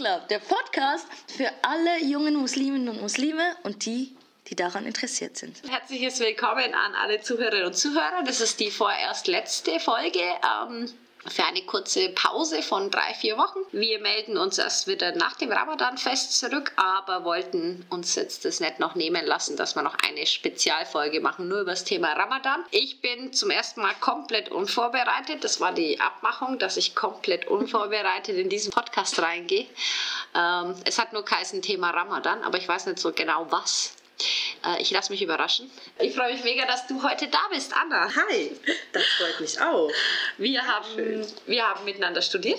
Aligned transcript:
Club, 0.00 0.28
der 0.28 0.38
Podcast 0.38 1.06
für 1.36 1.50
alle 1.60 2.02
jungen 2.02 2.34
Musliminnen 2.36 2.88
und 2.88 3.02
Muslime 3.02 3.54
und 3.64 3.84
die, 3.84 4.16
die 4.46 4.56
daran 4.56 4.86
interessiert 4.86 5.36
sind. 5.36 5.60
Herzliches 5.68 6.20
Willkommen 6.20 6.72
an 6.72 6.94
alle 6.94 7.20
Zuhörerinnen 7.20 7.66
und 7.66 7.74
Zuhörer. 7.74 8.22
Das 8.24 8.40
ist 8.40 8.58
die 8.60 8.70
vorerst 8.70 9.26
letzte 9.26 9.78
Folge. 9.78 10.18
Ähm, 10.18 10.90
für 11.26 11.44
eine 11.44 11.62
kurze 11.62 12.08
Pause 12.10 12.62
von 12.62 12.90
drei, 12.90 13.12
vier 13.14 13.36
Wochen. 13.36 13.58
Wir 13.72 14.00
melden 14.00 14.38
uns 14.38 14.58
erst 14.58 14.86
wieder 14.86 15.14
nach 15.16 15.36
dem 15.36 15.52
Ramadan-Fest 15.52 16.38
zurück, 16.38 16.72
aber 16.76 17.24
wollten 17.24 17.84
uns 17.90 18.14
jetzt 18.14 18.44
das 18.44 18.60
nicht 18.60 18.80
noch 18.80 18.94
nehmen 18.94 19.26
lassen, 19.26 19.56
dass 19.56 19.74
wir 19.74 19.82
noch 19.82 19.96
eine 20.06 20.26
Spezialfolge 20.26 21.20
machen, 21.20 21.48
nur 21.48 21.60
über 21.60 21.72
das 21.72 21.84
Thema 21.84 22.12
Ramadan. 22.14 22.64
Ich 22.70 23.00
bin 23.00 23.32
zum 23.32 23.50
ersten 23.50 23.82
Mal 23.82 23.94
komplett 24.00 24.50
unvorbereitet. 24.50 25.44
Das 25.44 25.60
war 25.60 25.72
die 25.72 26.00
Abmachung, 26.00 26.58
dass 26.58 26.76
ich 26.76 26.94
komplett 26.94 27.46
unvorbereitet 27.48 28.36
in 28.36 28.48
diesen 28.48 28.72
Podcast 28.72 29.20
reingehe. 29.20 29.66
Ähm, 30.34 30.74
es 30.84 30.98
hat 30.98 31.12
nur 31.12 31.24
kein 31.24 31.40
Thema 31.62 31.90
Ramadan, 31.90 32.42
aber 32.42 32.58
ich 32.58 32.68
weiß 32.68 32.86
nicht 32.86 32.98
so 32.98 33.12
genau 33.12 33.46
was. 33.50 33.94
Äh, 34.64 34.80
ich 34.82 34.90
lasse 34.90 35.12
mich 35.12 35.22
überraschen. 35.22 35.70
Ich 35.98 36.14
freue 36.14 36.32
mich 36.32 36.44
mega, 36.44 36.66
dass 36.66 36.86
du 36.86 37.02
heute 37.02 37.28
da 37.28 37.40
bist, 37.52 37.72
Anna. 37.74 38.10
Hi, 38.14 38.52
das 38.92 39.04
freut 39.18 39.40
mich 39.40 39.60
auch. 39.60 39.90
Wir 40.38 40.66
haben, 40.66 41.26
wir 41.46 41.66
haben 41.68 41.84
miteinander 41.84 42.22
studiert, 42.22 42.58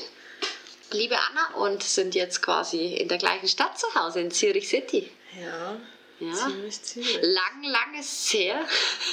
liebe 0.91 1.17
Anna, 1.17 1.55
und 1.55 1.83
sind 1.83 2.15
jetzt 2.15 2.41
quasi 2.41 2.93
in 2.95 3.07
der 3.07 3.17
gleichen 3.17 3.47
Stadt 3.47 3.79
zu 3.79 3.87
Hause, 3.95 4.21
in 4.21 4.31
Zürich 4.31 4.67
City. 4.69 5.09
Ja, 5.39 5.77
Ja. 6.19 6.33
ziemlich, 6.35 6.81
ziemlich. 6.83 7.19
Lang, 7.21 7.63
lang 7.63 7.99
ist 7.99 8.33
her. 8.33 8.65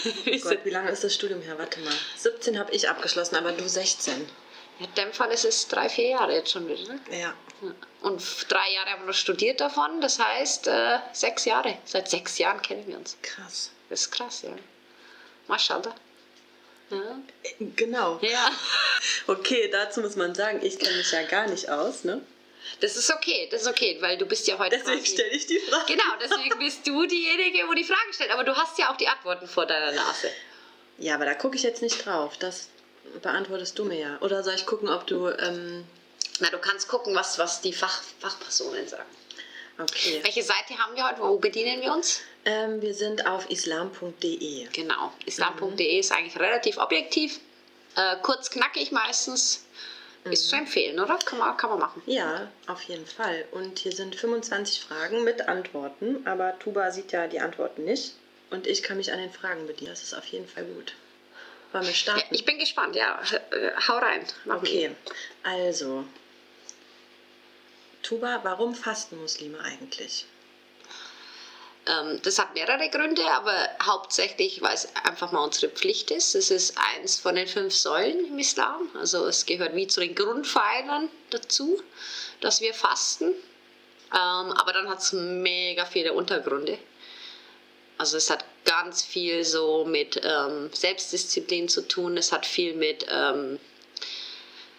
Oh 0.05 0.39
Gott, 0.43 0.59
wie 0.65 0.71
lange 0.71 0.91
ist 0.91 1.05
das 1.05 1.15
Studium 1.15 1.41
her? 1.43 1.57
Warte 1.59 1.81
mal. 1.81 1.93
17 2.17 2.59
habe 2.59 2.73
ich 2.75 2.89
abgeschlossen, 2.89 3.37
aber 3.37 3.53
du 3.53 3.69
16. 3.69 4.29
In 4.81 4.95
dem 4.95 5.13
Fall 5.13 5.31
ist 5.33 5.45
es 5.45 5.67
drei, 5.67 5.89
vier 5.89 6.11
Jahre 6.11 6.35
jetzt 6.35 6.53
schon 6.53 6.69
wieder. 6.69 6.95
Ne? 6.95 7.01
Ja. 7.11 7.35
Und 8.03 8.23
drei 8.49 8.73
Jahre 8.73 8.91
haben 8.91 9.03
wir 9.03 9.09
noch 9.09 9.15
studiert 9.15 9.61
davon, 9.61 10.01
das 10.01 10.19
heißt 10.21 10.69
äh, 10.69 10.99
sechs 11.13 11.45
Jahre. 11.45 11.77
Seit 11.85 12.09
sechs 12.09 12.39
Jahren 12.39 12.63
kennen 12.63 12.87
wir 12.87 12.97
uns. 12.97 13.17
Krass. 13.23 13.73
Das 13.91 14.03
ist 14.03 14.11
krass, 14.13 14.43
ja. 14.43 14.51
Maschallah. 15.49 15.95
Ja. 16.91 17.19
Genau. 17.77 18.19
ja. 18.23 18.51
Okay, 19.27 19.69
dazu 19.71 20.01
muss 20.01 20.17
man 20.17 20.35
sagen, 20.35 20.61
ich 20.63 20.79
kenne 20.79 20.97
mich 20.97 21.13
ja 21.13 21.23
gar 21.23 21.47
nicht 21.47 21.69
aus, 21.69 22.05
ne? 22.05 22.21
Das 22.81 22.97
ist 22.97 23.13
okay, 23.13 23.49
das 23.51 23.63
ist 23.63 23.69
okay, 23.69 23.97
weil 24.01 24.19
du 24.19 24.27
bist 24.27 24.47
ja 24.47 24.59
heute 24.59 24.77
Deswegen 24.77 25.05
stelle 25.05 25.31
ich 25.31 25.47
die 25.47 25.59
Frage. 25.59 25.85
Genau, 25.87 26.17
deswegen 26.21 26.59
bist 26.59 26.87
du 26.87 27.07
diejenige, 27.07 27.67
wo 27.69 27.75
die 27.75 27.85
Fragen 27.85 28.13
stellt. 28.13 28.31
Aber 28.31 28.45
du 28.45 28.57
hast 28.57 28.79
ja 28.79 28.93
auch 28.93 28.97
die 28.97 29.09
Antworten 29.09 29.47
vor 29.47 29.67
deiner 29.67 29.93
Nase. 29.93 30.31
Ja, 30.99 31.15
aber 31.15 31.25
da 31.25 31.35
gucke 31.35 31.57
ich 31.57 31.63
jetzt 31.63 31.83
nicht 31.83 32.05
drauf. 32.05 32.37
Das 32.39 32.69
beantwortest 33.23 33.79
du 33.79 33.85
mir 33.85 33.99
ja. 33.99 34.19
Oder 34.21 34.43
soll 34.43 34.55
ich 34.55 34.67
gucken, 34.67 34.89
ob 34.89 35.07
du. 35.07 35.29
Ähm, 35.29 35.85
Na, 36.41 36.51
du 36.51 36.59
kannst 36.59 36.89
gucken, 36.89 37.15
was, 37.15 37.39
was 37.39 37.61
die 37.61 37.73
Fach, 37.73 38.03
Fachpersonen 38.21 38.87
sagen. 38.89 39.09
okay. 39.79 40.21
Welche 40.23 40.43
Seite 40.43 40.79
haben 40.79 40.95
wir 40.97 41.09
heute? 41.09 41.21
Wo 41.21 41.39
bedienen 41.39 41.81
wir 41.81 41.93
uns? 41.93 42.21
Ähm, 42.45 42.81
wir 42.81 42.95
sind 42.95 43.27
auf 43.27 43.51
islam.de. 43.51 44.69
Genau, 44.73 45.13
islam.de 45.27 45.99
ist 45.99 46.13
eigentlich 46.13 46.39
relativ 46.39 46.79
objektiv. 46.79 47.41
Äh, 47.97 48.17
kurz, 48.23 48.51
knackig 48.51 48.93
meistens. 48.93 49.65
Ist 50.25 50.49
zu 50.51 50.57
empfehlen, 50.57 51.01
oder? 51.01 51.19
Kann 51.25 51.39
man, 51.39 51.57
kann 51.57 51.71
man 51.71 51.79
machen. 51.79 52.03
Ja, 52.07 52.51
auf 52.67 52.83
jeden 52.83 53.07
Fall. 53.07 53.47
Und 53.53 53.79
hier 53.79 53.93
sind 53.93 54.15
25 54.15 54.81
Fragen 54.81 55.25
mit 55.25 55.49
Antworten, 55.49 56.27
aber 56.27 56.59
Tuba 56.59 56.91
sieht 56.91 57.13
ja 57.13 57.27
die 57.29 57.41
Antworten 57.41 57.85
nicht. 57.85 58.15
Und 58.51 58.67
ich 58.67 58.83
kann 58.83 58.97
mich 58.97 59.13
an 59.13 59.19
den 59.19 59.33
Fragen 59.33 59.67
bedienen. 59.67 59.91
Das 59.91 60.03
ist 60.03 60.15
auf 60.15 60.27
jeden 60.27 60.47
Fall 60.49 60.65
gut. 60.65 60.93
Wollen 61.73 61.85
wir 61.85 61.91
Ja, 61.91 61.97
starten? 61.97 62.35
ich 62.35 62.45
bin 62.45 62.59
gespannt, 62.59 62.97
ja. 62.97 63.21
Äh, 63.51 63.71
Hau 63.87 63.99
rein. 63.99 64.25
Machen 64.45 64.61
Okay, 64.61 64.91
also. 65.43 66.05
Tuba, 68.03 68.41
warum 68.43 68.75
fasten 68.75 69.21
Muslime 69.21 69.61
eigentlich? 69.61 70.25
Ähm, 71.87 72.21
das 72.23 72.39
hat 72.39 72.55
mehrere 72.55 72.89
Gründe, 72.91 73.23
aber 73.31 73.69
hauptsächlich, 73.83 74.63
weil 74.63 74.75
es 74.75 74.89
einfach 75.05 75.33
mal 75.33 75.45
unsere 75.45 75.71
Pflicht 75.73 76.11
ist. 76.11 76.35
Es 76.35 76.51
ist 76.51 76.77
eins 76.97 77.19
von 77.19 77.35
den 77.35 77.49
fünf 77.49 77.75
Säulen 77.75 78.27
im 78.27 78.39
Islam. 78.39 78.89
Also 78.95 79.27
es 79.27 79.45
gehört 79.47 79.75
wie 79.75 79.87
zu 79.87 80.01
den 80.01 80.15
Grundpfeilern 80.15 81.11
dazu, 81.31 81.83
dass 82.41 82.61
wir 82.61 82.73
fasten. 82.73 83.27
Ähm, 84.11 84.53
aber 84.53 84.73
dann 84.73 84.89
hat 84.89 85.01
es 85.01 85.13
mega 85.13 85.85
viele 85.85 86.13
Untergründe. 86.15 86.79
Also 87.99 88.17
es 88.17 88.31
hat 88.31 88.45
ganz 88.65 89.03
viel 89.03 89.45
so 89.45 89.85
mit 89.85 90.21
ähm, 90.23 90.71
Selbstdisziplin 90.73 91.69
zu 91.69 91.83
tun. 91.83 92.17
Es 92.17 92.33
hat 92.33 92.47
viel 92.47 92.75
mit 92.75 93.07
ähm, 93.11 93.59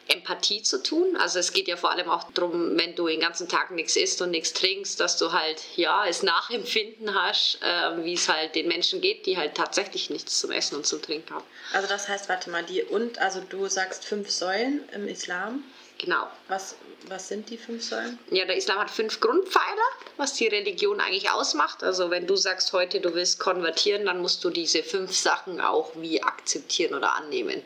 Empathie 0.10 0.64
zu 0.64 0.82
tun. 0.82 1.16
Also 1.18 1.40
es 1.40 1.54
geht 1.54 1.68
ja 1.68 1.78
vor 1.78 1.92
allem 1.92 2.10
auch 2.10 2.32
darum, 2.32 2.78
wenn 2.78 2.96
du 2.96 3.08
den 3.08 3.20
ganzen 3.20 3.48
Tag 3.48 3.72
nichts 3.72 3.96
isst 3.96 4.22
und 4.22 4.32
nichts 4.32 4.54
trinkst, 4.54 5.00
dass 5.00 5.18
du 5.18 5.32
halt 5.32 5.62
ja 5.76 6.06
es 6.08 6.24
Nachempfinden 6.24 7.14
hast, 7.14 7.60
äh, 7.62 8.04
wie 8.04 8.14
es 8.14 8.28
halt 8.28 8.56
den 8.56 8.68
Menschen 8.68 9.02
geht, 9.02 9.26
die 9.26 9.38
halt 9.38 9.56
tatsächlich 9.56 10.10
nichts 10.10 10.40
zum 10.40 10.52
Essen 10.52 10.76
und 10.76 10.86
zum 10.86 11.02
Trinken 11.02 11.34
haben. 11.34 11.46
Also 11.74 11.88
das 11.88 12.08
heißt, 12.08 12.28
warte 12.28 12.50
mal, 12.50 12.64
die 12.64 12.84
und, 12.84 13.20
also 13.20 13.40
du 13.42 13.68
sagst 13.68 14.04
fünf 14.04 14.30
Säulen 14.32 14.82
im 14.94 15.08
Islam. 15.08 15.64
Genau. 16.00 16.28
Was, 16.48 16.76
was 17.08 17.28
sind 17.28 17.50
die 17.50 17.58
fünf 17.58 17.84
Säulen? 17.84 18.18
Ja, 18.32 18.46
der 18.46 18.56
Islam 18.56 18.80
hat 18.80 18.90
fünf 18.90 19.20
Grundpfeiler, 19.20 19.90
was 20.16 20.34
die 20.34 20.48
Religion 20.48 21.02
eigentlich 21.02 21.30
ausmacht. 21.30 21.84
Also 21.84 22.10
wenn 22.10 22.26
du 22.26 22.38
sagst 22.38 22.72
heute, 22.72 23.02
du 23.02 23.14
willst 23.14 23.40
konvertieren, 23.40 24.06
dann 24.06 24.22
musst 24.22 24.44
du 24.44 24.50
diese 24.50 24.82
fünf 24.82 25.14
Sachen 25.14 25.60
auch 25.60 25.92
wie 25.96 26.24
akzeptieren 26.24 26.96
oder 26.96 27.16
annehmen. 27.16 27.62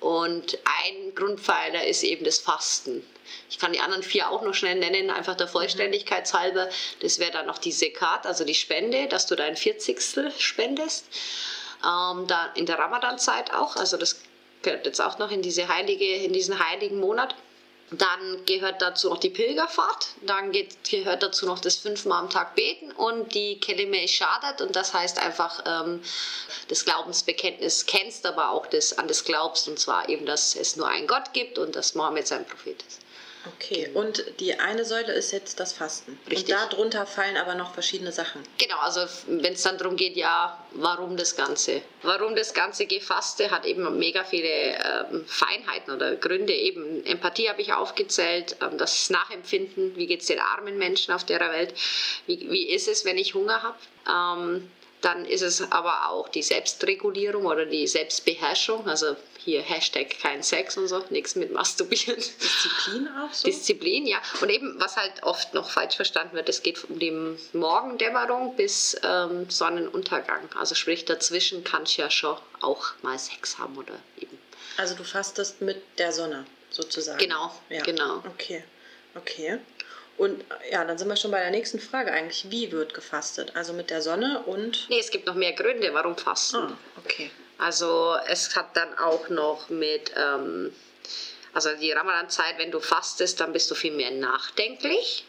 Und 0.00 0.58
ein 0.84 1.14
Grundpfeiler 1.14 1.86
ist 1.86 2.02
eben 2.02 2.24
das 2.24 2.38
Fasten. 2.38 3.04
Ich 3.48 3.58
kann 3.58 3.72
die 3.72 3.80
anderen 3.80 4.02
vier 4.02 4.30
auch 4.30 4.42
noch 4.42 4.54
schnell 4.54 4.76
nennen, 4.76 5.10
einfach 5.10 5.34
der 5.34 5.48
Vollständigkeit 5.48 6.30
halber. 6.34 6.68
Das 7.00 7.18
wäre 7.18 7.32
dann 7.32 7.46
noch 7.46 7.58
die 7.58 7.72
Sekat, 7.72 8.26
also 8.26 8.44
die 8.44 8.54
Spende, 8.54 9.08
dass 9.08 9.26
du 9.26 9.34
dein 9.34 9.56
Vierzigstel 9.56 10.30
spendest. 10.38 11.06
Ähm, 11.82 12.26
dann 12.26 12.54
in 12.54 12.66
der 12.66 12.78
Ramadan-Zeit 12.78 13.54
auch, 13.54 13.76
also 13.76 13.96
das 13.96 14.20
gehört 14.62 14.84
jetzt 14.86 15.00
auch 15.00 15.18
noch 15.18 15.30
in, 15.30 15.42
diese 15.42 15.68
heilige, 15.68 16.04
in 16.04 16.32
diesen 16.32 16.58
heiligen 16.58 17.00
Monat. 17.00 17.34
Dann 17.90 18.44
gehört 18.46 18.82
dazu 18.82 19.10
noch 19.10 19.18
die 19.18 19.30
Pilgerfahrt, 19.30 20.08
dann 20.22 20.50
geht, 20.50 20.82
gehört 20.90 21.22
dazu 21.22 21.46
noch 21.46 21.60
das 21.60 21.76
fünfmal 21.76 22.18
am 22.18 22.30
Tag 22.30 22.56
beten 22.56 22.90
und 22.90 23.32
die 23.32 23.60
Kelime 23.60 24.08
Shadat 24.08 24.60
und 24.60 24.74
das 24.74 24.92
heißt 24.92 25.20
einfach 25.20 25.62
ähm, 25.64 26.02
das 26.66 26.84
Glaubensbekenntnis 26.84 27.86
kennst, 27.86 28.26
aber 28.26 28.50
auch 28.50 28.66
das 28.66 28.98
an 28.98 29.06
das 29.06 29.24
glaubst. 29.24 29.68
Und 29.68 29.78
zwar 29.78 30.08
eben, 30.08 30.26
dass 30.26 30.56
es 30.56 30.74
nur 30.74 30.88
einen 30.88 31.06
Gott 31.06 31.32
gibt 31.32 31.58
und 31.58 31.76
dass 31.76 31.94
Mohammed 31.94 32.26
sein 32.26 32.44
Prophet 32.44 32.82
ist. 32.82 33.05
Okay, 33.54 33.90
und 33.94 34.24
die 34.40 34.58
eine 34.58 34.84
Säule 34.84 35.12
ist 35.12 35.32
jetzt 35.32 35.60
das 35.60 35.72
Fasten. 35.72 36.18
Richtig. 36.30 36.54
Und 36.54 36.72
darunter 36.72 37.06
fallen 37.06 37.36
aber 37.36 37.54
noch 37.54 37.74
verschiedene 37.74 38.12
Sachen. 38.12 38.42
Genau, 38.58 38.78
also 38.78 39.00
wenn 39.26 39.52
es 39.52 39.62
dann 39.62 39.78
darum 39.78 39.96
geht, 39.96 40.16
ja, 40.16 40.58
warum 40.72 41.16
das 41.16 41.36
Ganze? 41.36 41.82
Warum 42.02 42.34
das 42.34 42.54
ganze 42.54 42.86
Gefaste 42.86 43.50
hat 43.50 43.64
eben 43.64 43.98
mega 43.98 44.24
viele 44.24 44.48
ähm, 44.48 45.24
Feinheiten 45.26 45.94
oder 45.94 46.16
Gründe. 46.16 46.52
Eben 46.52 47.04
Empathie 47.04 47.48
habe 47.48 47.60
ich 47.60 47.72
aufgezählt, 47.72 48.56
ähm, 48.62 48.78
das 48.78 49.10
Nachempfinden, 49.10 49.96
wie 49.96 50.06
geht 50.06 50.22
es 50.22 50.26
den 50.26 50.40
armen 50.40 50.78
Menschen 50.78 51.12
auf 51.12 51.24
der 51.24 51.40
Welt, 51.40 51.74
wie, 52.26 52.50
wie 52.50 52.68
ist 52.70 52.88
es, 52.88 53.04
wenn 53.04 53.18
ich 53.18 53.34
Hunger 53.34 53.62
habe? 53.62 53.78
Ähm, 54.08 54.70
dann 55.02 55.24
ist 55.24 55.42
es 55.42 55.70
aber 55.72 56.08
auch 56.10 56.28
die 56.28 56.42
Selbstregulierung 56.42 57.46
oder 57.46 57.66
die 57.66 57.86
Selbstbeherrschung, 57.86 58.88
also 58.88 59.16
hier 59.38 59.62
Hashtag 59.62 60.18
kein 60.20 60.42
Sex 60.42 60.76
und 60.76 60.88
so, 60.88 61.04
nichts 61.10 61.36
mit 61.36 61.52
Masturbieren. 61.52 62.16
Disziplin 62.16 63.08
auch 63.08 63.32
so? 63.32 63.46
Disziplin, 63.46 64.06
ja. 64.06 64.18
Und 64.40 64.48
eben, 64.50 64.74
was 64.80 64.96
halt 64.96 65.22
oft 65.22 65.54
noch 65.54 65.70
falsch 65.70 65.94
verstanden 65.96 66.34
wird, 66.34 66.48
es 66.48 66.62
geht 66.62 66.82
um 66.90 66.98
die 66.98 67.12
Morgendämmerung 67.52 68.56
bis 68.56 68.96
ähm, 69.04 69.48
Sonnenuntergang. 69.48 70.48
Also 70.56 70.74
sprich, 70.74 71.04
dazwischen 71.04 71.62
kannst 71.62 71.96
du 71.96 72.02
ja 72.02 72.10
schon 72.10 72.36
auch 72.60 72.86
mal 73.02 73.18
Sex 73.18 73.58
haben 73.58 73.76
oder 73.76 73.94
eben. 74.20 74.36
also 74.78 74.94
du 74.96 75.04
fastest 75.04 75.60
mit 75.60 75.80
der 75.98 76.10
Sonne 76.12 76.44
sozusagen. 76.70 77.18
Genau, 77.18 77.54
Ja. 77.68 77.82
genau. 77.84 78.22
Okay, 78.26 78.64
okay. 79.14 79.60
Und 80.16 80.40
äh, 80.40 80.72
ja, 80.72 80.84
dann 80.84 80.98
sind 80.98 81.08
wir 81.08 81.16
schon 81.16 81.30
bei 81.30 81.40
der 81.40 81.50
nächsten 81.50 81.78
Frage 81.78 82.12
eigentlich. 82.12 82.50
Wie 82.50 82.72
wird 82.72 82.94
gefastet? 82.94 83.52
Also 83.54 83.72
mit 83.72 83.90
der 83.90 84.02
Sonne 84.02 84.42
und... 84.46 84.88
Nee, 84.88 85.00
es 85.00 85.10
gibt 85.10 85.26
noch 85.26 85.34
mehr 85.34 85.52
Gründe, 85.52 85.92
warum 85.92 86.16
Fasten. 86.16 86.56
Ah, 86.56 86.78
okay. 87.04 87.30
Also 87.58 88.16
es 88.28 88.54
hat 88.54 88.76
dann 88.76 88.98
auch 88.98 89.28
noch 89.28 89.68
mit, 89.70 90.12
ähm, 90.16 90.72
also 91.54 91.70
die 91.80 91.92
Ramadan-Zeit, 91.92 92.58
wenn 92.58 92.70
du 92.70 92.80
fastest, 92.80 93.40
dann 93.40 93.52
bist 93.52 93.70
du 93.70 93.74
viel 93.74 93.92
mehr 93.92 94.10
nachdenklich. 94.10 95.24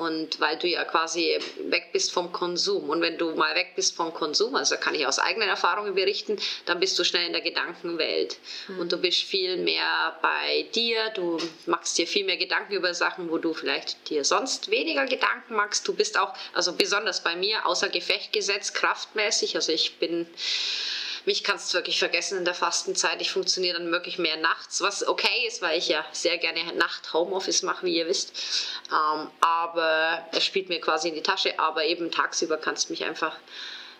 Und 0.00 0.40
weil 0.40 0.56
du 0.56 0.66
ja 0.66 0.82
quasi 0.84 1.38
weg 1.68 1.90
bist 1.92 2.10
vom 2.10 2.32
Konsum. 2.32 2.88
Und 2.88 3.02
wenn 3.02 3.18
du 3.18 3.34
mal 3.34 3.54
weg 3.54 3.72
bist 3.76 3.94
vom 3.94 4.14
Konsum, 4.14 4.54
also 4.56 4.76
kann 4.76 4.94
ich 4.94 5.06
aus 5.06 5.18
eigenen 5.18 5.50
Erfahrungen 5.50 5.94
berichten, 5.94 6.38
dann 6.64 6.80
bist 6.80 6.98
du 6.98 7.04
schnell 7.04 7.26
in 7.26 7.32
der 7.32 7.42
Gedankenwelt. 7.42 8.38
Und 8.78 8.92
du 8.92 8.96
bist 8.96 9.22
viel 9.24 9.58
mehr 9.58 10.18
bei 10.22 10.66
dir, 10.74 11.10
du 11.10 11.36
machst 11.66 11.98
dir 11.98 12.06
viel 12.06 12.24
mehr 12.24 12.38
Gedanken 12.38 12.72
über 12.72 12.94
Sachen, 12.94 13.30
wo 13.30 13.36
du 13.36 13.52
vielleicht 13.52 14.08
dir 14.08 14.24
sonst 14.24 14.70
weniger 14.70 15.04
Gedanken 15.04 15.54
machst. 15.54 15.86
Du 15.86 15.92
bist 15.92 16.18
auch, 16.18 16.32
also 16.54 16.72
besonders 16.72 17.22
bei 17.22 17.36
mir, 17.36 17.66
außer 17.66 17.90
Gefecht 17.90 18.32
gesetzt, 18.32 18.74
kraftmäßig. 18.74 19.54
Also 19.54 19.70
ich 19.70 19.98
bin 19.98 20.26
mich 21.26 21.44
kannst 21.44 21.72
du 21.72 21.78
wirklich 21.78 21.98
vergessen 21.98 22.38
in 22.38 22.44
der 22.44 22.54
Fastenzeit. 22.54 23.20
Ich 23.20 23.30
funktioniere 23.30 23.78
dann 23.78 23.92
wirklich 23.92 24.18
mehr 24.18 24.36
nachts, 24.36 24.80
was 24.80 25.06
okay 25.06 25.46
ist, 25.46 25.62
weil 25.62 25.78
ich 25.78 25.88
ja 25.88 26.04
sehr 26.12 26.38
gerne 26.38 26.72
Nacht 26.74 27.12
Homeoffice 27.12 27.62
mache, 27.62 27.86
wie 27.86 27.96
ihr 27.96 28.06
wisst. 28.06 28.32
Ähm, 28.90 29.30
aber 29.40 30.26
es 30.32 30.44
spielt 30.44 30.68
mir 30.68 30.80
quasi 30.80 31.08
in 31.08 31.14
die 31.14 31.22
Tasche. 31.22 31.58
Aber 31.58 31.84
eben 31.84 32.10
tagsüber 32.10 32.56
kannst 32.56 32.88
du 32.88 32.92
mich 32.92 33.04
einfach 33.04 33.36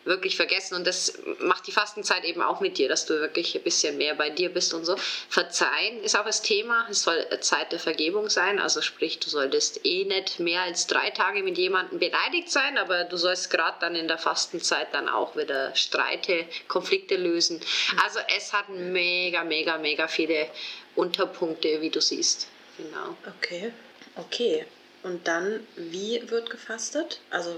wirklich 0.04 0.36
vergessen. 0.36 0.74
Und 0.74 0.86
das 0.86 1.18
macht 1.40 1.66
die 1.66 1.72
Fastenzeit 1.72 2.24
eben 2.24 2.42
auch 2.42 2.60
mit 2.60 2.78
dir, 2.78 2.88
dass 2.88 3.06
du 3.06 3.20
wirklich 3.20 3.54
ein 3.54 3.62
bisschen 3.62 3.98
mehr 3.98 4.14
bei 4.14 4.30
dir 4.30 4.50
bist 4.50 4.72
und 4.72 4.84
so. 4.84 4.96
Verzeihen 5.28 6.02
ist 6.02 6.16
auch 6.16 6.24
das 6.24 6.42
Thema. 6.42 6.86
Es 6.90 7.02
soll 7.02 7.26
Zeit 7.40 7.72
der 7.72 7.78
Vergebung 7.78 8.30
sein. 8.30 8.58
Also 8.58 8.80
sprich, 8.80 9.18
du 9.20 9.28
solltest 9.28 9.84
eh 9.84 10.04
nicht 10.04 10.40
mehr 10.40 10.62
als 10.62 10.86
drei 10.86 11.10
Tage 11.10 11.42
mit 11.42 11.58
jemandem 11.58 11.98
beleidigt 11.98 12.50
sein, 12.50 12.78
aber 12.78 13.04
du 13.04 13.16
sollst 13.16 13.50
gerade 13.50 13.76
dann 13.80 13.94
in 13.94 14.08
der 14.08 14.18
Fastenzeit 14.18 14.88
dann 14.92 15.08
auch 15.08 15.36
wieder 15.36 15.74
Streite, 15.74 16.46
Konflikte 16.68 17.16
lösen. 17.16 17.60
Also 18.02 18.20
es 18.36 18.52
hat 18.52 18.68
mega, 18.70 19.44
mega, 19.44 19.78
mega 19.78 20.08
viele 20.08 20.48
Unterpunkte, 20.96 21.80
wie 21.80 21.90
du 21.90 22.00
siehst. 22.00 22.48
Genau. 22.76 23.16
Okay. 23.38 23.72
Okay. 24.16 24.64
Und 25.02 25.26
dann, 25.26 25.66
wie 25.76 26.22
wird 26.30 26.50
gefastet? 26.50 27.20
Also 27.30 27.56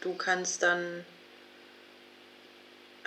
du 0.00 0.14
kannst 0.14 0.62
dann 0.62 1.04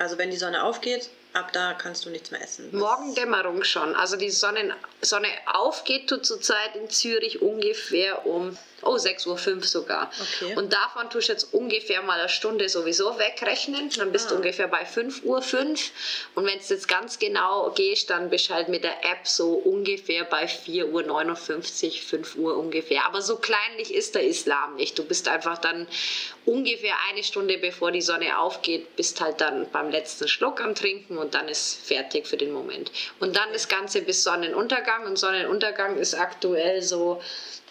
also 0.02 0.18
wenn 0.18 0.32
die 0.32 0.38
Sonne 0.38 0.64
aufgeht, 0.64 1.10
ab 1.34 1.52
da 1.54 1.74
kannst 1.74 2.06
du 2.06 2.10
nichts 2.10 2.32
mehr 2.32 2.42
essen. 2.42 2.70
Morgendämmerung 2.76 3.64
schon. 3.64 3.96
Also 3.96 4.18
die 4.18 4.30
Sonne, 4.30 4.76
Sonne 5.02 5.28
aufgeht 5.46 6.10
tut 6.10 6.26
zurzeit 6.26 6.76
in 6.76 6.90
Zürich 6.90 7.42
ungefähr 7.42 8.26
um 8.26 8.58
Oh, 8.84 8.96
6.05 8.96 9.28
Uhr 9.28 9.64
sogar. 9.64 10.12
Okay. 10.20 10.56
Und 10.56 10.74
davon 10.74 11.10
tust 11.10 11.30
du 11.30 11.34
jetzt 11.34 11.54
ungefähr 11.54 12.02
mal 12.02 12.20
eine 12.20 12.30
Stunde 12.30 12.68
sowieso 12.68 13.18
wegrechnen. 13.20 13.92
Dann 13.96 14.12
bist 14.12 14.28
ah. 14.28 14.30
du 14.30 14.36
ungefähr 14.38 14.68
bei 14.68 14.84
5.05 14.84 15.24
Uhr. 15.24 15.42
Und 16.36 16.46
wenn 16.46 16.58
es 16.58 16.70
jetzt 16.70 16.88
ganz 16.88 17.20
genau 17.20 17.70
gehst, 17.72 18.10
dann 18.10 18.30
bist 18.30 18.50
du 18.50 18.54
halt 18.54 18.70
mit 18.70 18.84
der 18.84 19.06
App 19.06 19.28
so 19.28 19.54
ungefähr 19.54 20.24
bei 20.24 20.46
4.59 20.46 20.86
Uhr, 20.88 21.92
5 21.92 22.36
Uhr 22.38 22.58
ungefähr. 22.58 23.06
Aber 23.06 23.22
so 23.22 23.38
kleinlich 23.38 23.94
ist 23.94 24.16
der 24.16 24.24
Islam 24.24 24.76
nicht. 24.76 24.98
Du 24.98 25.04
bist 25.04 25.28
einfach 25.28 25.60
dann 25.60 25.88
ungefähr 26.46 26.96
eine 27.10 27.24
Stunde 27.24 27.60
bevor 27.60 27.92
die 27.92 28.02
Sonne 28.02 28.40
aufgeht, 28.40 28.96
bist 28.96 29.22
halt 29.22 29.42
dann 29.42 29.70
beim 29.72 29.92
letzten 29.92 30.28
Schluck 30.28 30.60
am 30.62 30.74
Trinken 30.74 31.18
und 31.22 31.34
dann 31.34 31.48
ist 31.48 31.86
fertig 31.86 32.28
für 32.28 32.38
den 32.38 32.52
Moment. 32.52 32.92
Und 33.20 33.36
dann 33.36 33.54
das 33.54 33.68
Ganze 33.68 34.02
bis 34.02 34.24
Sonnenuntergang. 34.24 35.06
Und 35.06 35.18
Sonnenuntergang 35.18 35.98
ist 35.98 36.14
aktuell 36.14 36.82
so 36.82 37.22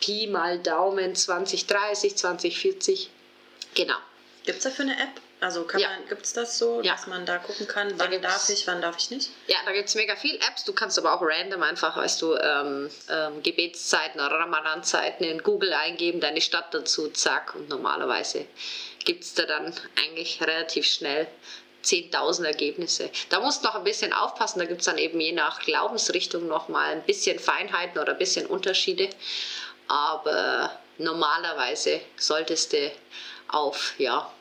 Pi 0.00 0.26
mal 0.26 0.58
Daumen 0.58 1.14
2030, 1.14 2.16
2040. 2.16 3.10
Genau. 3.74 3.96
Gibt 4.44 4.58
es 4.58 4.64
dafür 4.64 4.86
eine 4.86 4.94
App? 4.94 5.20
Also 5.40 5.66
ja. 5.78 5.88
gibt 6.08 6.26
es 6.26 6.34
das 6.34 6.58
so, 6.58 6.82
ja. 6.82 6.92
dass 6.92 7.06
man 7.06 7.24
da 7.24 7.38
gucken 7.38 7.66
kann, 7.66 7.98
wann 7.98 8.10
da 8.10 8.18
darf 8.18 8.48
ich, 8.50 8.66
wann 8.66 8.82
darf 8.82 8.96
ich 8.98 9.10
nicht? 9.10 9.30
Ja, 9.46 9.56
da 9.64 9.72
gibt 9.72 9.88
es 9.88 9.94
mega 9.94 10.14
viel 10.14 10.36
Apps. 10.36 10.64
Du 10.64 10.74
kannst 10.74 10.98
aber 10.98 11.14
auch 11.14 11.22
random 11.22 11.62
einfach, 11.62 11.96
weißt 11.96 12.20
du, 12.20 12.36
ähm, 12.36 12.90
ähm, 13.08 13.42
Gebetszeiten 13.42 14.20
oder 14.20 14.38
Ramadan-Zeiten 14.38 15.24
in 15.24 15.42
Google 15.42 15.72
eingeben, 15.72 16.20
deine 16.20 16.42
Stadt 16.42 16.74
dazu, 16.74 17.08
zack. 17.08 17.54
Und 17.54 17.70
normalerweise 17.70 18.44
gibt 19.04 19.24
es 19.24 19.32
da 19.32 19.46
dann 19.46 19.74
eigentlich 19.96 20.42
relativ 20.42 20.86
schnell 20.86 21.26
10.000 21.84 22.44
Ergebnisse. 22.44 23.10
Da 23.28 23.40
musst 23.40 23.62
du 23.62 23.68
noch 23.68 23.74
ein 23.74 23.84
bisschen 23.84 24.12
aufpassen, 24.12 24.58
da 24.58 24.66
gibt 24.66 24.80
es 24.80 24.86
dann 24.86 24.98
eben 24.98 25.20
je 25.20 25.32
nach 25.32 25.60
Glaubensrichtung 25.60 26.46
noch 26.46 26.68
mal 26.68 26.92
ein 26.92 27.02
bisschen 27.02 27.38
Feinheiten 27.38 28.00
oder 28.00 28.12
ein 28.12 28.18
bisschen 28.18 28.46
Unterschiede 28.46 29.08
aber 29.90 30.78
normalerweise 30.98 32.00
solltest 32.16 32.72
du 32.72 32.92
auf, 33.48 33.94
ja, 33.98 34.32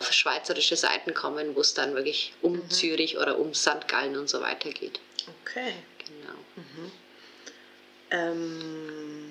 auf 0.00 0.12
schweizerische 0.12 0.74
Seiten 0.74 1.14
kommen, 1.14 1.54
wo 1.54 1.60
es 1.60 1.72
dann 1.72 1.94
wirklich 1.94 2.32
um 2.42 2.54
mhm. 2.54 2.70
Zürich 2.70 3.16
oder 3.16 3.38
um 3.38 3.54
St. 3.54 3.86
Gallen 3.86 4.16
und 4.16 4.28
so 4.28 4.40
weiter 4.40 4.70
geht. 4.70 4.98
Okay. 5.42 5.72
Genau. 5.98 6.34
Mhm. 6.56 6.92
Ähm, 8.10 9.27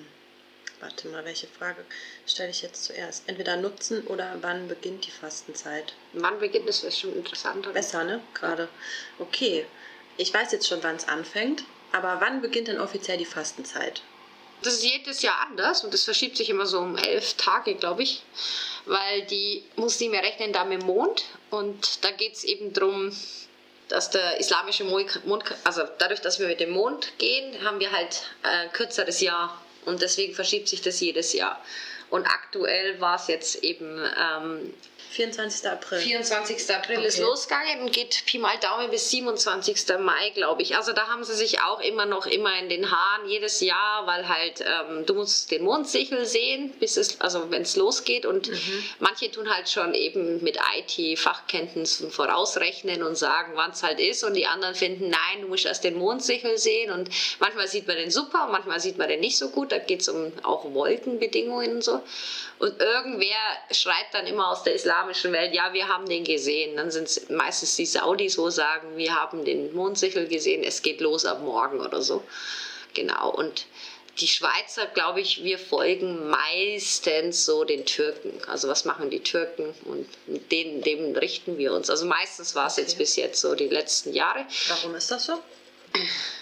warte 0.80 1.08
mal, 1.08 1.24
welche 1.24 1.46
Frage 1.46 1.84
stelle 2.26 2.50
ich 2.50 2.62
jetzt 2.62 2.84
zuerst? 2.84 3.24
Entweder 3.26 3.56
nutzen 3.56 4.06
oder 4.06 4.36
wann 4.40 4.68
beginnt 4.68 5.06
die 5.06 5.10
Fastenzeit? 5.10 5.94
Wann 6.12 6.38
beginnt 6.38 6.68
es, 6.68 6.84
ist 6.84 7.00
schon 7.00 7.14
interessant. 7.14 7.72
Besser, 7.72 8.04
ne? 8.04 8.20
Gerade. 8.34 8.68
Okay. 9.18 9.66
Ich 10.16 10.34
weiß 10.34 10.50
jetzt 10.52 10.66
schon, 10.66 10.82
wann 10.82 10.96
es 10.96 11.06
anfängt, 11.06 11.62
aber 11.92 12.20
wann 12.20 12.42
beginnt 12.42 12.68
denn 12.68 12.80
offiziell 12.80 13.18
die 13.18 13.24
Fastenzeit? 13.24 14.02
Das 14.62 14.74
ist 14.74 14.84
jedes 14.84 15.22
Jahr 15.22 15.46
anders 15.46 15.84
und 15.84 15.94
das 15.94 16.02
verschiebt 16.02 16.36
sich 16.36 16.50
immer 16.50 16.66
so 16.66 16.80
um 16.80 16.96
elf 16.96 17.34
Tage, 17.34 17.76
glaube 17.76 18.02
ich, 18.02 18.22
weil 18.86 19.22
die 19.26 19.62
Muslime 19.76 20.18
rechnen 20.18 20.52
da 20.52 20.64
mit 20.64 20.82
dem 20.82 20.86
Mond 20.86 21.24
und 21.50 22.04
da 22.04 22.10
geht 22.10 22.32
es 22.32 22.42
eben 22.42 22.72
darum, 22.72 23.16
dass 23.88 24.10
der 24.10 24.40
islamische 24.40 24.82
Mond, 24.84 25.14
also 25.62 25.82
dadurch, 25.98 26.20
dass 26.20 26.40
wir 26.40 26.48
mit 26.48 26.60
dem 26.60 26.70
Mond 26.70 27.12
gehen, 27.18 27.64
haben 27.64 27.78
wir 27.78 27.92
halt 27.92 28.22
ein 28.42 28.72
kürzeres 28.72 29.20
Jahr 29.20 29.62
und 29.88 30.02
deswegen 30.02 30.34
verschiebt 30.34 30.68
sich 30.68 30.82
das 30.82 31.00
jedes 31.00 31.32
Jahr. 31.32 31.60
Und 32.10 32.26
aktuell 32.26 33.00
war 33.00 33.16
es 33.16 33.26
jetzt 33.26 33.62
eben 33.64 33.98
ähm, 33.98 34.72
24. 35.10 35.68
April. 35.68 35.98
24. 36.00 36.74
April 36.74 36.98
okay. 36.98 37.06
ist 37.06 37.18
losgegangen 37.18 37.80
und 37.80 37.92
geht 37.92 38.24
Pi 38.26 38.38
mal 38.38 38.56
Daumen 38.58 38.90
bis 38.90 39.10
27. 39.10 39.98
Mai, 39.98 40.30
glaube 40.30 40.62
ich. 40.62 40.76
Also 40.76 40.92
da 40.92 41.08
haben 41.08 41.24
sie 41.24 41.34
sich 41.34 41.60
auch 41.62 41.80
immer 41.80 42.06
noch 42.06 42.26
immer 42.26 42.56
in 42.58 42.68
den 42.68 42.90
Haaren 42.90 43.28
jedes 43.28 43.60
Jahr, 43.60 44.06
weil 44.06 44.28
halt 44.28 44.60
ähm, 44.60 45.06
du 45.06 45.14
musst 45.14 45.50
den 45.50 45.64
Mondsichel 45.64 46.24
sehen, 46.24 46.72
bis 46.78 46.96
es, 46.96 47.20
also 47.20 47.50
wenn 47.50 47.62
es 47.62 47.76
losgeht 47.76 48.26
und 48.26 48.48
mhm. 48.48 48.84
manche 48.98 49.30
tun 49.30 49.48
halt 49.48 49.68
schon 49.68 49.94
eben 49.94 50.42
mit 50.42 50.58
IT-Fachkenntnissen 50.76 52.10
vorausrechnen 52.10 53.02
und 53.02 53.16
sagen, 53.16 53.52
wann 53.54 53.70
es 53.70 53.82
halt 53.82 54.00
ist 54.00 54.24
und 54.24 54.34
die 54.34 54.46
anderen 54.46 54.74
finden, 54.74 55.08
nein, 55.08 55.42
du 55.42 55.48
musst 55.48 55.66
erst 55.66 55.84
den 55.84 55.96
Mondsichel 55.96 56.58
sehen 56.58 56.92
und 56.92 57.08
manchmal 57.40 57.66
sieht 57.66 57.86
man 57.86 57.96
den 57.96 58.10
super 58.10 58.46
und 58.46 58.52
manchmal 58.52 58.80
sieht 58.80 58.98
man 58.98 59.08
den 59.08 59.20
nicht 59.20 59.38
so 59.38 59.50
gut. 59.50 59.72
Da 59.72 59.78
geht 59.78 60.02
es 60.02 60.08
um 60.08 60.32
auch 60.42 60.72
Wolkenbedingungen 60.72 61.76
und 61.76 61.84
so. 61.84 62.02
Und 62.58 62.80
irgendwer 62.80 63.36
schreit 63.70 64.06
dann 64.12 64.26
immer 64.26 64.48
aus 64.50 64.64
der 64.64 64.74
islamischen 64.98 65.32
Welt, 65.32 65.54
ja, 65.54 65.72
wir 65.72 65.88
haben 65.88 66.08
den 66.08 66.24
gesehen. 66.24 66.76
Dann 66.76 66.90
sind 66.90 67.04
es 67.04 67.28
meistens 67.30 67.76
die 67.76 67.86
Saudis, 67.86 68.38
wo 68.38 68.50
sagen, 68.50 68.96
wir 68.96 69.14
haben 69.14 69.44
den 69.44 69.72
Mondsichel 69.74 70.26
gesehen, 70.26 70.64
es 70.64 70.82
geht 70.82 71.00
los 71.00 71.24
ab 71.24 71.40
morgen 71.42 71.80
oder 71.80 72.02
so. 72.02 72.24
Genau. 72.94 73.30
Und 73.30 73.66
die 74.18 74.26
Schweizer, 74.26 74.86
glaube 74.86 75.20
ich, 75.20 75.44
wir 75.44 75.58
folgen 75.58 76.28
meistens 76.28 77.44
so 77.44 77.64
den 77.64 77.86
Türken. 77.86 78.32
Also 78.48 78.68
was 78.68 78.84
machen 78.84 79.10
die 79.10 79.22
Türken 79.22 79.72
und 79.84 80.08
denen, 80.50 80.82
dem 80.82 81.14
richten 81.16 81.58
wir 81.58 81.72
uns. 81.72 81.88
Also 81.88 82.04
meistens 82.06 82.54
war 82.56 82.66
es 82.66 82.74
okay. 82.74 82.82
jetzt 82.82 82.98
bis 82.98 83.16
jetzt 83.16 83.40
so 83.40 83.54
die 83.54 83.68
letzten 83.68 84.12
Jahre. 84.12 84.44
Warum 84.68 84.96
ist 84.96 85.10
das 85.10 85.26
so? 85.26 85.38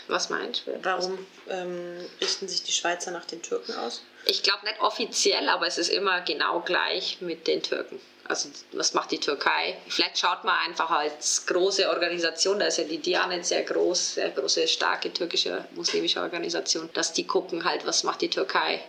Was 0.08 0.30
meint? 0.30 0.62
Warum 0.82 1.18
ähm, 1.48 1.98
richten 2.20 2.48
sich 2.48 2.62
die 2.62 2.72
Schweizer 2.72 3.10
nach 3.10 3.26
den 3.26 3.42
Türken 3.42 3.74
aus? 3.74 4.02
Ich 4.24 4.42
glaube 4.42 4.64
nicht 4.64 4.80
offiziell, 4.80 5.48
aber 5.48 5.66
es 5.66 5.78
ist 5.78 5.88
immer 5.88 6.20
genau 6.22 6.60
gleich 6.60 7.18
mit 7.20 7.46
den 7.46 7.62
Türken. 7.62 8.00
Also 8.28 8.48
was 8.72 8.94
macht 8.94 9.10
die 9.10 9.18
Türkei? 9.18 9.76
Vielleicht 9.88 10.18
schaut 10.18 10.44
man 10.44 10.56
einfach 10.66 10.90
als 10.90 11.46
große 11.46 11.88
Organisation, 11.88 12.58
da 12.58 12.66
ist 12.66 12.78
ja 12.78 12.84
die 12.84 12.98
Dianet 12.98 13.46
sehr 13.46 13.62
groß, 13.62 14.14
sehr 14.14 14.30
große, 14.30 14.66
starke 14.68 15.12
türkische 15.12 15.64
muslimische 15.74 16.20
Organisation, 16.20 16.88
dass 16.94 17.12
die 17.12 17.26
gucken 17.26 17.64
halt, 17.64 17.86
was 17.86 18.02
macht 18.04 18.20
die 18.20 18.30
Türkei 18.30 18.82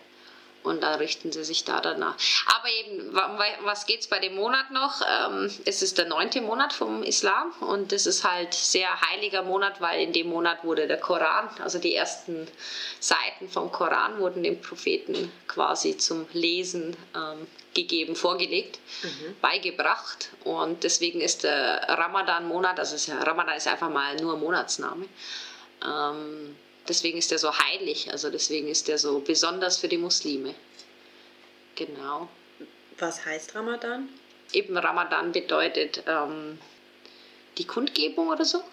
und 0.67 0.81
da 0.83 0.95
richten 0.95 1.31
sie 1.31 1.43
sich 1.43 1.63
da 1.63 1.81
danach. 1.81 2.15
Aber 2.47 2.69
eben, 2.69 3.13
was 3.63 3.85
geht 3.85 4.01
es 4.01 4.07
bei 4.07 4.19
dem 4.19 4.35
Monat 4.35 4.71
noch? 4.71 5.01
Ähm, 5.01 5.51
es 5.65 5.81
ist 5.81 5.97
der 5.97 6.05
neunte 6.05 6.41
Monat 6.41 6.73
vom 6.73 7.03
Islam 7.03 7.51
und 7.61 7.93
es 7.93 8.05
ist 8.05 8.23
halt 8.23 8.53
sehr 8.53 8.89
heiliger 9.09 9.43
Monat, 9.43 9.81
weil 9.81 10.01
in 10.01 10.13
dem 10.13 10.27
Monat 10.27 10.63
wurde 10.63 10.87
der 10.87 10.99
Koran, 10.99 11.49
also 11.63 11.79
die 11.79 11.95
ersten 11.95 12.47
Seiten 12.99 13.49
vom 13.49 13.71
Koran 13.71 14.19
wurden 14.19 14.43
dem 14.43 14.61
Propheten 14.61 15.31
quasi 15.47 15.97
zum 15.97 16.27
Lesen 16.33 16.95
ähm, 17.15 17.47
gegeben, 17.73 18.15
vorgelegt, 18.15 18.79
mhm. 19.03 19.35
beigebracht 19.39 20.29
und 20.43 20.83
deswegen 20.83 21.21
ist 21.21 21.43
der 21.43 21.87
Ramadan-Monat, 21.87 22.79
also 22.79 23.11
Ramadan 23.13 23.55
ist 23.55 23.67
einfach 23.67 23.89
mal 23.89 24.15
nur 24.17 24.35
Monatsname, 24.37 25.05
ähm, 25.85 26.55
Deswegen 26.87 27.17
ist 27.17 27.31
er 27.31 27.39
so 27.39 27.57
heilig, 27.57 28.11
also 28.11 28.29
deswegen 28.29 28.67
ist 28.67 28.87
er 28.89 28.97
so 28.97 29.19
besonders 29.19 29.77
für 29.77 29.87
die 29.87 29.97
Muslime. 29.97 30.55
Genau. 31.75 32.29
Was 32.97 33.25
heißt 33.25 33.55
Ramadan? 33.55 34.09
Eben 34.53 34.77
Ramadan 34.77 35.31
bedeutet 35.31 36.03
ähm, 36.07 36.57
die 37.57 37.65
Kundgebung 37.65 38.29
oder 38.29 38.45
so. 38.45 38.63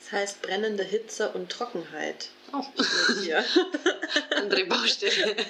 Das 0.00 0.12
heißt 0.12 0.42
brennende 0.42 0.84
Hitze 0.84 1.30
und 1.30 1.50
Trockenheit. 1.50 2.30
Oh. 2.52 2.64
Hier. 3.22 3.44
Andere 4.36 4.64
Baustelle. 4.66 5.36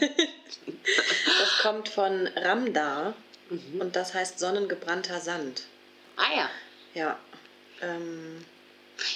Das 0.86 1.58
kommt 1.62 1.88
von 1.88 2.28
Ramda 2.28 3.14
mhm. 3.50 3.80
und 3.80 3.96
das 3.96 4.14
heißt 4.14 4.38
sonnengebrannter 4.38 5.20
Sand. 5.20 5.62
Ah 6.16 6.34
ja. 6.34 6.50
Ja. 6.94 7.18
Ähm, 7.82 8.44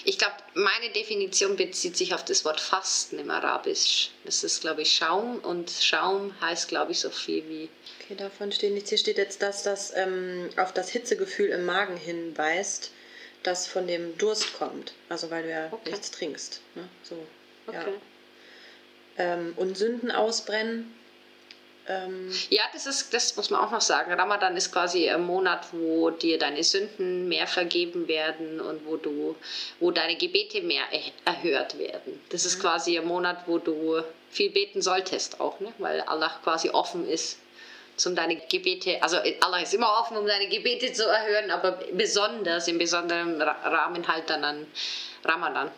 ich 0.05 0.19
glaube, 0.19 0.35
meine 0.55 0.91
Definition 0.93 1.57
bezieht 1.57 1.97
sich 1.97 2.15
auf 2.15 2.25
das 2.25 2.45
Wort 2.45 2.61
Fasten 2.61 3.19
im 3.19 3.31
Arabisch. 3.31 4.11
Das 4.25 4.45
ist, 4.45 4.61
glaube 4.61 4.83
ich, 4.83 4.95
Schaum 4.95 5.39
und 5.39 5.71
Schaum 5.71 6.35
heißt, 6.41 6.69
glaube 6.69 6.93
ich, 6.93 7.01
so 7.01 7.11
viel 7.11 7.49
wie. 7.49 7.69
Okay, 8.03 8.15
davon 8.17 8.53
steht 8.53 8.73
nichts. 8.73 8.91
Hier 8.91 8.99
steht 8.99 9.19
jetzt, 9.19 9.43
dass 9.43 9.63
das 9.63 9.93
ähm, 9.97 10.51
auf 10.57 10.73
das 10.73 10.91
Hitzegefühl 10.91 11.49
im 11.51 11.65
Magen 11.65 11.97
hinweist, 11.97 12.91
das 13.43 13.67
von 13.67 13.87
dem 13.87 14.17
Durst 14.19 14.53
kommt. 14.59 14.93
Also 15.09 15.31
weil 15.31 15.45
du 15.45 15.51
ja 15.51 15.69
Okay. 15.71 15.91
nichts 15.91 16.11
trinkst. 16.11 16.61
Ne? 16.75 16.89
So, 17.03 17.27
ja. 17.73 17.81
Okay. 17.81 17.95
Ähm, 19.17 19.55
und 19.57 19.77
Sünden 19.77 20.11
ausbrennen. 20.11 20.95
Ähm, 21.91 22.31
Ja, 22.51 22.63
das 22.73 22.87
ist, 22.87 23.13
das 23.13 23.35
muss 23.37 23.51
man 23.51 23.61
auch 23.61 23.71
noch 23.73 23.81
sagen. 23.81 24.13
Ramadan 24.13 24.57
ist 24.57 24.71
quasi 24.73 25.09
ein 25.11 25.23
Monat, 25.23 25.67
wo 25.73 26.11
dir 26.11 26.39
deine 26.39 26.63
Sünden 26.63 27.29
mehr 27.29 27.47
vergeben 27.47 28.07
werden 28.07 28.61
und 28.61 28.87
wo 28.87 28.97
du, 28.97 29.35
wo 29.81 29.91
deine 29.91 30.17
Gebete 30.17 30.61
mehr 30.63 30.85
er- 30.93 31.33
erhört 31.33 31.79
werden. 31.79 32.21
Das 32.31 32.45
ist 32.45 32.61
quasi 32.61 32.97
ein 32.99 33.07
Monat, 33.07 33.39
wo 33.47 33.59
du 33.59 34.03
viel 34.31 34.51
beten 34.51 34.83
solltest 34.83 35.41
auch, 35.41 35.59
ne? 35.59 35.73
weil 35.79 36.01
Allah 36.03 36.31
quasi 36.45 36.71
offen 36.71 37.09
ist, 37.09 37.39
um 38.07 38.15
deine 38.15 38.37
Gebete, 38.37 39.03
also 39.03 39.17
Allah 39.41 39.61
ist 39.61 39.75
immer 39.75 39.93
offen, 40.01 40.17
um 40.17 40.27
deine 40.27 40.49
Gebete 40.49 40.93
zu 40.93 41.07
erhören, 41.07 41.51
aber 41.51 41.73
besonders 41.93 42.69
im 42.69 42.79
besonderen 42.79 43.43
Ra- 43.43 43.61
Rahmen 43.65 44.07
halt 44.07 44.31
dann 44.31 44.45
an 44.45 44.67
Ramadan. 45.25 45.71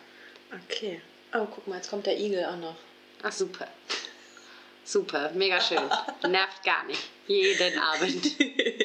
okay. 0.69 1.01
Oh, 1.35 1.47
guck 1.53 1.65
mal, 1.67 1.77
jetzt 1.77 1.89
kommt 1.89 2.05
der 2.05 2.15
Igel 2.19 2.45
auch 2.45 2.55
noch. 2.57 2.75
Ach 3.23 3.31
super. 3.31 3.67
Super, 4.85 5.31
mega 5.33 5.61
schön. 5.61 5.81
Nervt 6.27 6.63
gar 6.63 6.83
nicht. 6.85 7.01
Jeden 7.27 7.79
Abend. 7.79 8.25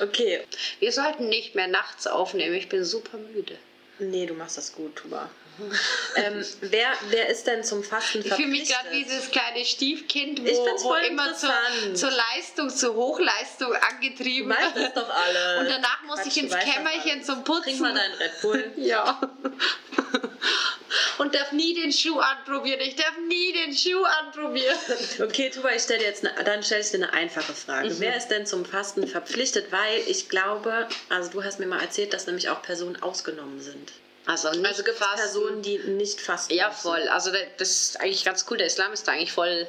Okay. 0.00 0.40
Wir 0.80 0.90
sollten 0.90 1.28
nicht 1.28 1.54
mehr 1.54 1.68
nachts 1.68 2.08
aufnehmen. 2.08 2.54
Ich 2.54 2.68
bin 2.68 2.84
super 2.84 3.16
müde. 3.16 3.56
Nee, 4.00 4.26
du 4.26 4.34
machst 4.34 4.58
das 4.58 4.72
gut, 4.72 4.96
Tuba. 4.96 5.30
ähm, 6.16 6.44
wer, 6.60 6.88
wer 7.10 7.28
ist 7.28 7.46
denn 7.46 7.62
zum 7.64 7.82
Fasten 7.84 8.20
Ich 8.24 8.32
fühle 8.32 8.48
mich 8.48 8.68
verpflichtet? 8.68 8.76
gerade 8.76 8.90
wie 8.96 9.04
dieses 9.04 9.30
kleine 9.30 9.64
Stiefkind, 9.64 10.40
Ich 10.40 10.56
wo, 10.56 10.64
find's 10.64 10.84
wo 10.84 10.94
immer 10.94 11.34
zur, 11.34 11.52
zur 11.94 12.10
Leistung, 12.10 12.70
zur 12.70 12.94
Hochleistung 12.94 13.72
Du 13.72 13.72
angetrieben 13.72 14.50
weißt 14.50 14.76
es 14.76 14.94
doch 14.94 15.08
alle. 15.08 15.60
Und 15.60 15.68
danach 15.68 16.02
muss 16.04 16.16
Quatsch, 16.16 16.26
ich 16.28 16.34
du 16.34 16.40
ins 16.40 16.56
Kämmerchen 16.56 17.22
zum 17.24 17.44
Putzen. 17.44 17.62
Trink 17.64 17.80
mal 17.80 17.94
deinen 17.94 18.14
Red 18.14 18.40
Bull. 18.42 18.72
Ja. 18.76 19.20
Und 21.18 21.34
darf 21.34 21.52
nie 21.52 21.74
den 21.74 21.92
Schuh 21.92 22.18
anprobieren. 22.18 22.80
Ich 22.80 22.96
darf 22.96 23.16
nie 23.28 23.52
den 23.52 23.76
Schuh 23.76 24.04
anprobieren. 24.04 24.76
Okay, 25.20 25.50
Tuba, 25.50 25.70
ich 25.70 25.82
stelle 25.82 26.02
jetzt 26.02 26.24
eine, 26.26 26.44
dann 26.44 26.62
stelle 26.62 26.80
ich 26.82 26.90
dir 26.90 26.96
eine 26.98 27.12
einfache 27.12 27.52
Frage. 27.52 27.88
Mhm. 27.88 28.00
Wer 28.00 28.16
ist 28.16 28.28
denn 28.28 28.46
zum 28.46 28.64
Fasten 28.64 29.06
verpflichtet? 29.06 29.70
Weil 29.70 30.00
ich 30.06 30.28
glaube, 30.28 30.88
also 31.08 31.30
du 31.30 31.44
hast 31.44 31.60
mir 31.60 31.66
mal 31.66 31.80
erzählt, 31.80 32.12
dass 32.12 32.26
nämlich 32.26 32.48
auch 32.48 32.62
Personen 32.62 33.00
ausgenommen 33.02 33.60
sind. 33.60 33.92
Also 34.26 34.50
nicht 34.52 34.66
Also 34.66 34.82
gibt 34.84 34.98
fasten. 34.98 35.16
Personen, 35.20 35.62
die 35.62 35.78
nicht 35.78 36.20
fasten 36.20 36.54
Ja, 36.54 36.68
müssen. 36.68 36.80
voll. 36.80 37.08
Also 37.08 37.30
da- 37.30 37.38
das 37.58 37.70
ist 37.70 38.00
eigentlich 38.00 38.24
ganz 38.24 38.46
cool. 38.50 38.56
Der 38.56 38.66
Islam 38.68 38.92
ist 38.92 39.06
da 39.06 39.12
eigentlich 39.12 39.32
voll 39.32 39.66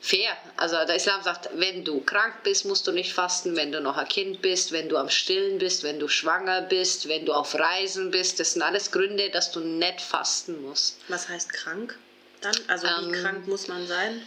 fair. 0.00 0.36
Also 0.56 0.76
der 0.86 0.96
Islam 0.96 1.22
sagt, 1.22 1.50
wenn 1.54 1.84
du 1.84 2.00
krank 2.00 2.42
bist, 2.42 2.64
musst 2.64 2.86
du 2.86 2.92
nicht 2.92 3.12
fasten. 3.12 3.54
Wenn 3.56 3.70
du 3.72 3.80
noch 3.80 3.96
ein 3.96 4.08
Kind 4.08 4.40
bist, 4.40 4.72
wenn 4.72 4.88
du 4.88 4.96
am 4.96 5.10
Stillen 5.10 5.58
bist, 5.58 5.82
wenn 5.82 5.98
du 5.98 6.08
schwanger 6.08 6.62
bist, 6.62 7.08
wenn 7.08 7.26
du 7.26 7.32
auf 7.34 7.54
Reisen 7.54 8.10
bist, 8.10 8.40
das 8.40 8.52
sind 8.54 8.62
alles 8.62 8.90
Gründe, 8.92 9.28
dass 9.30 9.50
du 9.52 9.60
nicht 9.60 10.00
fasten 10.00 10.62
musst. 10.62 10.96
Was 11.08 11.28
heißt 11.28 11.52
krank 11.52 11.98
dann? 12.40 12.56
Also 12.68 12.86
wie 12.86 13.04
Ähm, 13.04 13.12
krank 13.12 13.46
muss 13.48 13.68
man 13.68 13.86
sein? 13.86 14.22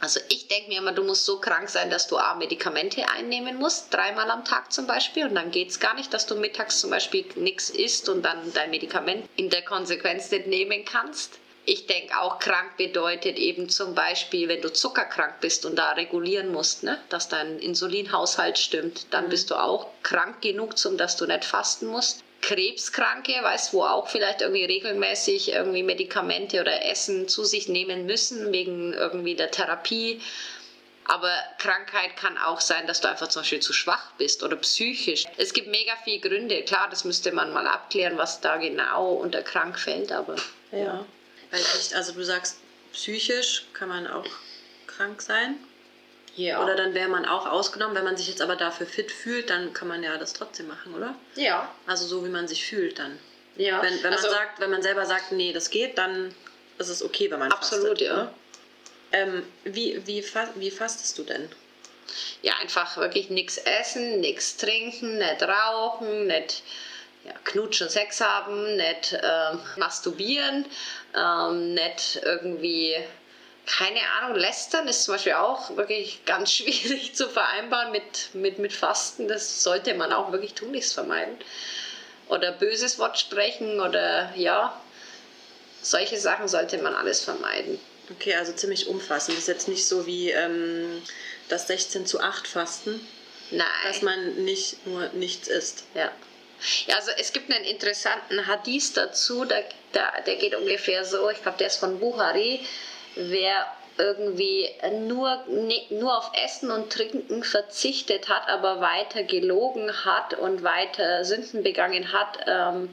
Also 0.00 0.20
ich 0.28 0.46
denke 0.48 0.68
mir 0.68 0.78
immer, 0.78 0.92
du 0.92 1.02
musst 1.02 1.24
so 1.24 1.40
krank 1.40 1.70
sein, 1.70 1.90
dass 1.90 2.06
du 2.06 2.18
A, 2.18 2.34
Medikamente 2.34 3.08
einnehmen 3.08 3.56
musst, 3.56 3.92
dreimal 3.92 4.30
am 4.30 4.44
Tag 4.44 4.72
zum 4.72 4.86
Beispiel. 4.86 5.26
Und 5.26 5.34
dann 5.34 5.50
geht 5.50 5.70
es 5.70 5.80
gar 5.80 5.94
nicht, 5.94 6.12
dass 6.12 6.26
du 6.26 6.34
mittags 6.34 6.80
zum 6.80 6.90
Beispiel 6.90 7.24
nichts 7.34 7.70
isst 7.70 8.08
und 8.08 8.22
dann 8.22 8.52
dein 8.52 8.70
Medikament 8.70 9.28
in 9.36 9.48
der 9.48 9.62
Konsequenz 9.62 10.30
nicht 10.30 10.46
nehmen 10.46 10.84
kannst. 10.84 11.38
Ich 11.68 11.86
denke 11.86 12.16
auch, 12.20 12.38
krank 12.38 12.76
bedeutet 12.76 13.38
eben 13.38 13.68
zum 13.68 13.96
Beispiel, 13.96 14.48
wenn 14.48 14.62
du 14.62 14.72
zuckerkrank 14.72 15.40
bist 15.40 15.66
und 15.66 15.74
da 15.76 15.92
regulieren 15.92 16.52
musst, 16.52 16.84
ne, 16.84 17.00
dass 17.08 17.28
dein 17.28 17.58
Insulinhaushalt 17.58 18.56
stimmt, 18.56 19.06
dann 19.10 19.28
bist 19.28 19.50
du 19.50 19.56
auch 19.56 19.88
krank 20.04 20.42
genug, 20.42 20.78
zum 20.78 20.96
dass 20.96 21.16
du 21.16 21.26
nicht 21.26 21.44
fasten 21.44 21.86
musst. 21.86 22.22
Krebskranke, 22.42 23.32
weißt 23.42 23.72
wo 23.72 23.84
auch 23.84 24.08
vielleicht 24.08 24.40
irgendwie 24.40 24.64
regelmäßig 24.64 25.52
irgendwie 25.52 25.82
Medikamente 25.82 26.60
oder 26.60 26.84
Essen 26.84 27.28
zu 27.28 27.44
sich 27.44 27.68
nehmen 27.68 28.06
müssen 28.06 28.52
wegen 28.52 28.92
irgendwie 28.92 29.34
der 29.34 29.50
Therapie. 29.50 30.20
Aber 31.08 31.32
Krankheit 31.58 32.16
kann 32.16 32.36
auch 32.36 32.60
sein, 32.60 32.86
dass 32.86 33.00
du 33.00 33.08
einfach 33.08 33.28
zum 33.28 33.42
Beispiel 33.42 33.60
zu 33.60 33.72
schwach 33.72 34.10
bist 34.18 34.42
oder 34.42 34.56
psychisch. 34.56 35.24
Es 35.36 35.52
gibt 35.52 35.68
mega 35.68 35.92
viele 36.02 36.18
Gründe. 36.20 36.62
Klar, 36.62 36.88
das 36.90 37.04
müsste 37.04 37.30
man 37.30 37.52
mal 37.52 37.66
abklären, 37.66 38.18
was 38.18 38.40
da 38.40 38.56
genau 38.56 39.12
unter 39.12 39.42
krank 39.42 39.78
fällt, 39.78 40.10
aber 40.10 40.36
Ja. 40.72 41.06
Weil 41.50 41.60
ich, 41.60 41.94
also 41.94 42.12
du 42.12 42.24
sagst, 42.24 42.58
psychisch 42.92 43.64
kann 43.72 43.88
man 43.88 44.06
auch 44.08 44.26
krank 44.86 45.22
sein. 45.22 45.58
Ja. 46.36 46.62
Oder 46.62 46.76
dann 46.76 46.94
wäre 46.94 47.08
man 47.08 47.24
auch 47.24 47.46
ausgenommen. 47.46 47.96
Wenn 47.96 48.04
man 48.04 48.16
sich 48.16 48.28
jetzt 48.28 48.42
aber 48.42 48.56
dafür 48.56 48.86
fit 48.86 49.10
fühlt, 49.10 49.50
dann 49.50 49.72
kann 49.72 49.88
man 49.88 50.02
ja 50.02 50.16
das 50.18 50.32
trotzdem 50.32 50.68
machen, 50.68 50.94
oder? 50.94 51.14
ja. 51.34 51.70
Also 51.86 52.06
so 52.06 52.24
wie 52.24 52.30
man 52.30 52.46
sich 52.46 52.64
fühlt 52.64 52.98
dann. 52.98 53.18
Ja. 53.56 53.82
Wenn, 53.82 54.02
wenn, 54.02 54.12
also, 54.12 54.28
man 54.28 54.36
sagt, 54.36 54.60
wenn 54.60 54.70
man 54.70 54.82
selber 54.82 55.06
sagt, 55.06 55.32
nee, 55.32 55.52
das 55.52 55.70
geht, 55.70 55.98
dann 55.98 56.34
ist 56.78 56.88
es 56.88 57.02
okay, 57.02 57.30
wenn 57.30 57.38
man 57.38 57.52
Absolut, 57.52 57.98
fastet. 57.98 58.08
ja. 58.08 58.16
Ne? 58.16 58.30
Ähm, 59.12 59.42
wie, 59.64 60.06
wie, 60.06 60.22
fa 60.22 60.48
wie 60.56 60.70
fastest 60.70 61.16
du 61.18 61.22
denn? 61.22 61.48
ja, 62.42 62.54
einfach 62.60 62.96
wirklich 62.96 63.30
nichts 63.30 63.58
essen, 63.58 64.20
nichts 64.20 64.56
trinken, 64.56 65.18
nicht 65.18 65.42
rauchen, 65.42 66.26
nicht 66.26 66.62
ja, 67.24 67.32
knutschen, 67.44 67.88
Sex 67.88 68.20
haben, 68.20 68.76
nicht 68.76 69.18
ähm, 69.20 69.60
masturbieren, 69.76 70.64
ähm, 71.16 71.74
nicht 71.74 72.20
irgendwie, 72.22 72.96
keine 73.66 74.00
Ahnung, 74.20 74.38
lästern 74.38 74.86
ist 74.86 75.04
zum 75.04 75.14
Beispiel 75.14 75.32
auch 75.34 75.76
wirklich 75.76 76.24
ganz 76.24 76.52
schwierig 76.56 77.14
zu 77.14 77.28
vereinbaren 77.28 77.92
mit, 77.92 78.30
mit, 78.32 78.58
mit 78.58 78.72
Fasten. 78.72 79.28
Das 79.28 79.62
sollte 79.62 79.94
man 79.94 80.12
auch 80.12 80.32
wirklich 80.32 80.54
tunlichst 80.54 80.94
vermeiden. 80.94 81.36
Oder 82.28 82.52
böses 82.52 82.98
Wort 82.98 83.18
sprechen 83.18 83.80
oder 83.80 84.32
ja, 84.34 84.80
solche 85.82 86.18
Sachen 86.18 86.48
sollte 86.48 86.78
man 86.78 86.94
alles 86.94 87.20
vermeiden. 87.20 87.78
Okay, 88.10 88.34
also 88.34 88.52
ziemlich 88.52 88.88
umfassend. 88.88 89.36
Das 89.36 89.42
ist 89.42 89.48
jetzt 89.48 89.68
nicht 89.68 89.86
so 89.86 90.06
wie 90.06 90.30
ähm, 90.30 91.02
das 91.48 91.66
16 91.66 92.06
zu 92.06 92.20
8 92.20 92.46
Fasten, 92.46 93.00
Nein. 93.50 93.66
dass 93.86 94.02
man 94.02 94.44
nicht 94.44 94.84
nur 94.86 95.08
nichts 95.10 95.48
isst. 95.48 95.84
Ja. 95.94 96.10
Ja, 96.86 96.96
also 96.96 97.10
es 97.18 97.32
gibt 97.32 97.52
einen 97.52 97.64
interessanten 97.64 98.46
Hadith 98.46 98.94
dazu, 98.94 99.44
der, 99.44 99.64
der, 99.92 100.22
der 100.26 100.36
geht 100.36 100.54
ungefähr 100.54 101.04
so, 101.04 101.28
ich 101.28 101.42
glaube, 101.42 101.58
der 101.58 101.66
ist 101.66 101.76
von 101.76 102.00
Buhari, 102.00 102.66
wer 103.16 103.66
irgendwie 103.98 104.68
nur, 105.08 105.44
ne, 105.48 105.82
nur 105.90 106.16
auf 106.16 106.30
Essen 106.44 106.70
und 106.70 106.92
Trinken 106.92 107.42
verzichtet 107.42 108.28
hat, 108.28 108.48
aber 108.48 108.80
weiter 108.80 109.22
gelogen 109.22 109.90
hat 110.04 110.34
und 110.34 110.62
weiter 110.62 111.24
Sünden 111.24 111.62
begangen 111.62 112.12
hat, 112.12 112.38
ähm, 112.46 112.90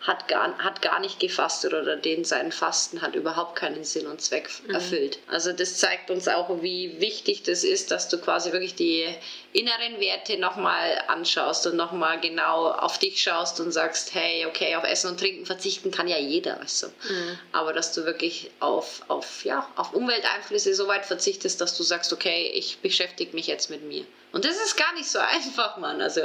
hat, 0.00 0.28
gar, 0.28 0.56
hat 0.58 0.82
gar 0.82 1.00
nicht 1.00 1.18
gefastet 1.18 1.72
oder 1.72 1.96
den 1.96 2.24
sein 2.24 2.52
Fasten 2.52 3.00
hat 3.00 3.14
überhaupt 3.14 3.56
keinen 3.56 3.84
Sinn 3.84 4.06
und 4.06 4.20
Zweck 4.20 4.50
erfüllt. 4.68 5.18
Also 5.28 5.52
das 5.52 5.78
zeigt 5.78 6.10
uns 6.10 6.28
auch, 6.28 6.62
wie 6.62 7.00
wichtig 7.00 7.42
das 7.42 7.64
ist, 7.64 7.90
dass 7.90 8.08
du 8.08 8.18
quasi 8.18 8.52
wirklich 8.52 8.74
die 8.74 9.06
inneren 9.54 10.00
Werte 10.00 10.36
nochmal 10.36 11.00
anschaust 11.06 11.66
und 11.68 11.76
nochmal 11.76 12.20
genau 12.20 12.72
auf 12.72 12.98
dich 12.98 13.22
schaust 13.22 13.60
und 13.60 13.70
sagst, 13.70 14.12
hey, 14.12 14.46
okay, 14.46 14.74
auf 14.74 14.82
Essen 14.82 15.10
und 15.10 15.20
Trinken 15.20 15.46
verzichten 15.46 15.92
kann 15.92 16.08
ja 16.08 16.18
jeder. 16.18 16.60
Weißt 16.60 16.82
du? 16.82 16.86
Aber 17.52 17.72
dass 17.72 17.92
du 17.92 18.04
wirklich 18.04 18.50
auf, 18.58 19.02
auf, 19.06 19.44
ja, 19.44 19.68
auf 19.76 19.94
Umwelteinflüsse 19.94 20.74
so 20.74 20.88
weit 20.88 21.06
verzichtest, 21.06 21.60
dass 21.60 21.76
du 21.76 21.84
sagst, 21.84 22.12
okay, 22.12 22.50
ich 22.52 22.80
beschäftige 22.80 23.34
mich 23.34 23.46
jetzt 23.46 23.70
mit 23.70 23.84
mir. 23.84 24.04
Und 24.34 24.44
das 24.44 24.56
ist 24.56 24.76
gar 24.76 24.92
nicht 24.94 25.08
so 25.08 25.18
einfach, 25.34 25.76
Mann. 25.76 26.02
Also 26.02 26.20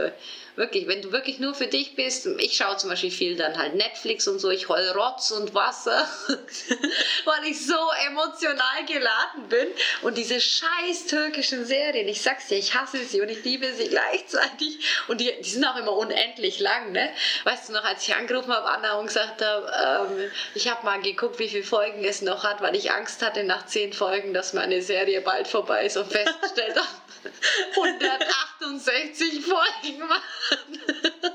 wirklich, 0.55 0.88
wenn 0.88 1.03
du 1.03 1.12
wirklich 1.12 1.38
nur 1.38 1.53
für 1.53 1.67
dich 1.67 1.95
bist, 1.95 2.25
ich 2.39 2.57
schaue 2.57 2.75
zum 2.77 2.89
Beispiel 2.89 3.12
viel 3.12 3.36
dann 3.36 3.57
halt 3.57 3.75
Netflix 3.75 4.27
und 4.27 4.39
so, 4.39 4.50
ich 4.50 4.67
heul 4.67 4.89
Rotz 4.89 5.29
und 5.29 5.53
Wasser, 5.53 6.07
weil 7.25 7.43
ich 7.45 7.65
so 7.65 7.77
emotional 8.07 8.86
geladen 8.88 9.48
bin. 9.48 9.67
Und 10.01 10.17
diese 10.17 10.41
scheiß 10.41 11.05
türkischen 11.07 11.65
Serien, 11.65 12.07
ich 12.07 12.24
sag's 12.24 12.48
dir, 12.48 12.57
ich 12.57 12.74
hasse 12.74 12.98
sie 13.05 13.18
und 13.21 13.29
ich 13.29 13.43
liebe 13.43 13.71
sie 13.73 13.89
gleichzeitig. 13.89 14.79
Und 15.07 15.21
die, 15.21 15.31
die 15.41 15.49
sind 15.49 15.65
auch 15.65 15.77
immer 15.77 15.93
unendlich 15.93 16.59
lang, 16.59 16.91
ne? 16.91 17.09
Weißt 17.43 17.69
du 17.69 17.73
noch, 17.73 17.83
als 17.83 18.07
ich 18.07 18.15
angerufen 18.15 18.53
habe, 18.53 18.67
Anna, 18.67 18.93
und 18.93 19.07
gesagt 19.07 19.41
habe, 19.41 20.09
ähm, 20.11 20.31
ich 20.55 20.69
habe 20.69 20.85
mal 20.85 21.01
geguckt, 21.01 21.39
wie 21.39 21.49
viele 21.49 21.63
Folgen 21.63 22.03
es 22.03 22.21
noch 22.21 22.43
hat, 22.43 22.61
weil 22.61 22.75
ich 22.75 22.91
Angst 22.91 23.21
hatte 23.21 23.43
nach 23.43 23.65
zehn 23.65 23.93
Folgen, 23.93 24.33
dass 24.33 24.53
meine 24.53 24.81
Serie 24.81 25.21
bald 25.21 25.47
vorbei 25.47 25.85
ist 25.85 25.97
und 25.97 26.11
festgestellt 26.11 26.75
habe, 26.75 26.88
168 27.75 29.45
Folgen 29.45 30.09
waren. 30.09 31.33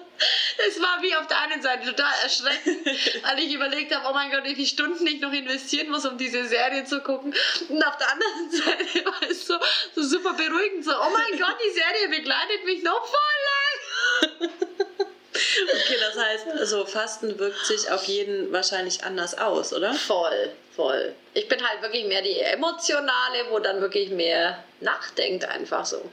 Es 0.69 0.81
war 0.81 1.03
wie 1.03 1.15
auf 1.15 1.27
der 1.27 1.41
einen 1.41 1.63
Seite 1.63 1.87
total 1.87 2.13
erschreckend, 2.23 2.87
weil 3.23 3.39
ich 3.41 3.53
überlegt 3.53 3.95
habe, 3.95 4.07
oh 4.09 4.13
mein 4.13 4.31
Gott, 4.31 4.45
wie 4.45 4.55
viele 4.55 4.67
Stunden 4.67 5.07
ich 5.07 5.21
noch 5.21 5.33
investieren 5.33 5.91
muss, 5.91 6.07
um 6.07 6.17
diese 6.17 6.47
Serie 6.47 6.85
zu 6.85 7.01
gucken. 7.01 7.35
Und 7.69 7.83
auf 7.85 7.97
der 7.97 8.13
anderen 8.13 8.51
Seite 8.51 9.05
war 9.05 9.31
es 9.31 9.47
so, 9.47 9.59
so 9.95 10.03
super 10.03 10.35
beruhigend, 10.35 10.85
so, 10.85 10.93
oh 10.93 11.11
mein 11.11 11.39
Gott, 11.39 11.57
die 11.65 11.71
Serie 11.71 12.09
begleitet 12.09 12.65
mich 12.65 12.83
noch 12.83 13.05
voll 13.07 14.41
lang. 14.41 14.51
Okay, 15.35 15.97
das 16.01 16.17
heißt, 16.17 16.47
also 16.59 16.87
Fasten 16.87 17.39
wirkt 17.39 17.67
sich 17.67 17.91
auf 17.91 18.05
jeden 18.05 18.53
wahrscheinlich 18.53 19.03
anders 19.05 19.37
aus, 19.37 19.73
oder? 19.73 19.93
Voll, 19.95 20.53
voll. 20.75 21.15
Ich 21.35 21.49
bin 21.49 21.67
halt 21.67 21.83
wirklich 21.83 22.05
mehr 22.07 22.23
die 22.23 22.39
emotionale, 22.39 23.51
wo 23.51 23.59
dann 23.59 23.81
wirklich 23.81 24.11
mehr 24.11 24.63
nachdenkt, 24.81 25.45
einfach 25.45 25.85
so. 25.85 26.09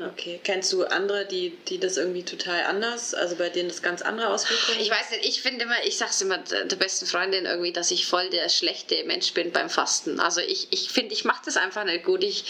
Okay. 0.00 0.40
Kennst 0.42 0.72
du 0.72 0.84
andere, 0.84 1.26
die, 1.26 1.50
die 1.68 1.78
das 1.78 1.98
irgendwie 1.98 2.22
total 2.22 2.64
anders, 2.64 3.12
also 3.12 3.36
bei 3.36 3.50
denen 3.50 3.68
das 3.68 3.82
ganz 3.82 4.00
andere 4.00 4.28
Auswirkungen? 4.28 4.80
Ich 4.80 4.90
weiß 4.90 5.10
nicht, 5.10 5.26
ich 5.26 5.42
finde 5.42 5.64
immer, 5.64 5.84
ich 5.84 5.98
sag's 5.98 6.22
immer 6.22 6.38
der 6.38 6.76
besten 6.76 7.04
Freundin 7.04 7.44
irgendwie, 7.44 7.72
dass 7.72 7.90
ich 7.90 8.06
voll 8.06 8.30
der 8.30 8.48
schlechte 8.48 9.04
Mensch 9.04 9.34
bin 9.34 9.52
beim 9.52 9.68
Fasten. 9.68 10.18
Also 10.18 10.40
ich 10.40 10.60
finde, 10.60 10.74
ich, 10.74 10.90
find, 10.90 11.12
ich 11.12 11.24
mache 11.24 11.42
das 11.44 11.58
einfach 11.58 11.84
nicht 11.84 12.04
gut. 12.04 12.24
Ich, 12.24 12.44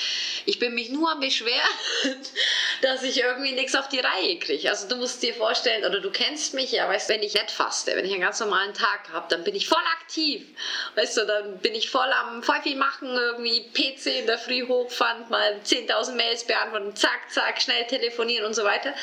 ich 0.47 0.61
bin 0.61 0.75
mich 0.75 0.91
nur 0.91 1.11
am 1.11 1.19
Beschweren, 1.19 1.59
dass 2.83 3.03
ich 3.03 3.19
irgendwie 3.19 3.53
nichts 3.53 3.75
auf 3.75 3.89
die 3.89 3.99
Reihe 3.99 4.39
kriege. 4.39 4.71
Also 4.71 4.87
du 4.87 4.95
musst 4.97 5.21
dir 5.21 5.35
vorstellen, 5.35 5.85
oder 5.85 5.99
du 5.99 6.11
kennst 6.13 6.55
mich 6.55 6.71
ja, 6.71 6.89
weißt 6.89 7.09
wenn 7.09 7.23
ich 7.23 7.35
nicht 7.35 7.51
faste, 7.51 7.97
wenn 7.97 8.05
ich 8.05 8.13
einen 8.13 8.23
ganz 8.23 8.39
normalen 8.39 8.75
Tag 8.75 9.09
habe, 9.13 9.27
dann 9.29 9.43
bin 9.43 9.57
ich 9.57 9.67
voll 9.67 9.83
aktiv. 10.01 10.47
Weißt 10.95 11.17
du, 11.17 11.27
dann 11.27 11.59
bin 11.59 11.75
ich 11.75 11.91
voll 11.91 12.13
am 12.13 12.45
voll 12.45 12.63
viel 12.63 12.77
machen, 12.77 13.09
irgendwie 13.09 13.69
PC 13.73 14.21
in 14.21 14.27
der 14.27 14.39
Früh 14.39 14.69
hochfahren, 14.69 15.29
mal 15.31 15.61
10.000 15.65 16.15
Mails 16.15 16.45
beantworten, 16.45 16.95
zack, 16.95 17.21
zack, 17.29 17.40
schnell 17.59 17.87
telefonieren 17.87 18.47
und 18.47 18.55
so 18.55 18.65
weiter. 18.65 18.95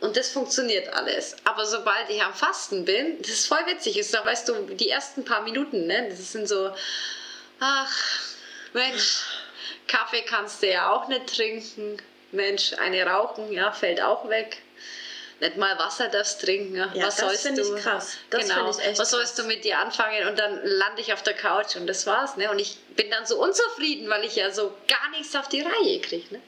Und 0.00 0.16
das 0.16 0.30
funktioniert 0.30 0.92
alles. 0.92 1.36
Aber 1.44 1.64
sobald 1.64 2.10
ich 2.10 2.20
am 2.22 2.34
Fasten 2.34 2.84
bin, 2.84 3.20
das 3.20 3.30
ist 3.30 3.46
voll 3.46 3.64
witzig. 3.66 3.96
Ist, 3.96 4.12
da 4.12 4.24
weißt 4.24 4.48
du, 4.48 4.54
die 4.74 4.90
ersten 4.90 5.24
paar 5.24 5.42
Minuten, 5.42 5.86
ne, 5.86 6.08
das 6.08 6.32
sind 6.32 6.48
so, 6.48 6.74
ach, 7.60 7.96
Mensch, 8.72 9.22
Kaffee 9.86 10.22
kannst 10.22 10.62
du 10.62 10.70
ja 10.70 10.90
auch 10.90 11.08
nicht 11.08 11.26
trinken. 11.28 11.98
Mensch, 12.32 12.72
eine 12.74 13.04
rauchen, 13.06 13.52
ja, 13.52 13.70
fällt 13.72 14.00
auch 14.00 14.28
weg 14.28 14.58
nicht 15.42 15.56
mal 15.56 15.76
Wasser 15.78 16.08
darfst 16.08 16.40
trinken. 16.40 16.76
Ja, 16.76 16.90
was 16.94 17.16
das 17.16 17.42
finde 17.42 17.62
ich 17.62 17.82
krass. 17.82 18.16
Das 18.30 18.48
genau. 18.48 18.70
ich 18.70 18.78
echt 18.78 18.98
was 19.00 19.10
sollst 19.10 19.38
du 19.38 19.42
mit 19.42 19.64
dir 19.64 19.78
anfangen? 19.78 20.28
Und 20.28 20.38
dann 20.38 20.60
lande 20.62 21.02
ich 21.02 21.12
auf 21.12 21.22
der 21.22 21.34
Couch 21.34 21.74
und 21.74 21.88
das 21.88 22.06
war's. 22.06 22.36
Ne? 22.36 22.48
Und 22.50 22.60
ich 22.60 22.78
bin 22.96 23.10
dann 23.10 23.26
so 23.26 23.42
unzufrieden, 23.42 24.08
weil 24.08 24.24
ich 24.24 24.36
ja 24.36 24.52
so 24.52 24.72
gar 24.86 25.10
nichts 25.10 25.34
auf 25.34 25.48
die 25.48 25.60
Reihe 25.60 26.00
kriege. 26.00 26.34
Ne? 26.34 26.40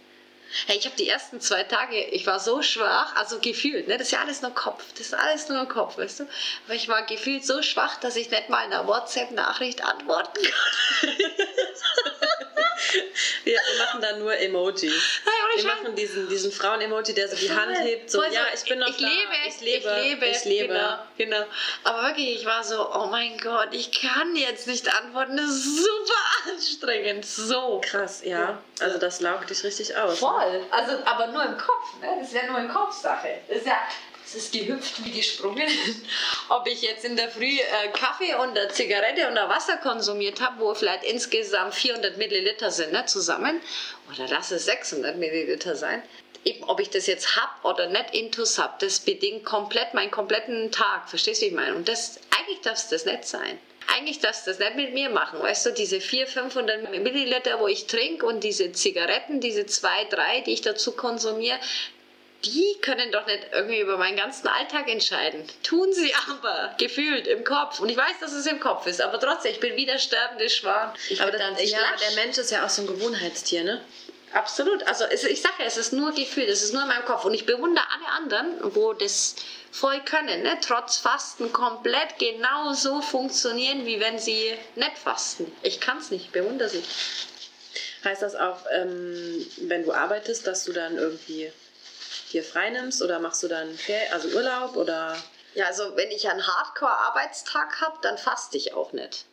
Hey, 0.66 0.78
ich 0.78 0.87
habe 0.87 0.96
die 0.96 1.08
ersten 1.08 1.40
zwei 1.40 1.64
Tage, 1.64 2.00
ich 2.00 2.26
war 2.26 2.38
so 2.38 2.62
schwach, 2.62 3.16
also 3.16 3.40
gefühlt, 3.40 3.88
ne? 3.88 3.99
das 3.99 4.06
ist 4.08 4.12
ja 4.12 4.20
alles 4.20 4.40
nur 4.40 4.52
Kopf, 4.52 4.84
das 4.92 5.08
ist 5.08 5.14
alles 5.14 5.49
nur 5.49 5.66
Kopf, 5.66 5.99
weißt 5.99 6.20
du? 6.20 6.28
Aber 6.66 6.75
ich 6.75 6.88
war 6.88 7.04
gefühlt 7.04 7.44
so 7.44 7.61
schwach, 7.62 7.96
dass 7.96 8.16
ich 8.16 8.30
nicht 8.30 8.49
mal 8.49 8.58
einer 8.58 8.87
WhatsApp-Nachricht 8.87 9.84
antworten 9.84 10.42
kann. 11.00 11.16
Wir 13.44 13.58
machen 13.78 14.00
da 14.00 14.16
nur 14.16 14.37
Emojis. 14.37 15.20
Hey, 15.25 15.43
wir 15.56 15.64
machen 15.64 15.94
diesen, 15.94 16.28
diesen 16.28 16.52
Frauen-Emoji, 16.52 17.14
der 17.14 17.28
so 17.28 17.37
die 17.37 17.50
Hand 17.50 17.78
hebt, 17.78 18.11
so, 18.11 18.23
ja, 18.23 18.42
ich 18.54 18.64
bin 18.64 18.78
noch 18.78 18.88
ich 18.88 18.96
da, 18.96 19.06
lebe, 19.06 19.32
ich 19.49 19.61
lebe, 19.61 19.76
ich 19.76 20.04
lebe, 20.04 20.26
ich 20.26 20.44
lebe. 20.44 20.75
Genau, 20.75 20.99
genau. 21.16 21.44
Aber 21.84 22.02
wirklich, 22.08 22.37
ich 22.37 22.46
war 22.46 22.62
so, 22.64 22.88
oh 22.92 23.06
mein 23.06 23.38
Gott, 23.38 23.68
ich 23.73 23.90
kann 23.92 24.34
jetzt 24.37 24.66
nicht 24.66 24.88
antworten, 24.94 25.37
das 25.37 25.50
ist 25.50 25.78
super 25.78 26.52
anstrengend, 26.52 27.25
so. 27.25 27.80
Krass, 27.84 28.23
ja. 28.25 28.58
Also 28.80 28.99
das 28.99 29.20
laugt 29.20 29.50
dich 29.50 29.62
richtig 29.64 29.96
aus. 29.96 30.18
Voll, 30.18 30.62
also 30.70 30.92
aber 31.04 31.28
nur 31.28 31.44
im 31.44 31.56
Kopf, 31.56 32.00
ne? 32.00 32.08
das 32.18 32.28
ist 32.28 32.34
ja 32.34 32.46
nur 32.50 32.58
im 32.58 32.68
Kopfsache. 32.68 33.40
Das 33.49 33.58
ist 33.58 33.66
ja 33.66 33.78
es 34.34 34.44
ist 34.44 34.52
gehüpft 34.52 35.04
wie 35.04 35.12
gesprungen. 35.12 35.68
Ob 36.48 36.66
ich 36.66 36.82
jetzt 36.82 37.04
in 37.04 37.16
der 37.16 37.30
Früh 37.30 37.58
äh, 37.58 37.88
Kaffee 37.92 38.34
und 38.34 38.56
eine 38.56 38.68
Zigarette 38.68 39.28
und 39.28 39.38
ein 39.38 39.48
Wasser 39.48 39.76
konsumiert 39.76 40.40
habe, 40.40 40.60
wo 40.60 40.74
vielleicht 40.74 41.04
insgesamt 41.04 41.74
400 41.74 42.16
Milliliter 42.16 42.70
sind 42.70 42.92
ne, 42.92 43.06
zusammen, 43.06 43.60
oder 44.12 44.28
lass 44.28 44.50
es 44.50 44.64
600 44.66 45.16
Milliliter 45.16 45.76
sein, 45.76 46.02
eben 46.44 46.64
ob 46.64 46.80
ich 46.80 46.90
das 46.90 47.06
jetzt 47.06 47.36
hab 47.36 47.64
oder 47.64 47.88
nicht 47.88 48.14
intus 48.14 48.58
hab, 48.58 48.78
das 48.80 49.00
bedingt 49.00 49.44
komplett 49.44 49.94
meinen 49.94 50.10
kompletten 50.10 50.70
Tag. 50.72 51.08
Verstehst 51.08 51.40
du, 51.40 51.46
wie 51.46 51.50
ich 51.50 51.54
meine? 51.54 51.74
Und 51.74 51.88
das, 51.88 52.18
eigentlich 52.38 52.60
darf 52.60 52.78
es 52.78 52.88
das 52.88 53.04
nicht 53.04 53.24
sein. 53.26 53.58
Eigentlich 53.86 54.18
darfst 54.18 54.46
du 54.46 54.50
das 54.50 54.58
nicht 54.58 54.76
mit 54.76 54.94
mir 54.94 55.10
machen. 55.10 55.40
Weißt 55.40 55.66
du, 55.66 55.70
diese 55.70 56.00
400, 56.00 56.32
500 56.32 56.90
Milliliter, 57.02 57.60
wo 57.60 57.68
ich 57.68 57.86
trinke 57.86 58.26
und 58.26 58.42
diese 58.42 58.72
Zigaretten, 58.72 59.40
diese 59.40 59.66
zwei, 59.66 60.04
drei, 60.06 60.40
die 60.40 60.52
ich 60.52 60.62
dazu 60.62 60.92
konsumiere, 60.92 61.58
die 62.44 62.76
können 62.80 63.12
doch 63.12 63.26
nicht 63.26 63.46
irgendwie 63.52 63.80
über 63.80 63.96
meinen 63.96 64.16
ganzen 64.16 64.48
Alltag 64.48 64.88
entscheiden. 64.88 65.44
Tun 65.62 65.92
sie 65.92 66.12
aber, 66.28 66.75
gefühlt 66.78 67.26
im 67.26 67.45
Kopf. 67.45 67.80
Und 67.80 67.88
ich 67.88 67.97
weiß, 67.97 68.21
dass 68.21 68.32
es 68.32 68.47
im 68.47 68.60
Kopf 68.60 68.86
ist, 68.86 69.00
aber 69.00 69.19
trotzdem, 69.19 69.52
ich 69.52 69.60
bin 69.60 69.76
wieder 69.76 69.99
sterbende 69.99 70.49
Schwan. 70.50 70.92
Ich 71.08 71.21
aber, 71.21 71.32
dann 71.32 71.56
ja, 71.58 71.78
aber 71.78 71.97
der 71.99 72.25
Mensch 72.25 72.38
ist 72.38 72.50
ja 72.50 72.64
auch 72.64 72.71
so 72.71 72.82
ein 72.82 72.86
Gewohnheitstier, 72.86 73.64
ne? 73.64 73.80
Absolut. 74.34 74.86
Also 74.88 75.04
es, 75.04 75.23
ich 75.23 75.40
sage 75.40 75.54
ja, 75.60 75.66
es 75.66 75.76
ist 75.76 75.92
nur 75.92 76.12
Gefühl, 76.12 76.45
es 76.45 76.62
ist 76.62 76.73
nur 76.73 76.82
in 76.82 76.88
meinem 76.88 77.04
Kopf. 77.04 77.25
Und 77.25 77.34
ich 77.34 77.47
bewundere 77.47 77.84
alle 77.95 78.08
anderen, 78.16 78.75
wo 78.75 78.92
das 78.92 79.36
voll 79.71 80.00
können, 80.04 80.42
ne? 80.42 80.58
trotz 80.60 80.99
Fasten 80.99 81.52
komplett 81.52 82.19
genauso 82.19 83.00
funktionieren, 83.00 83.86
wie 83.86 84.00
wenn 84.00 84.19
sie 84.19 84.54
nicht 84.75 84.99
fasten. 84.99 85.50
Ich 85.62 85.80
kann 85.80 85.99
es 85.99 86.10
nicht, 86.10 86.32
bewundere 86.32 86.69
sie. 86.69 86.82
Heißt 88.04 88.23
das 88.23 88.34
auch, 88.34 88.58
ähm, 88.73 89.47
wenn 89.62 89.84
du 89.84 89.92
arbeitest, 89.92 90.47
dass 90.47 90.64
du 90.64 90.73
dann 90.73 90.97
irgendwie 90.97 91.50
dir 92.34 92.44
frei 92.44 92.70
nimmst 92.70 93.02
oder 93.02 93.18
machst 93.18 93.42
du 93.42 93.49
dann 93.49 93.75
Fer 93.76 94.12
also 94.12 94.28
Urlaub 94.28 94.76
oder? 94.76 95.16
Ja, 95.54 95.66
also 95.66 95.97
wenn 95.97 96.10
ich 96.10 96.28
einen 96.28 96.47
Hardcore-Arbeitstag 96.47 97.80
habe, 97.80 97.97
dann 98.02 98.18
faste 98.18 98.56
ich 98.56 98.75
auch 98.75 98.92
nicht. 98.92 99.25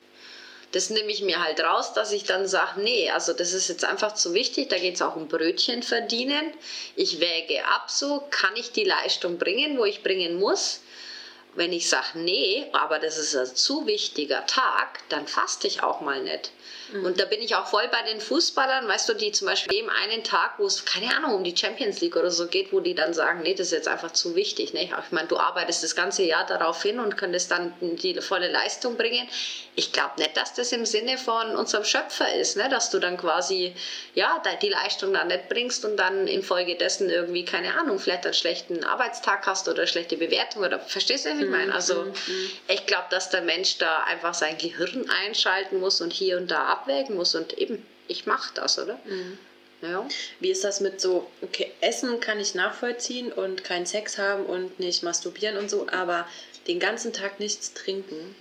Das 0.71 0.89
nehme 0.89 1.11
ich 1.11 1.21
mir 1.21 1.43
halt 1.43 1.59
raus, 1.59 1.93
dass 1.93 2.13
ich 2.13 2.23
dann 2.23 2.47
sage, 2.47 2.79
nee, 2.79 3.09
also 3.11 3.33
das 3.33 3.51
ist 3.51 3.67
jetzt 3.67 3.83
einfach 3.83 4.13
zu 4.13 4.33
wichtig, 4.33 4.69
da 4.69 4.77
geht 4.77 4.95
es 4.95 5.01
auch 5.01 5.17
um 5.17 5.27
Brötchen 5.27 5.83
verdienen. 5.83 6.53
Ich 6.95 7.19
wäge 7.19 7.65
ab 7.65 7.89
so, 7.89 8.23
kann 8.29 8.55
ich 8.55 8.71
die 8.71 8.85
Leistung 8.85 9.37
bringen, 9.37 9.77
wo 9.77 9.83
ich 9.83 10.01
bringen 10.01 10.39
muss. 10.39 10.79
Wenn 11.53 11.73
ich 11.73 11.89
sage, 11.89 12.19
nee, 12.19 12.65
aber 12.71 12.99
das 12.99 13.17
ist 13.17 13.35
ein 13.35 13.55
zu 13.55 13.85
wichtiger 13.85 14.45
Tag, 14.45 14.99
dann 15.09 15.27
faste 15.27 15.67
ich 15.67 15.83
auch 15.83 15.99
mal 15.99 16.23
nicht. 16.23 16.51
Mhm. 16.93 17.05
Und 17.05 17.19
da 17.19 17.25
bin 17.25 17.41
ich 17.41 17.55
auch 17.55 17.67
voll 17.67 17.87
bei 17.91 18.01
den 18.03 18.21
Fußballern, 18.21 18.87
weißt 18.87 19.09
du, 19.09 19.13
die 19.13 19.31
zum 19.31 19.47
Beispiel 19.47 19.77
dem 19.77 19.89
einen 19.89 20.23
Tag, 20.23 20.53
wo 20.57 20.65
es, 20.65 20.85
keine 20.85 21.15
Ahnung, 21.15 21.35
um 21.35 21.43
die 21.43 21.55
Champions 21.55 22.01
League 22.01 22.15
oder 22.15 22.31
so 22.31 22.47
geht, 22.47 22.71
wo 22.71 22.79
die 22.79 22.95
dann 22.95 23.13
sagen, 23.13 23.41
nee, 23.43 23.53
das 23.53 23.67
ist 23.67 23.73
jetzt 23.73 23.87
einfach 23.87 24.11
zu 24.11 24.35
wichtig. 24.35 24.73
Ne? 24.73 24.83
Ich 24.83 25.11
meine, 25.11 25.27
du 25.27 25.37
arbeitest 25.37 25.83
das 25.83 25.95
ganze 25.95 26.23
Jahr 26.23 26.45
darauf 26.45 26.81
hin 26.81 26.99
und 26.99 27.17
könntest 27.17 27.51
dann 27.51 27.73
die 27.81 28.19
volle 28.21 28.49
Leistung 28.49 28.97
bringen. 28.97 29.27
Ich 29.75 29.91
glaube 29.91 30.19
nicht, 30.19 30.35
dass 30.35 30.53
das 30.53 30.71
im 30.71 30.85
Sinne 30.85 31.17
von 31.17 31.55
unserem 31.55 31.85
Schöpfer 31.85 32.33
ist, 32.33 32.57
ne? 32.57 32.67
dass 32.69 32.89
du 32.89 32.99
dann 32.99 33.17
quasi, 33.17 33.73
ja, 34.13 34.41
die 34.61 34.69
Leistung 34.69 35.13
dann 35.13 35.27
nicht 35.27 35.49
bringst 35.49 35.85
und 35.85 35.97
dann 35.97 36.27
infolgedessen 36.27 37.09
irgendwie, 37.09 37.45
keine 37.45 37.73
Ahnung, 37.77 37.99
vielleicht 37.99 38.25
einen 38.25 38.33
schlechten 38.33 38.83
Arbeitstag 38.83 39.45
hast 39.47 39.67
oder 39.67 39.87
schlechte 39.87 40.17
Bewertung 40.17 40.63
oder, 40.63 40.79
verstehst 40.79 41.25
du, 41.25 41.40
ich 41.45 41.49
meine? 41.49 41.67
Mhm, 41.67 41.71
also, 41.71 42.03
mhm. 42.03 42.51
ich 42.67 42.85
glaube, 42.85 43.07
dass 43.09 43.29
der 43.29 43.41
Mensch 43.41 43.77
da 43.77 44.03
einfach 44.03 44.33
sein 44.33 44.57
Gehirn 44.57 45.09
einschalten 45.25 45.79
muss 45.79 46.01
und 46.01 46.13
hier 46.13 46.37
und 46.37 46.51
da 46.51 46.65
ab 46.65 46.81
abwägen 46.81 47.15
muss 47.15 47.35
und 47.35 47.57
eben, 47.57 47.85
ich 48.07 48.25
mache 48.25 48.53
das, 48.55 48.79
oder? 48.79 48.99
Mhm. 49.05 49.37
Ja. 49.81 50.07
Wie 50.39 50.51
ist 50.51 50.63
das 50.63 50.79
mit 50.79 51.01
so, 51.01 51.29
okay, 51.41 51.71
Essen 51.81 52.19
kann 52.19 52.39
ich 52.39 52.53
nachvollziehen 52.53 53.31
und 53.31 53.63
keinen 53.63 53.87
Sex 53.87 54.19
haben 54.19 54.45
und 54.45 54.79
nicht 54.79 55.01
masturbieren 55.01 55.57
und 55.57 55.71
so, 55.71 55.87
aber 55.91 56.27
den 56.67 56.79
ganzen 56.79 57.13
Tag 57.13 57.39
nichts 57.39 57.73
trinken, 57.73 58.35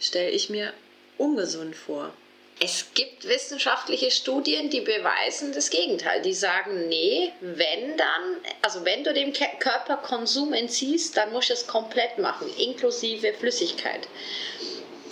stelle 0.00 0.30
ich 0.30 0.48
mir 0.48 0.72
ungesund 1.18 1.76
vor. 1.76 2.14
Es 2.60 2.86
gibt 2.94 3.28
wissenschaftliche 3.28 4.10
Studien, 4.10 4.68
die 4.68 4.80
beweisen 4.80 5.52
das 5.52 5.70
Gegenteil. 5.70 6.22
Die 6.22 6.34
sagen, 6.34 6.88
nee, 6.88 7.32
wenn 7.40 7.96
dann, 7.96 8.36
also 8.62 8.84
wenn 8.84 9.04
du 9.04 9.14
dem 9.14 9.32
Körper 9.32 9.96
Konsum 9.98 10.52
entziehst, 10.52 11.16
dann 11.16 11.32
musst 11.32 11.50
du 11.50 11.54
es 11.54 11.68
komplett 11.68 12.18
machen, 12.18 12.48
inklusive 12.58 13.32
Flüssigkeit. 13.34 14.08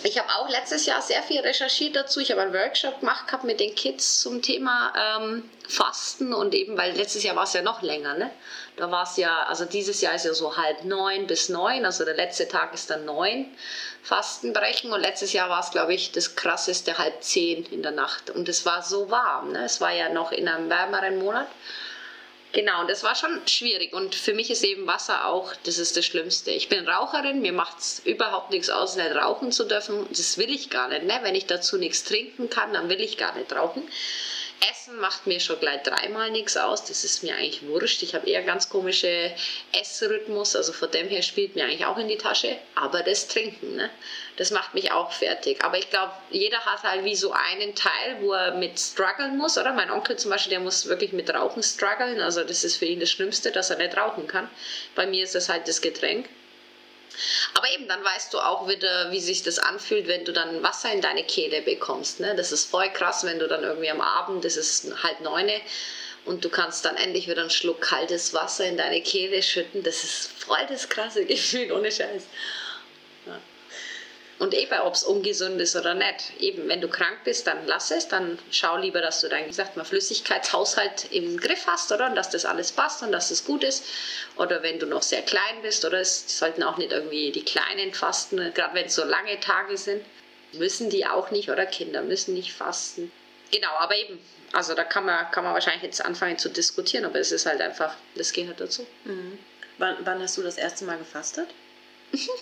Ich 0.03 0.17
habe 0.17 0.29
auch 0.35 0.49
letztes 0.49 0.85
Jahr 0.85 1.01
sehr 1.01 1.23
viel 1.23 1.39
recherchiert 1.39 1.95
dazu. 1.95 2.19
Ich 2.19 2.31
habe 2.31 2.41
einen 2.41 2.53
Workshop 2.53 2.99
gemacht 2.99 3.27
gehabt 3.27 3.43
mit 3.45 3.59
den 3.59 3.73
Kids 3.73 4.21
zum 4.21 4.41
Thema 4.41 4.93
ähm, 4.95 5.49
Fasten 5.67 6.33
und 6.33 6.53
eben, 6.53 6.77
weil 6.77 6.95
letztes 6.95 7.23
Jahr 7.23 7.35
war 7.35 7.45
es 7.45 7.53
ja 7.53 7.61
noch 7.61 7.81
länger, 7.81 8.13
ne? 8.13 8.29
Da 8.75 8.91
war 8.91 9.03
es 9.03 9.17
ja, 9.17 9.43
also 9.43 9.65
dieses 9.65 10.01
Jahr 10.01 10.13
ist 10.13 10.25
ja 10.25 10.33
so 10.33 10.55
halb 10.55 10.83
neun 10.83 11.25
bis 11.25 11.49
neun, 11.49 11.83
also 11.83 12.05
der 12.05 12.13
letzte 12.13 12.47
Tag 12.47 12.73
ist 12.75 12.91
dann 12.91 13.05
neun 13.05 13.47
Fastenbrechen 14.07 14.91
und 14.93 15.01
letztes 15.01 15.33
Jahr 15.33 15.49
war 15.49 15.59
es, 15.59 15.71
glaube 15.71 15.93
ich, 15.93 16.11
das 16.11 16.35
krasseste 16.35 16.97
halb 16.97 17.23
zehn 17.23 17.65
in 17.65 17.83
der 17.83 17.91
Nacht 17.91 18.29
und 18.29 18.47
es 18.47 18.65
war 18.65 18.81
so 18.81 19.11
warm, 19.11 19.51
ne? 19.51 19.65
Es 19.65 19.81
war 19.81 19.93
ja 19.93 20.09
noch 20.09 20.31
in 20.31 20.47
einem 20.47 20.69
wärmeren 20.69 21.19
Monat 21.19 21.47
Genau, 22.53 22.81
und 22.81 22.89
das 22.89 23.03
war 23.03 23.13
schon 23.13 23.45
schwierig. 23.47 23.93
Und 23.93 24.15
für 24.15 24.33
mich 24.33 24.49
ist 24.49 24.63
eben 24.63 24.87
Wasser 24.87 25.27
auch, 25.27 25.53
das 25.65 25.77
ist 25.77 25.97
das 25.97 26.05
Schlimmste. 26.05 26.51
Ich 26.51 26.69
bin 26.69 26.87
Raucherin, 26.87 27.41
mir 27.41 27.51
macht 27.51 27.79
es 27.79 27.99
überhaupt 28.05 28.51
nichts 28.51 28.69
aus, 28.69 28.95
nicht 28.95 29.13
rauchen 29.13 29.51
zu 29.51 29.65
dürfen. 29.65 30.07
Das 30.09 30.37
will 30.37 30.49
ich 30.49 30.69
gar 30.69 30.87
nicht. 30.87 31.03
Ne? 31.03 31.19
Wenn 31.21 31.35
ich 31.35 31.45
dazu 31.45 31.77
nichts 31.77 32.03
trinken 32.03 32.49
kann, 32.49 32.73
dann 32.73 32.89
will 32.89 33.01
ich 33.01 33.17
gar 33.17 33.35
nicht 33.35 33.53
rauchen. 33.53 33.87
Essen 34.71 34.97
macht 34.99 35.27
mir 35.27 35.39
schon 35.39 35.59
gleich 35.59 35.83
dreimal 35.83 36.31
nichts 36.31 36.57
aus. 36.57 36.83
Das 36.85 37.03
ist 37.03 37.23
mir 37.23 37.35
eigentlich 37.35 37.65
wurscht. 37.67 38.01
Ich 38.03 38.15
habe 38.15 38.29
eher 38.29 38.41
ganz 38.43 38.69
komische 38.69 39.31
Essrhythmus. 39.71 40.55
Also 40.55 40.73
von 40.73 40.89
dem 40.91 41.07
her 41.07 41.21
spielt 41.21 41.55
mir 41.55 41.65
eigentlich 41.65 41.85
auch 41.85 41.97
in 41.97 42.07
die 42.07 42.17
Tasche. 42.17 42.57
Aber 42.75 43.03
das 43.03 43.27
Trinken, 43.27 43.75
ne? 43.75 43.89
das 44.37 44.51
macht 44.51 44.73
mich 44.73 44.91
auch 44.91 45.11
fertig. 45.11 45.63
Aber 45.63 45.77
ich 45.77 45.89
glaube, 45.89 46.13
jeder 46.31 46.59
hat 46.65 46.83
halt 46.83 47.03
wie 47.03 47.15
so 47.15 47.33
einen 47.33 47.75
Teil, 47.75 48.17
wo 48.21 48.33
er 48.33 48.55
mit 48.55 48.79
strugglen 48.79 49.37
muss, 49.37 49.57
oder? 49.57 49.73
Mein 49.73 49.91
Onkel 49.91 50.17
zum 50.17 50.31
Beispiel, 50.31 50.51
der 50.51 50.59
muss 50.59 50.87
wirklich 50.87 51.13
mit 51.13 51.33
Rauchen 51.33 51.63
strugglen. 51.63 52.21
Also 52.21 52.43
das 52.43 52.63
ist 52.63 52.77
für 52.77 52.85
ihn 52.85 52.99
das 52.99 53.11
Schlimmste, 53.11 53.51
dass 53.51 53.69
er 53.69 53.77
nicht 53.77 53.97
rauchen 53.97 54.27
kann. 54.27 54.49
Bei 54.95 55.05
mir 55.05 55.23
ist 55.23 55.35
das 55.35 55.49
halt 55.49 55.67
das 55.67 55.81
Getränk. 55.81 56.27
Aber 57.53 57.69
eben, 57.71 57.87
dann 57.87 58.03
weißt 58.03 58.33
du 58.33 58.39
auch 58.39 58.67
wieder, 58.67 59.11
wie 59.11 59.19
sich 59.19 59.43
das 59.43 59.59
anfühlt, 59.59 60.07
wenn 60.07 60.25
du 60.25 60.33
dann 60.33 60.61
Wasser 60.63 60.91
in 60.91 61.01
deine 61.01 61.23
Kehle 61.23 61.61
bekommst. 61.61 62.19
Ne? 62.19 62.35
Das 62.35 62.51
ist 62.51 62.69
voll 62.69 62.89
krass, 62.89 63.23
wenn 63.23 63.39
du 63.39 63.47
dann 63.47 63.63
irgendwie 63.63 63.89
am 63.89 64.01
Abend, 64.01 64.45
das 64.45 64.57
ist 64.57 64.85
halb 65.03 65.21
neune, 65.21 65.59
und 66.27 66.43
du 66.43 66.49
kannst 66.49 66.83
dann 66.83 66.97
endlich 66.97 67.27
wieder 67.29 67.41
einen 67.41 67.49
Schluck 67.49 67.79
kaltes 67.81 68.33
Wasser 68.33 68.65
in 68.65 68.77
deine 68.77 69.01
Kehle 69.01 69.41
schütten. 69.41 69.81
Das 69.83 70.03
ist 70.03 70.29
voll 70.37 70.65
das 70.67 70.89
krasse 70.89 71.25
Gefühl, 71.25 71.71
ohne 71.71 71.91
Scheiß. 71.91 72.23
Und 74.39 74.53
eben, 74.53 74.79
ob 74.81 74.93
es 74.93 75.03
ungesund 75.03 75.59
ist 75.59 75.75
oder 75.75 75.95
nicht. 75.95 76.33
Eben, 76.39 76.67
wenn 76.69 76.79
du 76.79 76.87
krank 76.87 77.17
bist, 77.23 77.47
dann 77.47 77.65
lass 77.65 77.89
es. 77.89 78.07
Dann 78.07 78.37
schau 78.51 78.77
lieber, 78.77 79.01
dass 79.01 79.21
du 79.21 79.29
deinen, 79.29 79.47
gesagt 79.47 79.75
mal, 79.77 79.83
Flüssigkeitshaushalt 79.83 81.11
im 81.11 81.37
Griff 81.37 81.65
hast, 81.65 81.91
oder? 81.91 82.07
Und 82.07 82.15
dass 82.15 82.29
das 82.29 82.45
alles 82.45 82.71
passt 82.71 83.01
und 83.01 83.11
dass 83.11 83.31
es 83.31 83.45
gut 83.45 83.63
ist. 83.63 83.83
Oder 84.35 84.61
wenn 84.61 84.77
du 84.77 84.85
noch 84.85 85.01
sehr 85.01 85.23
klein 85.23 85.61
bist, 85.63 85.85
oder? 85.85 85.99
Es 85.99 86.37
sollten 86.37 86.61
auch 86.61 86.77
nicht 86.77 86.91
irgendwie 86.91 87.31
die 87.31 87.43
Kleinen 87.43 87.93
fasten, 87.93 88.53
gerade 88.53 88.75
wenn 88.75 88.85
es 88.85 88.95
so 88.95 89.03
lange 89.03 89.39
Tage 89.39 89.75
sind. 89.75 90.05
Müssen 90.53 90.91
die 90.91 91.07
auch 91.07 91.31
nicht, 91.31 91.49
oder? 91.49 91.65
Kinder 91.65 92.03
müssen 92.03 92.35
nicht 92.35 92.53
fasten. 92.53 93.11
Genau, 93.51 93.71
aber 93.79 93.95
eben, 93.95 94.19
also 94.53 94.75
da 94.75 94.83
kann 94.83 95.05
man, 95.05 95.31
kann 95.31 95.45
man 95.45 95.53
wahrscheinlich 95.53 95.83
jetzt 95.83 96.03
anfangen 96.03 96.37
zu 96.37 96.49
diskutieren, 96.49 97.05
aber 97.05 97.19
es 97.19 97.31
ist 97.31 97.45
halt 97.45 97.61
einfach, 97.61 97.95
das 98.15 98.33
gehört 98.33 98.59
dazu. 98.59 98.85
Mhm. 99.05 99.39
Wann, 99.77 99.97
wann 100.01 100.21
hast 100.21 100.37
du 100.37 100.43
das 100.43 100.57
erste 100.57 100.85
Mal 100.85 100.97
gefastet? 100.97 101.47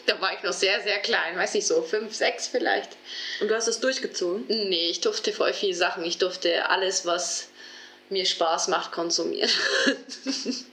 Da 0.05 0.19
war 0.21 0.33
ich 0.33 0.43
noch 0.43 0.53
sehr, 0.53 0.81
sehr 0.81 0.99
klein, 0.99 1.37
weiß 1.37 1.55
ich 1.55 1.65
so, 1.65 1.81
fünf, 1.81 2.13
sechs 2.13 2.47
vielleicht. 2.47 2.89
Und 3.41 3.49
du 3.49 3.55
hast 3.55 3.67
es 3.67 3.79
durchgezogen? 3.79 4.45
Nee, 4.47 4.89
ich 4.89 5.01
durfte 5.01 5.33
voll 5.33 5.53
viele 5.53 5.75
Sachen. 5.75 6.03
Ich 6.05 6.17
durfte 6.17 6.69
alles, 6.69 7.05
was 7.05 7.47
mir 8.09 8.25
Spaß 8.25 8.67
macht, 8.67 8.91
konsumieren. 8.91 9.49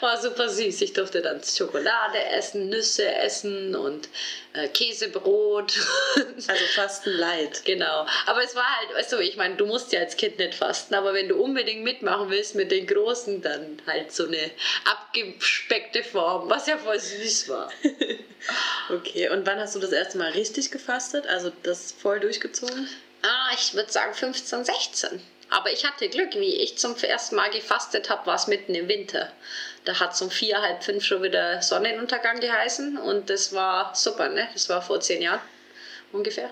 War 0.00 0.20
super 0.20 0.48
süß. 0.48 0.80
Ich 0.80 0.92
durfte 0.94 1.20
dann 1.20 1.42
Schokolade 1.42 2.18
essen, 2.30 2.68
Nüsse 2.70 3.06
essen 3.14 3.74
und 3.74 4.08
äh, 4.54 4.68
Käsebrot. 4.68 5.74
also 6.16 6.64
Fasten 6.74 7.10
light. 7.10 7.64
Genau. 7.64 8.06
Aber 8.26 8.42
es 8.42 8.54
war 8.54 8.64
halt, 8.64 9.12
du, 9.12 9.18
ich 9.18 9.36
meine, 9.36 9.56
du 9.56 9.66
musst 9.66 9.92
ja 9.92 10.00
als 10.00 10.16
Kind 10.16 10.38
nicht 10.38 10.54
fasten, 10.54 10.94
aber 10.94 11.12
wenn 11.12 11.28
du 11.28 11.36
unbedingt 11.36 11.82
mitmachen 11.82 12.30
willst 12.30 12.54
mit 12.54 12.70
den 12.70 12.86
Großen, 12.86 13.42
dann 13.42 13.82
halt 13.86 14.12
so 14.12 14.26
eine 14.26 14.50
abgespeckte 14.84 16.02
Form, 16.02 16.48
was 16.48 16.66
ja 16.66 16.78
voll 16.78 16.98
süß 16.98 17.50
war. 17.50 17.70
okay, 18.90 19.28
und 19.28 19.46
wann 19.46 19.60
hast 19.60 19.74
du 19.74 19.80
das 19.80 19.92
erste 19.92 20.16
Mal 20.16 20.30
richtig 20.30 20.70
gefastet? 20.70 21.26
Also 21.26 21.52
das 21.62 21.92
voll 21.92 22.20
durchgezogen? 22.20 22.88
Ah, 23.22 23.50
ich 23.54 23.74
würde 23.74 23.92
sagen 23.92 24.14
15, 24.14 24.64
16. 24.64 25.20
Aber 25.50 25.72
ich 25.72 25.84
hatte 25.84 26.08
Glück, 26.08 26.34
wie 26.34 26.56
ich 26.56 26.76
zum 26.76 26.96
ersten 26.96 27.36
Mal 27.36 27.50
gefastet 27.50 28.10
habe, 28.10 28.26
war 28.26 28.34
es 28.34 28.46
mitten 28.46 28.74
im 28.74 28.88
Winter. 28.88 29.32
Da 29.84 29.98
hat 29.98 30.12
es 30.12 30.20
um 30.20 30.30
vier, 30.30 30.60
halb 30.60 30.84
fünf 30.84 31.04
schon 31.04 31.22
wieder 31.22 31.62
Sonnenuntergang 31.62 32.40
geheißen 32.40 32.98
und 32.98 33.30
das 33.30 33.52
war 33.52 33.94
super, 33.94 34.28
ne? 34.28 34.48
Das 34.52 34.68
war 34.68 34.82
vor 34.82 35.00
zehn 35.00 35.22
Jahren 35.22 35.40
ungefähr. 36.12 36.50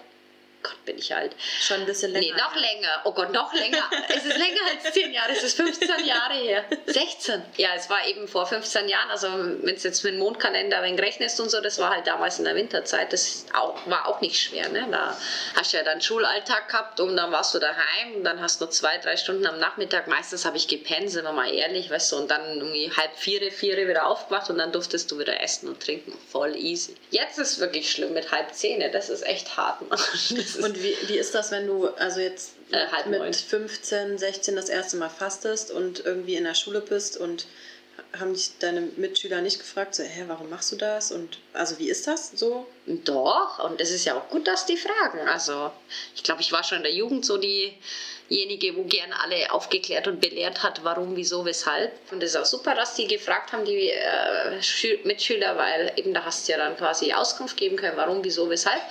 Gott, 0.67 0.85
bin 0.85 0.99
ich 0.99 1.15
alt. 1.15 1.33
Schon 1.61 1.81
ein 1.81 1.87
bisschen 1.87 2.11
länger. 2.11 2.35
Nee, 2.35 2.41
noch 2.41 2.55
länger. 2.57 3.03
Oh 3.05 3.13
Gott, 3.13 3.31
noch 3.31 3.55
länger. 3.55 3.89
es 4.09 4.25
ist 4.25 4.37
länger 4.37 4.61
als 4.75 4.93
10 4.93 5.13
Jahre. 5.13 5.31
Es 5.31 5.45
ist 5.45 5.57
15 5.57 6.05
Jahre 6.05 6.35
her. 6.35 6.65
16. 6.87 7.41
Ja, 7.57 7.71
es 7.77 7.89
war 7.89 8.05
eben 8.07 8.27
vor 8.27 8.47
15 8.47 8.89
Jahren. 8.89 9.09
Also, 9.11 9.29
wenn 9.29 9.77
du 9.77 9.81
jetzt 9.81 10.03
mit 10.03 10.15
dem 10.15 10.19
Mondkalender 10.19 10.83
wenn 10.83 10.99
rechnest 10.99 11.39
und 11.41 11.51
so, 11.51 11.61
das 11.61 11.79
war 11.79 11.91
halt 11.91 12.07
damals 12.09 12.39
in 12.39 12.47
der 12.47 12.57
Winterzeit. 12.57 13.13
Das 13.13 13.47
auch, 13.55 13.79
war 13.87 14.09
auch 14.09 14.21
nicht 14.21 14.41
schwer. 14.41 14.69
Ne? 14.71 14.89
Da 14.91 15.17
hast 15.55 15.73
du 15.73 15.77
ja 15.77 15.85
dann 15.85 16.01
Schulalltag 16.01 16.69
gehabt 16.69 16.99
und 16.99 17.17
dann 17.17 17.31
warst 17.31 17.55
du 17.55 17.61
daheim 17.61 18.17
und 18.17 18.25
dann 18.25 18.41
hast 18.41 18.61
du 18.61 18.67
zwei, 18.67 18.99
drei 18.99 19.17
Stunden 19.17 19.47
am 19.47 19.61
Nachmittag. 19.61 20.09
Meistens 20.09 20.45
habe 20.45 20.57
ich 20.57 20.67
gepennt, 20.67 21.11
sind 21.11 21.25
wir 21.25 21.33
mal 21.33 21.53
ehrlich, 21.53 21.91
weißt 21.91 22.11
du, 22.11 22.17
und 22.17 22.31
dann 22.31 22.57
irgendwie 22.57 22.91
halb 22.97 23.17
vier, 23.17 23.53
vier 23.53 23.77
wieder 23.77 24.07
aufgewacht 24.07 24.51
und 24.51 24.59
dann 24.59 24.73
durftest 24.73 25.13
du 25.13 25.19
wieder 25.21 25.41
essen 25.41 25.69
und 25.69 25.81
trinken. 25.81 26.13
Voll 26.33 26.57
easy. 26.57 26.97
Jetzt 27.11 27.39
ist 27.39 27.53
es 27.53 27.61
wirklich 27.61 27.89
schlimm 27.89 28.15
mit 28.15 28.33
halb 28.33 28.53
zehn. 28.53 28.81
Das 28.91 29.11
ist 29.11 29.25
echt 29.25 29.57
hart. 29.57 29.77
Und 30.65 30.83
wie, 30.83 30.97
wie 31.07 31.19
ist 31.19 31.35
das, 31.35 31.51
wenn 31.51 31.67
du 31.67 31.87
also 31.89 32.21
jetzt 32.21 32.53
äh, 32.73 32.87
mit 33.09 33.21
neun. 33.21 33.33
15, 33.33 34.19
16 34.19 34.57
das 34.57 34.69
erste 34.69 34.97
Mal 34.97 35.09
fastest 35.11 35.71
und 35.71 36.05
irgendwie 36.05 36.37
in 36.37 36.45
der 36.45 36.55
Schule 36.55 36.81
bist 36.81 37.17
und 37.17 37.47
haben 38.19 38.35
dich 38.35 38.51
deine 38.59 38.83
Mitschüler 38.97 39.41
nicht 39.41 39.59
gefragt, 39.59 39.95
so, 39.95 40.03
hä, 40.03 40.25
warum 40.27 40.51
machst 40.51 40.71
du 40.73 40.77
das? 40.77 41.13
Und 41.13 41.39
also 41.55 41.79
wie 41.79 41.89
ist 41.89 42.07
das 42.07 42.31
so? 42.35 42.67
Doch, 42.87 43.59
und 43.65 43.81
es 43.81 43.91
ist 43.91 44.05
ja 44.05 44.17
auch 44.17 44.29
gut, 44.29 44.47
dass 44.47 44.67
die 44.67 44.77
fragen. 44.77 45.27
Also, 45.29 45.71
ich 46.15 46.23
glaube, 46.23 46.41
ich 46.43 46.53
war 46.53 46.63
schon 46.63 46.79
in 46.79 46.83
der 46.85 46.93
Jugend 46.93 47.25
so 47.25 47.39
diejenige, 47.39 48.77
wo 48.77 48.83
gern 48.85 49.13
alle 49.13 49.51
aufgeklärt 49.51 50.09
und 50.09 50.21
belehrt 50.21 50.63
hat, 50.63 50.85
warum, 50.85 51.17
wieso, 51.17 51.45
weshalb. 51.47 51.93
Und 52.13 52.23
es 52.23 52.31
ist 52.31 52.37
auch 52.37 52.45
super, 52.45 52.75
dass 52.75 52.95
die 52.95 53.07
gefragt 53.07 53.53
haben, 53.53 53.65
die 53.65 53.89
äh, 53.91 54.59
Schü- 54.61 55.05
Mitschüler, 55.07 55.57
weil 55.57 55.93
eben 55.97 56.13
da 56.13 56.25
hast 56.25 56.47
du 56.47 56.53
ja 56.53 56.59
dann 56.59 56.77
quasi 56.77 57.13
Auskunft 57.15 57.57
geben 57.57 57.77
können, 57.77 57.97
warum, 57.97 58.23
wieso, 58.23 58.49
weshalb. 58.51 58.83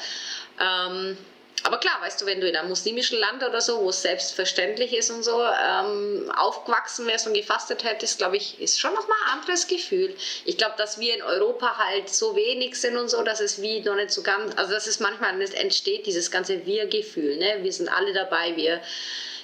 Ähm, 0.60 1.18
aber 1.66 1.80
klar, 1.80 2.00
weißt 2.00 2.22
du, 2.22 2.28
wenn 2.28 2.40
du 2.40 2.48
in 2.48 2.56
einem 2.56 2.70
muslimischen 2.70 3.20
Land 3.20 3.42
oder 3.44 3.60
so, 3.60 3.82
wo 3.82 3.90
es 3.90 4.04
selbstverständlich 4.04 4.94
ist 4.94 5.10
und 5.10 5.24
so, 5.24 5.42
ähm, 5.44 6.32
aufgewachsen 6.38 7.08
wärst 7.08 7.26
und 7.26 7.34
gefastet 7.34 7.84
hättest, 7.84 8.20
glaube 8.20 8.38
ich, 8.38 8.62
ist 8.62 8.80
schon 8.80 8.94
nochmal 8.94 9.18
ein 9.26 9.40
anderes 9.40 9.66
Gefühl. 9.66 10.16
Ich 10.46 10.58
glaube, 10.58 10.76
dass 10.78 11.00
wir 11.00 11.16
in 11.16 11.24
Europa 11.24 11.76
halt 11.78 12.10
so 12.10 12.36
wenig 12.36 12.80
sind 12.80 12.98
und 12.98 13.10
so, 13.10 13.24
dass 13.24 13.40
es 13.40 13.64
wie 13.64 13.82
noch 13.82 13.96
nicht 13.96 14.12
so 14.12 14.22
ganz, 14.22 14.56
also 14.58 14.74
dass 14.74 14.86
es 14.86 15.00
manchmal 15.00 15.42
entsteht, 15.42 16.06
dieses 16.06 16.30
ganze 16.30 16.68
Wir-Gefühl. 16.68 17.38
Ne? 17.38 17.58
Wir 17.62 17.74
sind 17.74 17.90
alle 17.90 18.14
dabei, 18.14 18.56
wir 18.56 18.80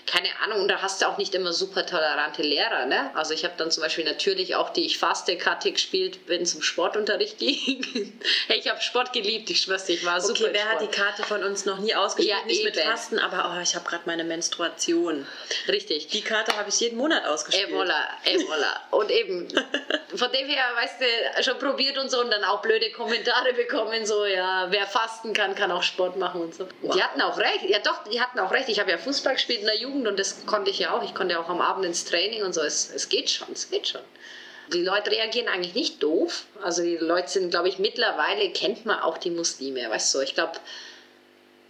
keine 0.08 0.28
Ahnung, 0.44 0.62
und 0.62 0.68
da 0.68 0.82
hast 0.82 1.02
du 1.02 1.06
auch 1.08 1.18
nicht 1.18 1.34
immer 1.36 1.54
super 1.54 1.86
tolerante 1.86 2.42
Lehrer. 2.42 2.86
Ne? 2.86 3.12
Also 3.16 3.34
ich 3.34 3.44
habe 3.44 3.54
dann 3.58 3.72
zum 3.72 3.84
Beispiel 3.84 4.04
natürlich 4.04 4.56
auch 4.56 4.72
die 4.72 4.86
Ich 4.86 4.98
faste 4.98 5.38
Karte 5.38 5.72
gespielt, 5.72 6.20
wenn 6.28 6.42
es 6.42 6.56
um 6.56 6.62
Sportunterricht 6.62 7.38
ging. 7.40 8.14
hey, 8.48 8.60
ich 8.60 8.70
habe 8.70 8.82
Sport 8.82 9.14
geliebt, 9.14 9.50
ich 9.50 9.62
schwör's 9.62 9.88
ich 9.90 10.06
war 10.06 10.22
super 10.22 10.42
Okay, 10.42 10.50
wer 10.54 10.70
hat 10.70 10.82
die. 10.82 10.88
Karte 10.88 11.24
von 11.24 11.44
uns 11.44 11.66
noch 11.66 11.80
nie 11.80 11.96
ausgespielt? 11.96 12.38
Ja, 12.40 12.46
nicht 12.46 12.64
mit 12.64 12.78
eben. 12.78 12.88
Fasten, 12.90 13.20
aber 13.20 13.56
oh, 13.56 13.62
ich 13.62 13.76
habe 13.76 13.88
gerade 13.88 14.04
meine 14.06 14.24
Menstruation. 14.24 15.26
Richtig. 15.68 16.08
Die 16.08 16.22
Karte 16.22 16.58
habe 16.58 16.70
ich 16.70 16.80
jeden 16.80 16.98
Monat 16.98 17.26
ausgespielt. 17.26 17.70
Ey, 17.70 17.76
voila, 17.76 18.08
ey, 18.24 18.48
voila. 18.48 18.82
Und 18.92 19.12
eben, 19.12 19.48
von 20.16 20.32
dem 20.32 20.48
her, 20.48 20.64
weißt 20.76 20.96
du, 21.02 21.44
schon 21.44 21.60
probiert 21.60 21.98
und 21.98 22.10
so 22.10 22.20
und 22.20 22.32
dann 22.32 22.44
auch 22.44 22.62
blöde 22.62 22.92
Kommentare 22.92 23.54
bekommen, 23.54 24.06
so, 24.06 24.26
ja, 24.26 24.68
wer 24.70 24.86
fasten 24.88 25.34
kann, 25.34 25.56
kann 25.56 25.72
auch 25.72 25.84
Sport 25.84 26.18
machen 26.18 26.42
und 26.42 26.56
so. 26.56 26.68
Und 26.82 26.96
Die 26.96 27.04
hatten 27.04 27.22
auch 27.22 27.38
recht, 27.38 27.64
ja 27.68 27.80
doch, 27.80 28.04
die 28.04 28.20
hatten 28.20 28.40
auch 28.40 28.52
recht. 28.52 28.70
Ich 28.70 28.80
habe 28.80 28.92
ja 28.92 28.98
Fußball 28.98 29.34
gespielt 29.34 29.62
in 29.62 29.66
der 29.66 29.78
Jugend 29.78 29.91
und 29.94 30.18
das 30.18 30.46
konnte 30.46 30.72
ich 30.72 30.80
ja 30.80 30.96
auch. 30.96 31.04
Ich 31.04 31.14
konnte 31.14 31.34
ja 31.34 31.42
auch 31.42 31.50
am 31.50 31.62
Abend 31.62 31.86
ins 31.86 32.06
Training 32.06 32.44
und 32.44 32.54
so. 32.54 32.62
Es, 32.62 32.92
es 32.94 33.10
geht 33.10 33.30
schon, 33.30 33.48
es 33.52 33.70
geht 33.70 33.88
schon. 33.88 34.02
Die 34.74 34.84
Leute 34.84 35.12
reagieren 35.12 35.48
eigentlich 35.48 35.76
nicht 35.76 36.02
doof. 36.02 36.46
Also 36.62 36.82
die 36.82 36.98
Leute 36.98 37.30
sind, 37.30 37.52
glaube 37.52 37.68
ich, 37.68 37.78
mittlerweile 37.80 38.50
kennt 38.52 38.86
man 38.86 39.00
auch 39.00 39.18
die 39.18 39.32
Muslime, 39.32 39.90
weißt 39.90 40.16
du. 40.16 40.22
Ich 40.22 40.34
glaube, 40.34 40.54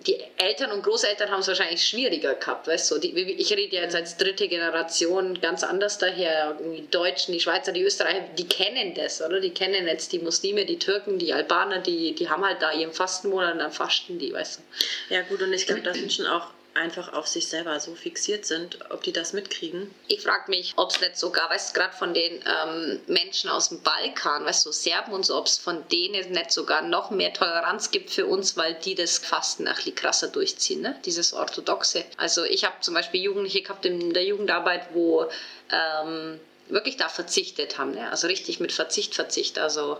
die 0.07 0.17
Eltern 0.37 0.71
und 0.71 0.83
Großeltern 0.83 1.29
haben 1.29 1.41
es 1.41 1.47
wahrscheinlich 1.47 1.83
schwieriger 1.83 2.33
gehabt, 2.33 2.67
weißt 2.67 2.91
du. 2.91 2.97
Die, 2.97 3.11
ich 3.13 3.51
rede 3.53 3.75
ja 3.75 3.83
jetzt 3.83 3.95
als 3.95 4.17
dritte 4.17 4.47
Generation 4.47 5.39
ganz 5.41 5.63
anders 5.63 5.97
daher. 5.97 6.57
Die 6.59 6.89
Deutschen, 6.89 7.33
die 7.33 7.39
Schweizer, 7.39 7.71
die 7.71 7.83
Österreicher, 7.83 8.21
die 8.37 8.47
kennen 8.47 8.93
das, 8.95 9.21
oder? 9.21 9.39
Die 9.39 9.51
kennen 9.51 9.87
jetzt 9.87 10.11
die 10.11 10.19
Muslime, 10.19 10.65
die 10.65 10.79
Türken, 10.79 11.19
die 11.19 11.33
Albaner, 11.33 11.79
die, 11.79 12.15
die 12.15 12.29
haben 12.29 12.43
halt 12.43 12.61
da 12.61 12.71
ihren 12.71 12.93
Fastenmonat 12.93 13.53
und 13.53 13.59
dann 13.59 13.71
fasten 13.71 14.17
die, 14.17 14.33
weißt 14.33 14.59
du. 14.59 15.13
Ja, 15.13 15.21
gut, 15.21 15.41
und 15.41 15.53
ich 15.53 15.67
glaube, 15.67 15.81
dass 15.81 15.97
Menschen 15.97 16.25
auch 16.25 16.47
einfach 16.73 17.13
auf 17.13 17.27
sich 17.27 17.47
selber 17.47 17.79
so 17.79 17.95
fixiert 17.95 18.45
sind, 18.45 18.79
ob 18.91 19.03
die 19.03 19.11
das 19.11 19.33
mitkriegen. 19.33 19.93
Ich 20.07 20.21
frage 20.21 20.49
mich, 20.49 20.73
ob 20.77 20.91
es 20.91 21.01
nicht 21.01 21.17
sogar, 21.17 21.49
weißt 21.49 21.69
du, 21.75 21.79
gerade 21.79 21.95
von 21.95 22.13
den 22.13 22.43
ähm, 22.45 22.99
Menschen 23.07 23.49
aus 23.49 23.69
dem 23.69 23.81
Balkan, 23.81 24.45
weißt 24.45 24.65
du, 24.65 24.71
Serben 24.71 25.13
und 25.13 25.25
so, 25.25 25.35
ob 25.35 25.47
es 25.47 25.57
von 25.57 25.87
denen 25.89 26.31
nicht 26.31 26.51
sogar 26.51 26.81
noch 26.81 27.11
mehr 27.11 27.33
Toleranz 27.33 27.91
gibt 27.91 28.09
für 28.09 28.25
uns, 28.25 28.55
weil 28.55 28.75
die 28.75 28.95
das 28.95 29.17
Fasten 29.17 29.67
ein 29.67 29.75
bisschen 29.75 29.95
krasser 29.95 30.27
durchziehen, 30.29 30.81
ne? 30.81 30.97
dieses 31.05 31.33
Orthodoxe. 31.33 32.05
Also 32.17 32.43
ich 32.43 32.63
habe 32.63 32.75
zum 32.81 32.93
Beispiel 32.93 33.21
Jugendliche 33.21 33.61
gehabt 33.61 33.85
in 33.85 34.13
der 34.13 34.23
Jugendarbeit, 34.23 34.87
wo 34.93 35.29
ähm, 35.71 36.39
wirklich 36.69 36.95
da 36.95 37.09
verzichtet 37.09 37.77
haben, 37.77 37.91
ne? 37.91 38.09
also 38.09 38.27
richtig 38.27 38.59
mit 38.61 38.71
Verzicht, 38.71 39.13
Verzicht, 39.13 39.59
also 39.59 39.99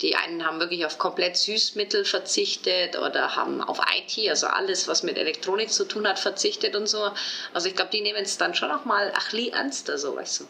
die 0.00 0.16
einen 0.16 0.44
haben 0.44 0.58
wirklich 0.58 0.84
auf 0.84 0.98
komplett 0.98 1.36
Süßmittel 1.36 2.04
verzichtet 2.04 2.98
oder 2.98 3.36
haben 3.36 3.60
auf 3.60 3.80
IT, 3.96 4.28
also 4.28 4.48
alles, 4.48 4.88
was 4.88 5.02
mit 5.02 5.16
Elektronik 5.16 5.70
zu 5.70 5.84
tun 5.84 6.08
hat, 6.08 6.18
verzichtet 6.18 6.74
und 6.74 6.88
so. 6.88 7.10
Also 7.54 7.68
ich 7.68 7.76
glaube, 7.76 7.90
die 7.92 8.00
nehmen 8.00 8.22
es 8.22 8.38
dann 8.38 8.54
schon 8.54 8.70
auch 8.70 8.84
mal 8.84 9.12
ach 9.14 9.32
li 9.32 9.50
ernster, 9.50 9.98
so 9.98 10.16
weißt 10.16 10.40
du. 10.40 10.48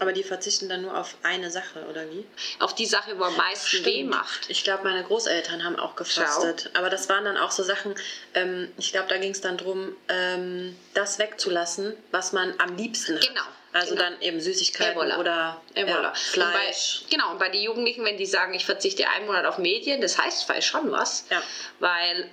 Aber 0.00 0.14
die 0.14 0.22
verzichten 0.22 0.70
dann 0.70 0.80
nur 0.80 0.96
auf 0.96 1.14
eine 1.22 1.50
Sache, 1.50 1.84
oder 1.84 2.10
wie? 2.10 2.24
Auf 2.58 2.74
die 2.74 2.86
Sache, 2.86 3.18
wo 3.18 3.24
am 3.24 3.36
meisten 3.36 3.84
weh 3.84 4.02
macht. 4.02 4.48
Ich 4.48 4.64
glaube, 4.64 4.82
meine 4.82 5.04
Großeltern 5.04 5.62
haben 5.62 5.78
auch 5.78 5.94
gefastet. 5.94 6.70
Aber 6.72 6.88
das 6.88 7.10
waren 7.10 7.26
dann 7.26 7.36
auch 7.36 7.50
so 7.50 7.62
Sachen, 7.62 7.94
ähm, 8.32 8.72
ich 8.78 8.92
glaube, 8.92 9.08
da 9.10 9.18
ging 9.18 9.32
es 9.32 9.42
dann 9.42 9.58
darum, 9.58 9.94
ähm, 10.08 10.74
das 10.94 11.18
wegzulassen, 11.18 11.94
was 12.12 12.32
man 12.32 12.54
am 12.58 12.76
liebsten 12.78 13.16
hat. 13.16 13.28
Genau. 13.28 13.42
Also 13.72 13.94
genau. 13.94 14.02
dann 14.02 14.20
eben 14.20 14.40
Süßigkeiten 14.40 14.98
Jawohl. 14.98 15.20
oder 15.20 15.60
Jawohl. 15.74 15.90
ja, 15.90 16.08
Und 16.08 16.16
Fleisch. 16.16 17.02
Bei, 17.04 17.16
genau, 17.16 17.30
und 17.32 17.38
bei 17.38 17.48
den 17.48 17.62
Jugendlichen, 17.62 18.04
wenn 18.04 18.16
die 18.16 18.26
sagen, 18.26 18.52
ich 18.54 18.64
verzichte 18.64 19.08
einen 19.08 19.26
Monat 19.26 19.44
auf 19.46 19.58
Medien, 19.58 20.00
das 20.00 20.18
heißt 20.18 20.44
vielleicht 20.44 20.66
schon 20.66 20.90
was. 20.90 21.26
Ja. 21.30 21.42
Weil 21.78 22.28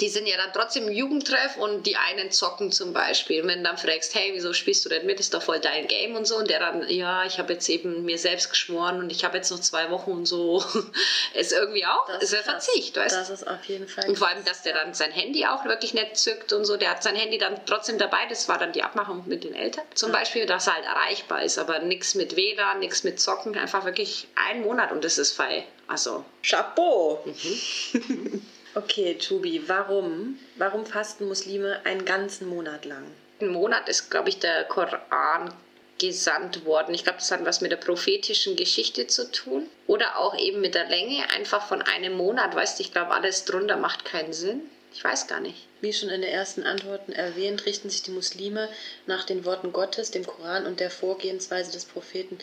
die 0.00 0.08
sind 0.08 0.26
ja 0.26 0.36
dann 0.36 0.52
trotzdem 0.52 0.88
im 0.88 0.92
Jugendtreff 0.92 1.56
und 1.56 1.86
die 1.86 1.96
einen 1.96 2.30
zocken 2.30 2.72
zum 2.72 2.92
Beispiel. 2.92 3.42
Und 3.42 3.48
wenn 3.48 3.58
du 3.58 3.64
dann 3.64 3.78
fragst, 3.78 4.14
hey, 4.14 4.32
wieso 4.34 4.52
spielst 4.52 4.84
du 4.84 4.88
denn 4.88 5.06
mit? 5.06 5.20
Ist 5.20 5.34
doch 5.34 5.42
voll 5.42 5.60
dein 5.60 5.86
Game 5.86 6.16
und 6.16 6.26
so. 6.26 6.36
Und 6.36 6.50
der 6.50 6.58
dann, 6.58 6.88
ja, 6.88 7.24
ich 7.24 7.38
habe 7.38 7.52
jetzt 7.52 7.68
eben 7.68 8.04
mir 8.04 8.18
selbst 8.18 8.50
geschworen 8.50 8.98
und 8.98 9.10
ich 9.10 9.24
habe 9.24 9.36
jetzt 9.36 9.50
noch 9.50 9.60
zwei 9.60 9.90
Wochen 9.90 10.10
und 10.10 10.26
so. 10.26 10.64
ist 11.34 11.52
irgendwie 11.52 11.84
auch, 11.86 12.06
das 12.06 12.24
ist 12.24 12.34
ein 12.34 12.42
Verzicht, 12.42 12.96
weißt 12.96 13.16
Das 13.16 13.30
ist 13.30 13.46
auf 13.46 13.64
jeden 13.66 13.86
Fall. 13.86 14.08
Und 14.08 14.18
vor 14.18 14.28
allem, 14.28 14.44
dass 14.44 14.62
der 14.62 14.74
dann 14.74 14.94
sein 14.94 15.12
Handy 15.12 15.46
auch 15.46 15.64
wirklich 15.64 15.94
nicht 15.94 16.16
zückt 16.16 16.52
und 16.52 16.64
so. 16.64 16.76
Der 16.76 16.90
hat 16.90 17.02
sein 17.02 17.14
Handy 17.14 17.38
dann 17.38 17.60
trotzdem 17.66 17.98
dabei. 17.98 18.26
Das 18.28 18.48
war 18.48 18.58
dann 18.58 18.72
die 18.72 18.82
Abmachung 18.82 19.22
mit 19.26 19.44
den 19.44 19.54
Eltern. 19.54 19.84
Zum 19.94 20.10
ja. 20.10 20.18
Beispiel, 20.18 20.46
dass 20.46 20.66
er 20.66 20.74
halt 20.74 20.86
erreichbar 20.86 21.42
ist. 21.44 21.58
Aber 21.58 21.78
nichts 21.78 22.14
mit 22.14 22.36
WLAN, 22.36 22.80
nichts 22.80 23.04
mit 23.04 23.20
Zocken. 23.20 23.56
Einfach 23.56 23.84
wirklich 23.84 24.26
ein 24.34 24.62
Monat 24.62 24.90
und 24.90 25.04
das 25.04 25.18
ist 25.18 25.32
frei. 25.32 25.64
Also. 25.86 26.24
Chapeau! 26.42 27.24
Mhm. 27.24 28.42
Okay, 28.76 29.14
Tubi, 29.14 29.68
warum? 29.68 30.36
Warum 30.56 30.84
fasten 30.84 31.28
Muslime 31.28 31.80
einen 31.84 32.04
ganzen 32.04 32.48
Monat 32.48 32.84
lang? 32.84 33.04
Ein 33.40 33.52
Monat 33.52 33.88
ist, 33.88 34.10
glaube 34.10 34.30
ich, 34.30 34.40
der 34.40 34.64
Koran 34.64 35.54
gesandt 36.00 36.64
worden. 36.64 36.92
Ich 36.92 37.04
glaube, 37.04 37.18
das 37.18 37.30
hat 37.30 37.44
was 37.44 37.60
mit 37.60 37.70
der 37.70 37.76
prophetischen 37.76 38.56
Geschichte 38.56 39.06
zu 39.06 39.30
tun. 39.30 39.68
Oder 39.86 40.18
auch 40.18 40.36
eben 40.36 40.60
mit 40.60 40.74
der 40.74 40.88
Länge, 40.88 41.30
einfach 41.30 41.68
von 41.68 41.82
einem 41.82 42.14
Monat. 42.14 42.56
Weißt 42.56 42.78
du, 42.78 42.82
ich 42.82 42.90
glaube, 42.90 43.12
alles 43.12 43.44
drunter 43.44 43.76
macht 43.76 44.04
keinen 44.04 44.32
Sinn. 44.32 44.62
Ich 44.92 45.04
weiß 45.04 45.28
gar 45.28 45.38
nicht. 45.38 45.68
Wie 45.80 45.92
schon 45.92 46.08
in 46.08 46.22
den 46.22 46.30
ersten 46.30 46.64
Antworten 46.64 47.12
erwähnt, 47.12 47.66
richten 47.66 47.90
sich 47.90 48.02
die 48.02 48.10
Muslime 48.10 48.68
nach 49.06 49.24
den 49.24 49.44
Worten 49.44 49.72
Gottes, 49.72 50.10
dem 50.10 50.26
Koran 50.26 50.66
und 50.66 50.80
der 50.80 50.90
Vorgehensweise 50.90 51.70
des 51.70 51.84
Propheten 51.84 52.38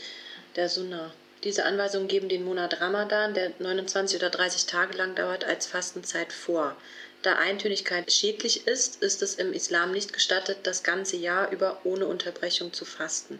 der 0.55 0.69
Sunna. 0.69 1.11
Diese 1.43 1.65
Anweisungen 1.65 2.07
geben 2.07 2.29
den 2.29 2.45
Monat 2.45 2.81
Ramadan, 2.81 3.33
der 3.33 3.51
29 3.57 4.17
oder 4.17 4.29
30 4.29 4.67
Tage 4.67 4.95
lang 4.95 5.15
dauert, 5.15 5.43
als 5.43 5.65
Fastenzeit 5.65 6.31
vor. 6.31 6.77
Da 7.23 7.35
Eintönigkeit 7.35 8.11
schädlich 8.11 8.67
ist, 8.67 9.01
ist 9.01 9.23
es 9.23 9.35
im 9.35 9.51
Islam 9.53 9.91
nicht 9.91 10.13
gestattet, 10.13 10.59
das 10.63 10.83
ganze 10.83 11.17
Jahr 11.17 11.51
über 11.51 11.81
ohne 11.83 12.05
Unterbrechung 12.05 12.73
zu 12.73 12.85
fasten. 12.85 13.39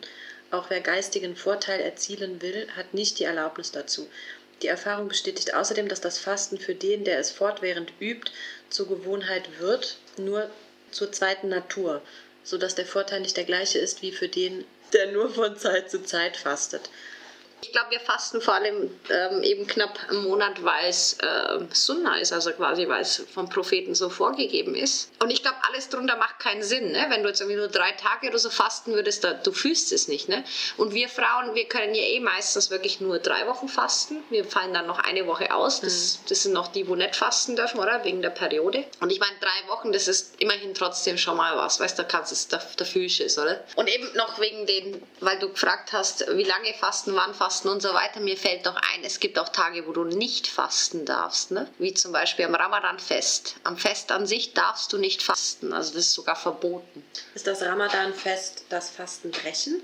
Auch 0.50 0.70
wer 0.70 0.82
geistigen 0.82 1.36
Vorteil 1.36 1.80
erzielen 1.80 2.42
will, 2.42 2.68
hat 2.76 2.94
nicht 2.94 3.20
die 3.20 3.24
Erlaubnis 3.24 3.72
dazu. 3.72 4.10
Die 4.62 4.68
Erfahrung 4.68 5.08
bestätigt 5.08 5.54
außerdem, 5.54 5.88
dass 5.88 6.02
das 6.02 6.18
Fasten 6.20 6.58
für 6.58 6.76
den, 6.76 7.04
der 7.04 7.20
es 7.20 7.32
fortwährend 7.32 7.94
übt, 8.00 8.32
zur 8.70 8.88
Gewohnheit 8.88 9.60
wird, 9.60 9.98
nur 10.18 10.50
zur 10.92 11.12
zweiten 11.12 11.50
Natur, 11.50 12.02
so 12.44 12.58
dass 12.58 12.76
der 12.76 12.86
Vorteil 12.86 13.22
nicht 13.22 13.38
der 13.38 13.46
gleiche 13.46 13.80
ist 13.80 14.02
wie 14.02 14.12
für 14.12 14.28
den, 14.28 14.66
der 14.94 15.12
nur 15.12 15.30
von 15.34 15.58
Zeit 15.58 15.90
zu 15.90 16.04
Zeit 16.04 16.38
fastet. 16.38 16.90
Ich 17.62 17.71
glaube, 17.71 17.91
wir 17.91 18.00
fasten 18.00 18.41
vor 18.41 18.56
allem 18.56 18.89
ähm, 19.10 19.43
eben 19.43 19.67
knapp 19.67 20.00
einen 20.10 20.24
Monat, 20.24 20.63
weil 20.63 20.89
es 20.89 21.13
äh, 21.19 21.60
Sunna 21.71 22.17
ist, 22.17 22.34
also 22.34 22.52
quasi, 22.52 22.88
weil 22.88 23.02
es 23.02 23.24
vom 23.34 23.50
Propheten 23.50 23.93
so 23.93 24.10
vorgegeben 24.10 24.76
ist. 24.76 25.12
Und 25.21 25.30
ich 25.30 25.43
glaube, 25.43 25.58
alles 25.69 25.89
drunter 25.89 26.17
macht 26.17 26.39
keinen 26.39 26.63
Sinn. 26.63 26.91
Ne? 26.91 27.06
Wenn 27.10 27.21
du 27.21 27.30
jetzt 27.30 27.39
irgendwie 27.39 27.60
nur 27.60 27.67
drei 27.67 27.91
Tage 27.91 28.30
oder 28.30 28.39
so 28.39 28.50
fasten 28.50 28.93
würdest, 28.93 29.24
da, 29.24 29.34
du 29.34 29.52
fühlst 29.52 29.91
es 29.91 30.08
nicht. 30.08 30.28
Ne? 30.28 30.43
Und 30.78 30.93
wir 30.93 31.08
Frauen, 31.08 31.54
wir 31.54 31.65
können 31.65 31.93
ja 31.93 32.04
eh 32.04 32.19
meistens 32.19 32.71
wirklich 32.71 33.00
nur 33.00 33.19
drei 33.19 33.45
Wochen 33.45 33.67
fasten. 33.67 34.24
Wir 34.30 34.43
fallen 34.43 34.74
dann 34.74 34.88
noch 34.88 35.00
eine 35.00 35.28
Woche 35.28 35.54
aus. 35.54 35.82
Das, 35.82 36.17
mhm. 36.17 36.30
das 36.30 36.43
sind 36.43 36.54
noch 36.54 36.69
die, 36.69 36.88
wo 36.88 36.95
nicht 36.95 37.15
fasten 37.15 37.56
dürfen, 37.56 37.80
oder? 37.80 38.04
Wegen 38.04 38.24
der 38.24 38.32
Periode. 38.32 38.84
Und 39.02 39.12
ich 39.12 39.19
meine, 39.19 39.36
drei 39.39 39.69
Wochen, 39.69 39.91
das 39.91 40.08
ist 40.08 40.41
immerhin 40.41 40.74
trotzdem 40.74 41.17
schon 41.17 41.38
mal 41.38 41.56
was. 41.58 41.80
Weißt 41.80 41.97
du, 41.97 42.04
da 42.04 42.10
kannst 42.10 42.32
es, 42.32 42.47
da, 42.47 42.60
da 42.78 42.86
fühlst 42.86 43.19
du 43.19 43.24
es, 43.24 43.38
oder? 43.38 43.63
Und 43.76 43.88
eben 43.88 44.12
noch 44.15 44.39
wegen 44.39 44.65
den, 44.65 45.04
weil 45.19 45.38
du 45.38 45.50
gefragt 45.50 45.93
hast, 45.93 46.26
wie 46.36 46.43
lange 46.43 46.74
fasten, 46.74 47.15
wann 47.15 47.36
fasten 47.36 47.51
fasten 47.52 47.68
und 47.68 47.82
so 47.82 47.94
weiter. 47.94 48.22
Mir 48.22 48.38
fällt 48.38 48.64
noch 48.64 48.78
ein, 48.78 49.04
es 49.04 49.20
gibt 49.20 49.38
auch 49.38 49.50
Tage, 49.50 49.86
wo 49.86 49.92
du 49.92 50.06
nicht 50.06 50.48
fasten 50.48 51.04
darfst, 51.06 51.52
ne? 51.52 51.68
wie 51.80 51.94
zum 51.94 52.14
Beispiel 52.14 52.46
am 52.46 52.56
Ramadan-Fest. 52.56 53.56
Am 53.66 53.76
Fest 53.76 54.10
an 54.14 54.26
sich 54.26 54.54
darfst 54.54 54.94
du 54.94 54.98
nicht 54.98 55.22
fasten, 55.22 55.74
also 55.74 55.94
das 55.94 56.06
ist 56.06 56.14
sogar 56.14 56.38
verboten. 56.38 57.04
Ist 57.36 57.48
das 57.48 57.62
Ramadan-Fest 57.62 58.64
das 58.70 58.90
Fastenbrechen? 58.92 59.82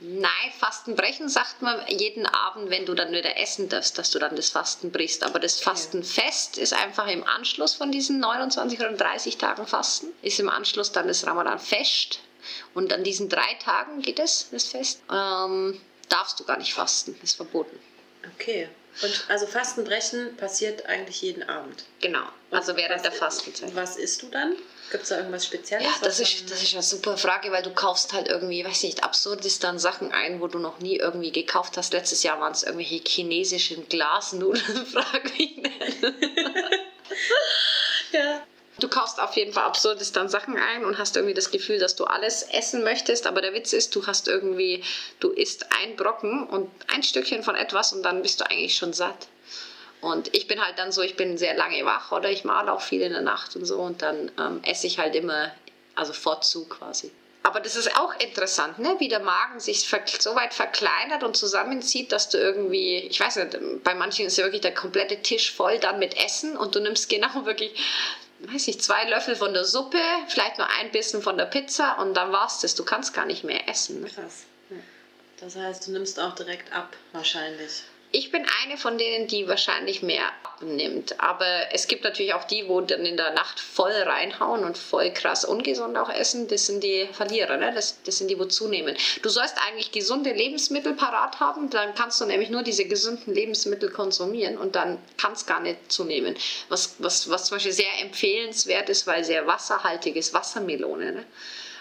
Nein, 0.00 0.52
Fastenbrechen 0.58 1.28
sagt 1.28 1.62
man 1.62 1.80
jeden 1.86 2.26
Abend, 2.26 2.68
wenn 2.68 2.84
du 2.84 2.94
dann 2.94 3.12
wieder 3.12 3.38
essen 3.38 3.68
darfst, 3.68 3.96
dass 3.96 4.10
du 4.10 4.18
dann 4.18 4.34
das 4.34 4.50
Fasten 4.50 4.90
brichst. 4.90 5.22
Aber 5.22 5.38
das 5.38 5.60
Fastenfest 5.60 6.58
ist 6.58 6.74
einfach 6.74 7.06
im 7.06 7.22
Anschluss 7.22 7.74
von 7.74 7.92
diesen 7.92 8.18
29 8.18 8.80
oder 8.80 8.92
30 8.92 9.38
Tagen 9.38 9.68
Fasten, 9.68 10.08
ist 10.20 10.40
im 10.40 10.48
Anschluss 10.48 10.90
dann 10.90 11.06
das 11.06 11.24
Ramadan-Fest. 11.24 12.18
Und 12.74 12.92
an 12.92 13.04
diesen 13.04 13.28
drei 13.28 13.54
Tagen 13.64 14.02
geht 14.02 14.18
es, 14.18 14.48
das 14.50 14.64
Fest. 14.64 15.00
Ähm, 15.10 15.80
darfst 16.08 16.38
du 16.40 16.44
gar 16.44 16.58
nicht 16.58 16.74
fasten, 16.74 17.18
ist 17.22 17.36
verboten. 17.36 17.78
Okay. 18.34 18.68
Und 19.02 19.24
also 19.28 19.46
Fastenbrechen 19.46 20.36
passiert 20.36 20.86
eigentlich 20.86 21.20
jeden 21.22 21.42
Abend. 21.48 21.84
Genau, 22.00 22.24
also 22.52 22.76
während 22.76 22.96
was, 22.96 23.02
der 23.02 23.12
Fastenzeit. 23.12 23.74
Was 23.74 23.96
isst 23.96 24.22
du 24.22 24.28
dann? 24.28 24.54
Gibt 24.90 25.02
es 25.02 25.08
da 25.08 25.16
irgendwas 25.16 25.44
Spezielles? 25.46 25.84
Ja, 25.84 25.92
das 26.02 26.20
ist, 26.20 26.48
das 26.50 26.62
ist 26.62 26.74
eine 26.74 26.82
super 26.82 27.16
Frage, 27.16 27.50
weil 27.50 27.64
du 27.64 27.72
kaufst 27.72 28.12
halt 28.12 28.28
irgendwie, 28.28 28.64
weiß 28.64 28.84
nicht, 28.84 29.02
absurdes 29.02 29.58
dann 29.58 29.80
Sachen 29.80 30.12
ein, 30.12 30.40
wo 30.40 30.46
du 30.46 30.60
noch 30.60 30.78
nie 30.78 30.96
irgendwie 30.96 31.32
gekauft 31.32 31.76
hast. 31.76 31.92
Letztes 31.92 32.22
Jahr 32.22 32.38
waren 32.38 32.52
es 32.52 32.62
irgendwelche 32.62 33.02
chinesischen 33.04 33.88
Glasnudeln, 33.88 34.86
frag 34.92 35.24
mich 35.36 35.56
nicht. 35.56 36.02
ja. 38.12 38.46
Du 38.80 38.88
kaufst 38.88 39.20
auf 39.20 39.36
jeden 39.36 39.52
Fall 39.52 39.64
absurdes 39.64 40.10
dann 40.10 40.28
Sachen 40.28 40.56
ein 40.56 40.84
und 40.84 40.98
hast 40.98 41.16
irgendwie 41.16 41.34
das 41.34 41.52
Gefühl, 41.52 41.78
dass 41.78 41.94
du 41.94 42.04
alles 42.04 42.42
essen 42.42 42.82
möchtest. 42.82 43.26
Aber 43.26 43.40
der 43.40 43.54
Witz 43.54 43.72
ist, 43.72 43.94
du 43.94 44.06
hast 44.06 44.26
irgendwie, 44.26 44.82
du 45.20 45.30
isst 45.30 45.66
ein 45.80 45.94
Brocken 45.96 46.46
und 46.48 46.68
ein 46.88 47.02
Stückchen 47.02 47.44
von 47.44 47.54
etwas 47.54 47.92
und 47.92 48.02
dann 48.02 48.22
bist 48.22 48.40
du 48.40 48.50
eigentlich 48.50 48.76
schon 48.76 48.92
satt. 48.92 49.28
Und 50.00 50.34
ich 50.34 50.48
bin 50.48 50.62
halt 50.62 50.78
dann 50.78 50.92
so, 50.92 51.02
ich 51.02 51.16
bin 51.16 51.38
sehr 51.38 51.54
lange 51.54 51.84
wach 51.84 52.12
oder 52.12 52.30
ich 52.30 52.44
male 52.44 52.72
auch 52.72 52.82
viel 52.82 53.00
in 53.00 53.12
der 53.12 53.22
Nacht 53.22 53.56
und 53.56 53.64
so 53.64 53.78
und 53.78 54.02
dann 54.02 54.30
ähm, 54.38 54.60
esse 54.62 54.86
ich 54.86 54.98
halt 54.98 55.14
immer, 55.14 55.50
also 55.94 56.12
vorzu 56.12 56.66
quasi. 56.66 57.10
Aber 57.42 57.60
das 57.60 57.76
ist 57.76 57.94
auch 57.98 58.12
interessant, 58.20 58.78
ne? 58.78 58.96
wie 58.98 59.08
der 59.08 59.20
Magen 59.20 59.60
sich 59.60 59.86
so 60.18 60.34
weit 60.34 60.54
verkleinert 60.54 61.22
und 61.22 61.36
zusammenzieht, 61.36 62.10
dass 62.10 62.30
du 62.30 62.38
irgendwie, 62.38 62.98
ich 62.98 63.20
weiß 63.20 63.36
nicht, 63.36 63.84
bei 63.84 63.94
manchen 63.94 64.26
ist 64.26 64.38
ja 64.38 64.44
wirklich 64.44 64.62
der 64.62 64.74
komplette 64.74 65.20
Tisch 65.22 65.52
voll 65.52 65.78
dann 65.78 65.98
mit 65.98 66.16
Essen 66.16 66.56
und 66.56 66.74
du 66.74 66.80
nimmst 66.80 67.08
genau 67.10 67.44
wirklich 67.44 67.74
weiß 68.52 68.68
ich, 68.68 68.80
zwei 68.80 69.08
Löffel 69.08 69.36
von 69.36 69.52
der 69.52 69.64
Suppe, 69.64 69.98
vielleicht 70.28 70.58
nur 70.58 70.68
ein 70.78 70.90
bisschen 70.90 71.22
von 71.22 71.36
der 71.38 71.46
Pizza 71.46 71.98
und 71.98 72.14
dann 72.14 72.32
war's 72.32 72.60
das. 72.60 72.74
Du 72.74 72.84
kannst 72.84 73.14
gar 73.14 73.26
nicht 73.26 73.44
mehr 73.44 73.68
essen. 73.68 74.02
Ne? 74.02 74.08
Krass. 74.08 74.46
Das 75.40 75.56
heißt, 75.56 75.86
du 75.86 75.92
nimmst 75.92 76.18
auch 76.20 76.34
direkt 76.34 76.72
ab, 76.72 76.96
wahrscheinlich. 77.12 77.82
Ich 78.12 78.30
bin 78.30 78.46
eine 78.62 78.76
von 78.76 78.96
denen, 78.96 79.26
die 79.26 79.48
wahrscheinlich 79.48 80.02
mehr 80.02 80.30
abnimmt. 80.64 81.20
Aber 81.20 81.46
es 81.72 81.86
gibt 81.86 82.04
natürlich 82.04 82.34
auch 82.34 82.44
die, 82.44 82.68
wo 82.68 82.80
dann 82.80 83.04
in 83.04 83.16
der 83.16 83.32
Nacht 83.32 83.60
voll 83.60 83.92
reinhauen 83.92 84.64
und 84.64 84.78
voll 84.78 85.10
krass 85.12 85.44
ungesund 85.44 85.96
auch 85.96 86.10
essen. 86.10 86.48
Das 86.48 86.66
sind 86.66 86.82
die 86.82 87.08
Verlierer, 87.12 87.56
ne? 87.56 87.72
das, 87.74 88.02
das 88.04 88.18
sind 88.18 88.28
die, 88.28 88.38
wo 88.38 88.44
zunehmen. 88.46 88.96
Du 89.22 89.28
sollst 89.28 89.56
eigentlich 89.66 89.92
gesunde 89.92 90.32
Lebensmittel 90.32 90.94
parat 90.94 91.40
haben, 91.40 91.70
dann 91.70 91.94
kannst 91.94 92.20
du 92.20 92.24
nämlich 92.24 92.50
nur 92.50 92.62
diese 92.62 92.86
gesunden 92.86 93.34
Lebensmittel 93.34 93.90
konsumieren 93.90 94.58
und 94.58 94.74
dann 94.76 94.98
kann 95.16 95.32
es 95.32 95.46
gar 95.46 95.60
nicht 95.60 95.92
zunehmen. 95.92 96.34
Was, 96.68 96.96
was, 96.98 97.28
was 97.30 97.46
zum 97.46 97.56
Beispiel 97.56 97.72
sehr 97.72 98.00
empfehlenswert 98.02 98.88
ist, 98.88 99.06
weil 99.06 99.24
sehr 99.24 99.46
wasserhaltig 99.46 100.16
ist, 100.16 100.34
Wassermelone. 100.34 101.12
Ne? 101.12 101.24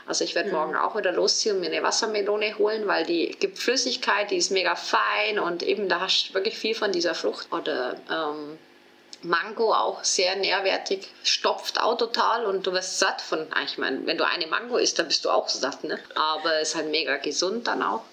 Also 0.06 0.24
ich 0.24 0.36
werde 0.36 0.50
mhm. 0.50 0.56
morgen 0.56 0.76
auch 0.76 0.98
wieder 0.98 1.12
losziehen 1.12 1.56
und 1.56 1.62
mir 1.62 1.68
eine 1.68 1.84
Wassermelone 1.84 2.58
holen, 2.58 2.88
weil 2.88 3.06
die 3.06 3.32
gibt 3.40 3.58
Flüssigkeit, 3.58 4.32
die 4.32 4.38
ist 4.38 4.52
mega 4.52 4.76
fein 4.76 5.40
und 5.40 5.64
eben 5.64 5.88
da 5.88 6.02
hast 6.02 6.30
du 6.30 6.34
wirklich 6.34 6.58
viel 6.58 6.76
von 6.76 6.92
dieser 6.92 7.16
Frucht. 7.16 7.52
Oder 7.52 7.96
ähm, 8.12 8.58
Mango 9.24 9.74
auch 9.74 10.04
sehr 10.04 10.36
nährwertig, 10.36 11.08
stopft 11.24 11.80
auch 11.80 11.98
total 11.98 12.46
und 12.46 12.66
du 12.68 12.74
wirst 12.74 13.00
satt 13.00 13.22
von, 13.22 13.48
ich 13.66 13.78
meine, 13.78 14.06
wenn 14.06 14.18
du 14.18 14.28
eine 14.28 14.48
Mango 14.48 14.78
isst, 14.78 15.00
dann 15.00 15.08
bist 15.08 15.26
du 15.26 15.30
auch 15.30 15.50
satt, 15.50 15.84
ne? 15.84 16.00
Aber 16.16 16.60
ist 16.60 16.76
halt 16.76 16.90
mega 16.90 17.18
gesund 17.18 17.68
dann 17.68 17.82
auch. 17.82 18.04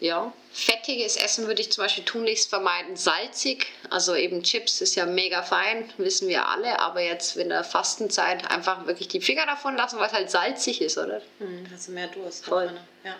Ja, 0.00 0.32
fettiges 0.52 1.16
Essen 1.16 1.46
würde 1.46 1.60
ich 1.60 1.70
zum 1.70 1.84
Beispiel 1.84 2.04
tunlichst 2.04 2.48
vermeiden. 2.48 2.96
Salzig, 2.96 3.66
also 3.90 4.14
eben 4.14 4.42
Chips 4.42 4.80
ist 4.80 4.94
ja 4.94 5.04
mega 5.04 5.42
fein, 5.42 5.92
wissen 5.98 6.26
wir 6.26 6.48
alle, 6.48 6.80
aber 6.80 7.02
jetzt 7.02 7.36
in 7.36 7.50
der 7.50 7.64
Fastenzeit 7.64 8.50
einfach 8.50 8.86
wirklich 8.86 9.08
die 9.08 9.20
Finger 9.20 9.44
davon 9.44 9.76
lassen, 9.76 9.98
weil 9.98 10.06
es 10.06 10.12
halt 10.14 10.30
salzig 10.30 10.80
ist, 10.80 10.96
oder? 10.96 11.20
Hm, 11.38 11.66
hast 11.70 11.88
du 11.88 11.92
mehr 11.92 12.08
Durst. 12.08 12.46
Voll. 12.46 12.72
Ja. 13.04 13.14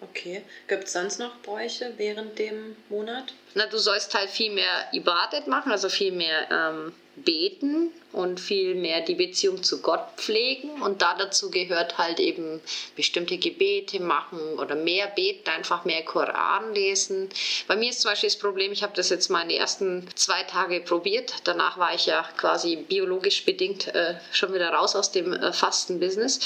Okay. 0.00 0.42
Gibt 0.68 0.84
es 0.84 0.92
sonst 0.92 1.18
noch 1.18 1.36
Bräuche 1.38 1.94
während 1.96 2.38
dem 2.38 2.76
Monat? 2.88 3.32
Na, 3.54 3.66
du 3.66 3.78
sollst 3.78 4.14
halt 4.14 4.28
viel 4.28 4.52
mehr 4.52 4.88
Ibadet 4.92 5.46
machen, 5.46 5.72
also 5.72 5.88
viel 5.88 6.12
mehr 6.12 6.50
ähm, 6.50 6.92
beten 7.16 7.90
und 8.12 8.38
viel 8.38 8.74
mehr 8.74 9.00
die 9.00 9.14
Beziehung 9.14 9.62
zu 9.62 9.80
Gott 9.80 10.06
pflegen. 10.16 10.82
Und 10.82 11.00
da 11.00 11.14
dazu 11.14 11.50
gehört 11.50 11.96
halt 11.96 12.20
eben 12.20 12.60
bestimmte 12.94 13.38
Gebete 13.38 14.00
machen 14.00 14.58
oder 14.58 14.74
mehr 14.74 15.06
beten, 15.06 15.48
einfach 15.48 15.86
mehr 15.86 16.04
Koran 16.04 16.74
lesen. 16.74 17.30
Bei 17.66 17.76
mir 17.76 17.88
ist 17.88 18.02
zum 18.02 18.10
Beispiel 18.10 18.28
das 18.28 18.38
Problem, 18.38 18.72
ich 18.72 18.82
habe 18.82 18.94
das 18.94 19.08
jetzt 19.08 19.30
mal 19.30 19.42
in 19.42 19.48
den 19.48 19.60
ersten 19.60 20.06
zwei 20.14 20.42
Tage 20.42 20.80
probiert. 20.80 21.32
Danach 21.44 21.78
war 21.78 21.94
ich 21.94 22.04
ja 22.04 22.28
quasi 22.36 22.76
biologisch 22.76 23.46
bedingt 23.46 23.88
äh, 23.94 24.16
schon 24.32 24.52
wieder 24.52 24.68
raus 24.68 24.94
aus 24.94 25.10
dem 25.10 25.32
äh, 25.32 25.52
Fasten-Business. 25.54 26.40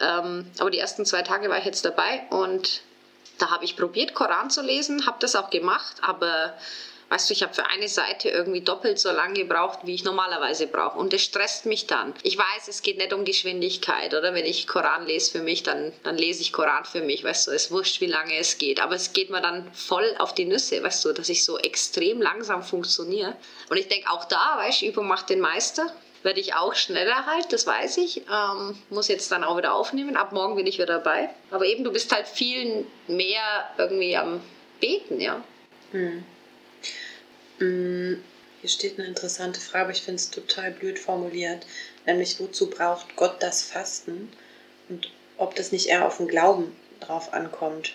Ähm, 0.00 0.50
aber 0.58 0.70
die 0.70 0.78
ersten 0.78 1.06
zwei 1.06 1.22
Tage 1.22 1.48
war 1.48 1.58
ich 1.58 1.64
jetzt 1.64 1.84
dabei 1.84 2.22
und 2.30 2.82
da 3.38 3.50
habe 3.50 3.64
ich 3.64 3.76
probiert, 3.76 4.14
Koran 4.14 4.50
zu 4.50 4.62
lesen, 4.62 5.06
habe 5.06 5.18
das 5.20 5.36
auch 5.36 5.50
gemacht, 5.50 5.96
aber 6.02 6.54
Weißt 7.08 7.30
du, 7.30 7.34
ich 7.34 7.42
habe 7.44 7.54
für 7.54 7.66
eine 7.66 7.88
Seite 7.88 8.30
irgendwie 8.30 8.62
doppelt 8.62 8.98
so 8.98 9.12
lange 9.12 9.34
gebraucht, 9.34 9.80
wie 9.84 9.94
ich 9.94 10.02
normalerweise 10.02 10.66
brauche. 10.66 10.98
Und 10.98 11.12
das 11.12 11.22
stresst 11.22 11.64
mich 11.64 11.86
dann. 11.86 12.12
Ich 12.24 12.36
weiß, 12.36 12.66
es 12.66 12.82
geht 12.82 12.98
nicht 12.98 13.12
um 13.12 13.24
Geschwindigkeit, 13.24 14.12
oder? 14.12 14.34
Wenn 14.34 14.44
ich 14.44 14.66
Koran 14.66 15.06
lese 15.06 15.30
für 15.30 15.40
mich, 15.40 15.62
dann, 15.62 15.92
dann 16.02 16.18
lese 16.18 16.42
ich 16.42 16.52
Koran 16.52 16.84
für 16.84 17.02
mich, 17.02 17.22
weißt 17.22 17.46
du, 17.46 17.52
es 17.52 17.70
wurscht, 17.70 18.00
wie 18.00 18.06
lange 18.06 18.36
es 18.36 18.58
geht. 18.58 18.80
Aber 18.80 18.96
es 18.96 19.12
geht 19.12 19.30
mir 19.30 19.40
dann 19.40 19.70
voll 19.72 20.16
auf 20.18 20.34
die 20.34 20.46
Nüsse, 20.46 20.82
weißt 20.82 21.04
du, 21.04 21.12
dass 21.12 21.28
ich 21.28 21.44
so 21.44 21.58
extrem 21.58 22.20
langsam 22.20 22.64
funktioniere. 22.64 23.36
Und 23.70 23.76
ich 23.76 23.86
denke 23.86 24.10
auch 24.10 24.24
da, 24.24 24.56
weißt 24.56 24.82
du, 24.82 24.86
Übung 24.86 25.06
macht 25.06 25.30
den 25.30 25.38
Meister 25.38 25.92
werde 26.22 26.40
ich 26.40 26.54
auch 26.54 26.74
schneller 26.74 27.26
halt, 27.26 27.52
das 27.52 27.66
weiß 27.66 27.98
ich. 27.98 28.22
Ähm, 28.30 28.78
muss 28.90 29.08
jetzt 29.08 29.30
dann 29.30 29.44
auch 29.44 29.56
wieder 29.56 29.74
aufnehmen. 29.74 30.16
Ab 30.16 30.32
morgen 30.32 30.56
bin 30.56 30.66
ich 30.66 30.76
wieder 30.78 30.86
dabei. 30.86 31.30
Aber 31.50 31.64
eben, 31.64 31.84
du 31.84 31.92
bist 31.92 32.12
halt 32.12 32.26
viel 32.26 32.86
mehr 33.06 33.70
irgendwie 33.78 34.16
am 34.16 34.40
Beten, 34.80 35.20
ja. 35.20 35.42
Hm. 35.92 36.24
Hm. 37.58 38.22
Hier 38.60 38.70
steht 38.70 38.98
eine 38.98 39.06
interessante 39.06 39.60
Frage, 39.60 39.84
aber 39.84 39.92
ich 39.92 40.02
finde 40.02 40.16
es 40.16 40.30
total 40.30 40.72
blöd 40.72 40.98
formuliert. 40.98 41.66
Nämlich, 42.04 42.40
wozu 42.40 42.68
braucht 42.68 43.16
Gott 43.16 43.36
das 43.40 43.62
Fasten? 43.62 44.32
Und 44.88 45.10
ob 45.36 45.54
das 45.54 45.72
nicht 45.72 45.86
eher 45.86 46.06
auf 46.06 46.16
den 46.16 46.28
Glauben 46.28 46.74
drauf 47.00 47.32
ankommt. 47.32 47.94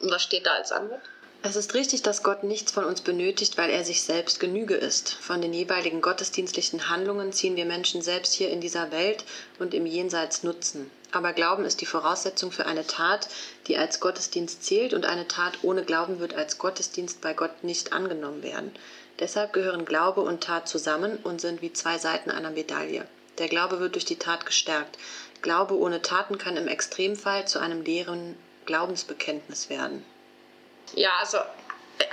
Und 0.00 0.10
was 0.10 0.22
steht 0.22 0.46
da 0.46 0.52
als 0.52 0.72
Antwort? 0.72 1.02
Es 1.48 1.54
ist 1.54 1.74
richtig, 1.74 2.02
dass 2.02 2.24
Gott 2.24 2.42
nichts 2.42 2.72
von 2.72 2.82
uns 2.82 3.02
benötigt, 3.02 3.56
weil 3.56 3.70
er 3.70 3.84
sich 3.84 4.02
selbst 4.02 4.40
Genüge 4.40 4.74
ist. 4.74 5.12
Von 5.12 5.40
den 5.40 5.52
jeweiligen 5.52 6.00
gottesdienstlichen 6.00 6.90
Handlungen 6.90 7.32
ziehen 7.32 7.54
wir 7.54 7.66
Menschen 7.66 8.02
selbst 8.02 8.34
hier 8.34 8.50
in 8.50 8.60
dieser 8.60 8.90
Welt 8.90 9.24
und 9.60 9.72
im 9.72 9.86
Jenseits 9.86 10.42
Nutzen. 10.42 10.90
Aber 11.12 11.32
Glauben 11.32 11.64
ist 11.64 11.80
die 11.80 11.86
Voraussetzung 11.86 12.50
für 12.50 12.66
eine 12.66 12.84
Tat, 12.84 13.28
die 13.68 13.78
als 13.78 14.00
Gottesdienst 14.00 14.64
zählt 14.64 14.92
und 14.92 15.06
eine 15.06 15.28
Tat 15.28 15.58
ohne 15.62 15.84
Glauben 15.84 16.18
wird 16.18 16.34
als 16.34 16.58
Gottesdienst 16.58 17.20
bei 17.20 17.32
Gott 17.32 17.62
nicht 17.62 17.92
angenommen 17.92 18.42
werden. 18.42 18.72
Deshalb 19.20 19.52
gehören 19.52 19.84
Glaube 19.84 20.22
und 20.22 20.42
Tat 20.42 20.68
zusammen 20.68 21.16
und 21.22 21.40
sind 21.40 21.62
wie 21.62 21.72
zwei 21.72 21.98
Seiten 21.98 22.32
einer 22.32 22.50
Medaille. 22.50 23.06
Der 23.38 23.46
Glaube 23.46 23.78
wird 23.78 23.94
durch 23.94 24.04
die 24.04 24.18
Tat 24.18 24.46
gestärkt. 24.46 24.98
Glaube 25.42 25.78
ohne 25.78 26.02
Taten 26.02 26.38
kann 26.38 26.56
im 26.56 26.66
Extremfall 26.66 27.46
zu 27.46 27.60
einem 27.60 27.82
leeren 27.82 28.34
Glaubensbekenntnis 28.64 29.70
werden. 29.70 30.04
Ja, 30.94 31.10
also 31.20 31.38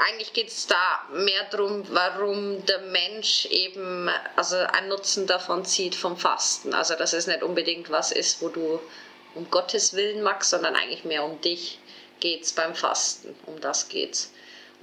eigentlich 0.08 0.34
geht 0.34 0.48
es 0.48 0.68
da 0.68 1.02
mehr 1.12 1.44
darum, 1.52 1.84
warum 1.90 2.66
der 2.66 2.80
Mensch 2.80 3.46
eben 3.48 4.10
also 4.36 4.58
einen 4.58 4.90
Nutzen 4.90 5.28
davon 5.28 5.66
zieht 5.66 5.96
vom 5.96 6.18
Fasten. 6.18 6.74
Also 6.74 6.96
dass 6.96 7.14
es 7.14 7.28
nicht 7.28 7.44
unbedingt 7.44 7.90
was 7.90 8.12
ist, 8.12 8.42
wo 8.42 8.50
du 8.50 8.80
um 9.36 9.50
Gottes 9.50 9.94
Willen 9.94 10.24
magst, 10.24 10.52
sondern 10.52 10.76
eigentlich 10.76 11.04
mehr 11.04 11.24
um 11.24 11.40
dich 11.42 11.80
geht 12.20 12.44
es 12.44 12.54
beim 12.54 12.76
Fasten. 12.76 13.36
Um 13.46 13.60
das 13.60 13.90
geht's. 13.90 14.33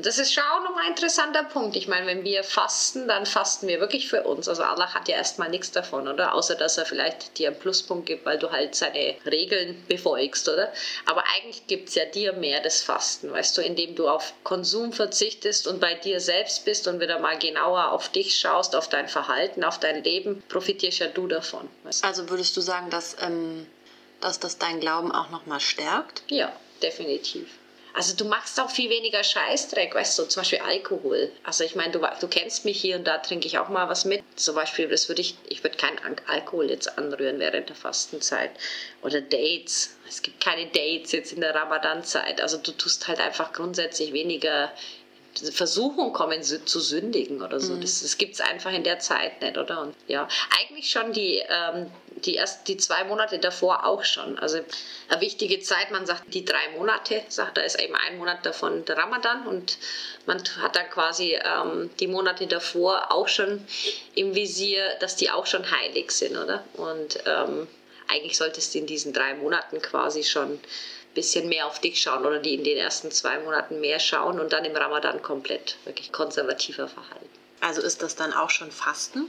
Und 0.01 0.07
das 0.07 0.17
ist 0.17 0.33
schon 0.33 0.45
auch 0.45 0.65
nochmal 0.65 0.85
ein 0.85 0.93
interessanter 0.93 1.45
Punkt. 1.45 1.77
Ich 1.77 1.87
meine, 1.87 2.07
wenn 2.07 2.25
wir 2.25 2.43
fasten, 2.43 3.07
dann 3.07 3.27
fasten 3.27 3.69
wir 3.69 3.81
wirklich 3.81 4.09
für 4.09 4.23
uns. 4.23 4.49
Also 4.49 4.63
Allah 4.63 4.95
hat 4.95 5.09
ja 5.09 5.17
erstmal 5.17 5.51
nichts 5.51 5.73
davon, 5.73 6.09
oder? 6.09 6.33
Außer 6.33 6.55
dass 6.55 6.79
er 6.79 6.87
vielleicht 6.87 7.37
dir 7.37 7.49
einen 7.49 7.59
Pluspunkt 7.59 8.07
gibt, 8.07 8.25
weil 8.25 8.39
du 8.39 8.51
halt 8.51 8.75
seine 8.75 9.17
Regeln 9.27 9.85
befolgst, 9.89 10.49
oder? 10.49 10.73
Aber 11.05 11.23
eigentlich 11.37 11.67
gibt 11.67 11.91
es 11.91 11.97
ja 11.97 12.07
dir 12.07 12.33
mehr 12.33 12.63
das 12.63 12.81
Fasten, 12.81 13.31
weißt 13.31 13.59
du, 13.59 13.61
indem 13.61 13.95
du 13.95 14.09
auf 14.09 14.33
Konsum 14.43 14.95
verzichtest 14.95 15.67
und 15.67 15.81
bei 15.81 15.93
dir 15.93 16.19
selbst 16.19 16.65
bist 16.65 16.89
und 16.89 16.99
wieder 16.99 17.19
mal 17.19 17.39
genauer 17.39 17.93
auf 17.93 18.09
dich 18.09 18.39
schaust, 18.39 18.75
auf 18.75 18.89
dein 18.89 19.07
Verhalten, 19.07 19.65
auf 19.65 19.81
dein 19.81 20.03
Leben, 20.03 20.43
profitierst 20.49 21.01
ja 21.01 21.09
du 21.09 21.27
davon. 21.27 21.69
Weißt 21.85 22.03
du? 22.05 22.07
Also 22.07 22.31
würdest 22.31 22.57
du 22.57 22.63
sagen, 22.63 22.89
dass, 22.89 23.19
ähm, 23.21 23.67
dass 24.23 24.41
das 24.41 24.57
dein 24.57 24.81
Glauben 24.81 25.13
auch 25.13 25.29
nochmal 25.29 25.61
stärkt? 25.61 26.23
Ja, 26.29 26.51
definitiv. 26.83 27.60
Also 27.95 28.17
du 28.17 28.25
machst 28.25 28.61
auch 28.61 28.71
viel 28.71 28.89
weniger 28.89 29.25
Scheißdreck, 29.25 29.95
weißt 29.95 30.19
du, 30.19 30.25
zum 30.25 30.41
Beispiel 30.41 30.61
Alkohol. 30.61 31.33
Also 31.45 31.65
ich 31.65 31.75
meine, 31.75 31.93
du, 31.93 32.01
du 32.21 32.29
kennst 32.29 32.65
mich 32.65 32.81
hier 32.81 32.97
und 32.97 33.05
da 33.05 33.19
trinke 33.19 33.47
ich 33.47 33.59
auch 33.59 33.69
mal 33.69 33.89
was 33.89 34.05
mit. 34.05 34.23
Zum 34.37 34.55
Beispiel, 34.55 34.89
das 34.89 35.09
würde 35.09 35.21
ich, 35.21 35.37
ich 35.49 35.63
würde 35.63 35.77
keinen 35.77 35.99
Alkohol 36.27 36.71
jetzt 36.71 36.99
anrühren 36.99 37.39
während 37.39 37.69
der 37.69 37.77
Fastenzeit. 37.77 38.51
Oder 39.03 39.21
Dates. 39.21 39.97
Es 40.09 40.23
gibt 40.23 40.43
keine 40.43 40.67
Dates 40.67 41.13
jetzt 41.13 41.33
in 41.33 41.41
der 41.41 41.55
Ramadan-Zeit. 41.55 42.41
Also 42.41 42.59
du 42.59 42.73
tust 42.73 43.09
halt 43.09 43.21
einfach 43.21 43.53
grundsätzlich 43.53 44.13
weniger 44.13 44.73
Versuchung 45.53 46.13
kommen 46.13 46.43
zu 46.43 46.81
sündigen 46.81 47.43
oder 47.43 47.61
so. 47.61 47.75
Mhm. 47.75 47.81
Das, 47.81 48.03
das 48.03 48.19
gibt 48.19 48.35
es 48.35 48.41
einfach 48.41 48.73
in 48.73 48.83
der 48.83 48.99
Zeit 48.99 49.41
nicht, 49.41 49.57
oder? 49.57 49.83
Und 49.83 49.95
ja, 50.09 50.29
eigentlich 50.59 50.91
schon 50.91 51.13
die, 51.13 51.43
ähm, 51.49 51.91
die 52.25 52.35
erst 52.35 52.67
die 52.69 52.77
zwei 52.77 53.05
Monate 53.05 53.39
davor 53.39 53.87
auch 53.87 54.05
schon. 54.05 54.39
Also 54.39 54.59
eine 55.09 55.21
wichtige 55.21 55.61
Zeit, 55.61 55.91
man 55.91 56.07
sagt 56.07 56.35
die 56.35 56.45
drei 56.45 56.69
Monate, 56.77 57.23
sagt, 57.29 57.59
da 57.59 57.63
ist 57.63 57.81
eben 57.81 57.95
ein 57.95 58.19
Monat 58.19 58.45
davon 58.45 58.85
der 58.85 58.97
Ramadan 58.97 59.47
und 59.47 59.79
man 60.27 60.43
hat 60.61 60.77
dann 60.77 60.91
quasi 60.91 61.39
ähm, 61.43 61.91
die 62.01 62.09
Monate 62.09 62.47
davor 62.47 63.13
auch 63.13 63.29
schon 63.29 63.65
im 64.15 64.35
Visier, 64.35 64.97
dass 65.01 65.17
die 65.17 65.31
auch 65.31 65.47
schon 65.47 65.71
heilig 65.71 66.11
sind, 66.11 66.37
oder? 66.37 66.65
Und 66.75 67.19
ähm, 67.27 67.69
eigentlich 68.09 68.37
solltest 68.37 68.75
du 68.75 68.79
in 68.79 68.87
diesen 68.87 69.13
drei 69.13 69.35
Monaten 69.35 69.81
quasi 69.81 70.25
schon 70.25 70.59
bisschen 71.15 71.49
mehr 71.49 71.67
auf 71.67 71.81
dich 71.81 72.01
schauen 72.01 72.25
oder 72.25 72.39
die 72.39 72.55
in 72.55 72.65
den 72.65 72.79
ersten 72.79 73.11
zwei 73.11 73.39
Monaten 73.39 73.81
mehr 73.81 73.99
schauen 73.99 74.41
und 74.41 74.53
dann 74.53 74.65
im 74.65 74.77
Ramadan 74.77 75.23
komplett 75.23 75.77
wirklich 75.85 76.13
konservativer 76.13 76.89
verhalten. 76.89 77.29
Also 77.61 77.83
ist 77.83 78.03
das 78.03 78.17
dann 78.17 78.33
auch 78.33 78.51
schon 78.51 78.71
Fasten? 78.71 79.27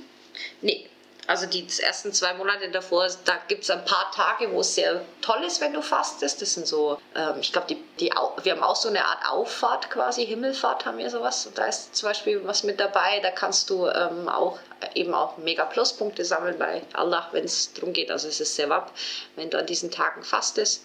Nee, 0.61 0.87
also 1.27 1.45
die 1.45 1.65
ersten 1.81 2.11
zwei 2.13 2.33
Monate 2.33 2.69
davor, 2.71 3.07
da 3.25 3.37
gibt 3.47 3.63
es 3.63 3.69
ein 3.69 3.85
paar 3.85 4.11
Tage, 4.11 4.51
wo 4.51 4.61
es 4.61 4.75
sehr 4.75 5.01
toll 5.21 5.43
ist, 5.43 5.61
wenn 5.61 5.73
du 5.73 5.81
fastest. 5.81 6.41
Das 6.41 6.55
sind 6.55 6.67
so, 6.67 6.99
ähm, 7.15 7.35
ich 7.39 7.53
glaube, 7.53 7.67
die, 7.67 7.83
die, 7.99 8.11
wir 8.43 8.51
haben 8.51 8.63
auch 8.63 8.75
so 8.75 8.89
eine 8.89 9.05
Art 9.05 9.25
Auffahrt 9.29 9.89
quasi, 9.91 10.25
Himmelfahrt 10.25 10.85
haben 10.85 10.97
wir 10.97 11.09
sowas. 11.09 11.45
Und 11.45 11.57
da 11.57 11.65
ist 11.65 11.95
zum 11.95 12.09
Beispiel 12.09 12.41
was 12.45 12.63
mit 12.63 12.79
dabei, 12.79 13.19
da 13.21 13.31
kannst 13.31 13.69
du 13.69 13.87
ähm, 13.87 14.27
auch 14.27 14.59
eben 14.95 15.13
auch 15.13 15.37
mega 15.37 15.65
Pluspunkte 15.65 16.25
sammeln 16.25 16.57
bei 16.57 16.81
Allah, 16.93 17.27
wenn 17.31 17.45
es 17.45 17.71
darum 17.73 17.93
geht. 17.93 18.11
Also 18.11 18.27
es 18.27 18.39
ist 18.39 18.55
sehr 18.55 18.69
wapp, 18.69 18.91
wenn 19.35 19.49
du 19.49 19.59
an 19.59 19.67
diesen 19.67 19.91
Tagen 19.91 20.23
fastest. 20.23 20.83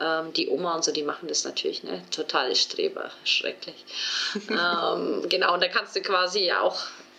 Ähm, 0.00 0.32
die 0.32 0.48
Oma 0.48 0.74
und 0.74 0.84
so, 0.84 0.92
die 0.92 1.04
machen 1.04 1.28
das 1.28 1.44
natürlich, 1.44 1.84
ne? 1.84 2.02
Totale 2.10 2.56
Streber, 2.56 3.10
schrecklich. 3.24 3.76
ähm, 4.50 5.28
genau, 5.28 5.54
und 5.54 5.62
da 5.62 5.68
kannst 5.68 5.94
du 5.94 6.02
quasi 6.02 6.52
auch 6.52 6.76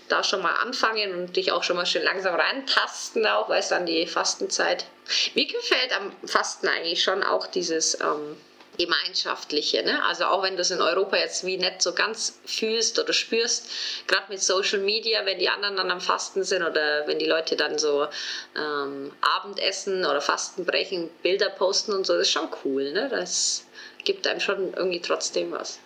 da 0.10 0.24
schon 0.24 0.42
mal 0.42 0.54
anfangen 0.56 1.14
und 1.14 1.36
dich 1.36 1.52
auch 1.52 1.64
schon 1.64 1.78
mal 1.78 1.86
schön 1.86 2.04
langsam 2.04 2.36
reintasten, 2.36 3.26
auch 3.26 3.50
weißt 3.50 3.72
du, 3.72 3.76
an 3.76 3.86
die 3.86 4.06
Fastenzeit. 4.06 4.86
Mir 5.34 5.46
gefällt 5.48 5.96
am 5.96 6.12
Fasten 6.28 6.68
eigentlich 6.68 7.04
schon 7.04 7.24
auch 7.24 7.48
dieses 7.48 8.00
ähm, 8.02 8.38
Gemeinschaftliche. 8.78 9.84
Ne? 9.84 10.04
Also 10.06 10.26
auch 10.26 10.44
wenn 10.44 10.56
du 10.56 10.62
es 10.62 10.72
in 10.72 10.82
Europa 10.82 11.18
jetzt 11.18 11.46
wie 11.46 11.58
nicht 11.58 11.82
so 11.82 11.94
ganz 11.94 12.40
fühlst 12.46 13.00
oder 13.00 13.14
spürst, 13.14 13.70
gerade 14.08 14.26
mit 14.30 14.42
Social 14.42 14.80
Media, 14.80 15.26
wenn 15.26 15.40
die 15.40 15.50
anderen 15.50 15.78
dann 15.78 15.92
am 15.92 16.02
Fasten 16.02 16.44
sind 16.44 16.64
oder 16.64 17.08
wenn 17.08 17.20
die 17.20 17.26
Leute 17.26 17.56
dann 17.56 17.78
so 17.78 18.08
ähm, 18.56 19.12
Abendessen 19.22 20.06
oder 20.06 20.22
Fasten 20.22 20.66
brechen, 20.66 21.10
Bilder 21.24 21.50
posten 21.50 21.94
und 21.94 22.06
so, 22.06 22.14
das 22.14 22.24
ist 22.24 22.32
schon 22.32 22.50
cool. 22.64 22.92
Ne? 22.92 23.10
Das 23.10 23.66
gibt 24.04 24.28
einem 24.28 24.40
schon 24.40 24.74
irgendwie 24.74 25.02
trotzdem 25.02 25.52
was. 25.52 25.80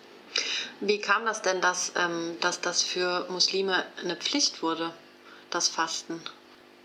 Wie 0.80 1.00
kam 1.00 1.26
das 1.26 1.42
denn, 1.42 1.60
dass, 1.60 1.92
ähm, 1.96 2.36
dass 2.40 2.60
das 2.60 2.82
für 2.82 3.26
Muslime 3.28 3.84
eine 4.02 4.16
Pflicht 4.16 4.62
wurde, 4.62 4.92
das 5.50 5.68
Fasten? 5.68 6.22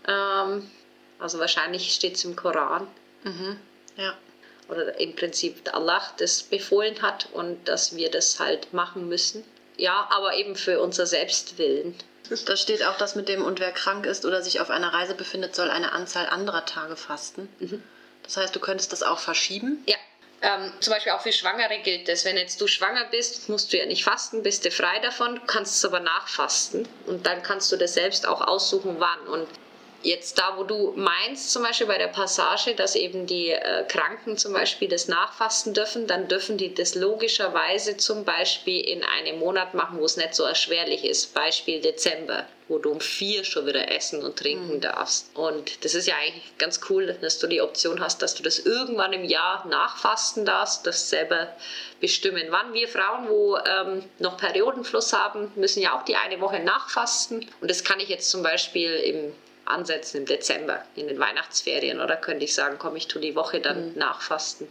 Ähm, 0.06 0.70
also 1.18 1.38
wahrscheinlich 1.38 1.92
steht 1.94 2.16
es 2.16 2.24
im 2.24 2.36
Koran. 2.36 2.86
Mhm. 3.24 3.58
Ja. 3.96 4.14
Oder 4.68 4.98
im 4.98 5.14
Prinzip 5.14 5.72
Allah 5.72 6.02
das 6.18 6.42
befohlen 6.42 7.00
hat 7.02 7.28
und 7.32 7.68
dass 7.68 7.94
wir 7.96 8.10
das 8.10 8.40
halt 8.40 8.72
machen 8.72 9.08
müssen. 9.08 9.44
Ja, 9.76 10.08
aber 10.10 10.34
eben 10.34 10.56
für 10.56 10.80
unser 10.80 11.06
Selbstwillen. 11.06 11.94
Da 12.46 12.56
steht 12.56 12.82
auch 12.82 12.96
das 12.96 13.14
mit 13.14 13.28
dem, 13.28 13.44
und 13.44 13.60
wer 13.60 13.70
krank 13.70 14.06
ist 14.06 14.24
oder 14.24 14.42
sich 14.42 14.60
auf 14.60 14.70
einer 14.70 14.92
Reise 14.92 15.14
befindet, 15.14 15.54
soll 15.54 15.70
eine 15.70 15.92
Anzahl 15.92 16.26
anderer 16.26 16.64
Tage 16.64 16.96
fasten. 16.96 17.48
Mhm. 17.60 17.82
Das 18.24 18.36
heißt, 18.36 18.56
du 18.56 18.58
könntest 18.58 18.92
das 18.92 19.04
auch 19.04 19.20
verschieben? 19.20 19.84
Ja, 19.86 19.96
ähm, 20.42 20.72
zum 20.80 20.92
Beispiel 20.92 21.12
auch 21.12 21.20
für 21.20 21.32
Schwangere 21.32 21.78
gilt 21.82 22.08
das. 22.08 22.24
Wenn 22.24 22.36
jetzt 22.36 22.60
du 22.60 22.66
schwanger 22.66 23.04
bist, 23.10 23.48
musst 23.48 23.72
du 23.72 23.78
ja 23.78 23.86
nicht 23.86 24.04
fasten, 24.04 24.42
bist 24.42 24.64
du 24.64 24.70
frei 24.70 24.98
davon, 25.00 25.40
kannst 25.46 25.76
es 25.76 25.84
aber 25.84 26.00
nachfasten 26.00 26.86
und 27.06 27.26
dann 27.26 27.42
kannst 27.42 27.72
du 27.72 27.76
das 27.76 27.94
selbst 27.94 28.26
auch 28.26 28.40
aussuchen, 28.40 28.96
wann. 28.98 29.26
Und 29.28 29.48
jetzt 30.06 30.38
da, 30.38 30.54
wo 30.56 30.62
du 30.62 30.92
meinst, 30.96 31.50
zum 31.50 31.62
Beispiel 31.64 31.86
bei 31.86 31.98
der 31.98 32.06
Passage, 32.06 32.74
dass 32.74 32.94
eben 32.94 33.26
die 33.26 33.50
äh, 33.50 33.84
Kranken 33.88 34.38
zum 34.38 34.52
Beispiel 34.52 34.88
das 34.88 35.08
nachfasten 35.08 35.74
dürfen, 35.74 36.06
dann 36.06 36.28
dürfen 36.28 36.56
die 36.56 36.72
das 36.72 36.94
logischerweise 36.94 37.96
zum 37.96 38.24
Beispiel 38.24 38.80
in 38.80 39.02
einem 39.02 39.40
Monat 39.40 39.74
machen, 39.74 39.98
wo 39.98 40.04
es 40.04 40.16
nicht 40.16 40.34
so 40.34 40.44
erschwerlich 40.44 41.04
ist. 41.04 41.34
Beispiel 41.34 41.80
Dezember, 41.80 42.46
wo 42.68 42.78
du 42.78 42.90
um 42.90 43.00
vier 43.00 43.42
schon 43.42 43.66
wieder 43.66 43.90
essen 43.90 44.22
und 44.22 44.38
trinken 44.38 44.76
mhm. 44.76 44.80
darfst. 44.80 45.34
Und 45.34 45.84
das 45.84 45.94
ist 45.94 46.06
ja 46.06 46.14
eigentlich 46.16 46.56
ganz 46.58 46.80
cool, 46.88 47.16
dass 47.20 47.40
du 47.40 47.48
die 47.48 47.60
Option 47.60 48.00
hast, 48.00 48.22
dass 48.22 48.36
du 48.36 48.44
das 48.44 48.60
irgendwann 48.60 49.12
im 49.12 49.24
Jahr 49.24 49.66
nachfasten 49.66 50.44
darfst, 50.44 50.86
das 50.86 51.10
selber 51.10 51.48
bestimmen. 52.00 52.44
Wann 52.50 52.72
wir 52.72 52.86
Frauen, 52.86 53.28
wo 53.28 53.56
ähm, 53.56 54.04
noch 54.20 54.36
Periodenfluss 54.36 55.12
haben, 55.12 55.50
müssen 55.56 55.82
ja 55.82 55.98
auch 55.98 56.04
die 56.04 56.16
eine 56.16 56.40
Woche 56.40 56.60
nachfasten. 56.60 57.48
Und 57.60 57.70
das 57.70 57.82
kann 57.82 57.98
ich 57.98 58.08
jetzt 58.08 58.30
zum 58.30 58.44
Beispiel 58.44 58.94
im 58.94 59.32
ansetzen 59.66 60.18
im 60.18 60.26
Dezember, 60.26 60.84
in 60.94 61.08
den 61.08 61.18
Weihnachtsferien, 61.18 62.00
oder 62.00 62.16
könnte 62.16 62.44
ich 62.44 62.54
sagen, 62.54 62.76
komm, 62.78 62.96
ich 62.96 63.08
tue 63.08 63.20
die 63.20 63.36
Woche 63.36 63.60
dann 63.60 63.90
mhm. 63.90 63.98
nachfasten. 63.98 64.68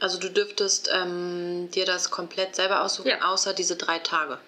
Also 0.00 0.18
du 0.18 0.30
dürftest 0.30 0.90
ähm, 0.92 1.70
dir 1.70 1.86
das 1.86 2.10
komplett 2.10 2.56
selber 2.56 2.82
aussuchen, 2.82 3.08
ja. 3.08 3.22
außer 3.22 3.54
diese 3.54 3.76
drei 3.76 4.00
Tage. 4.00 4.38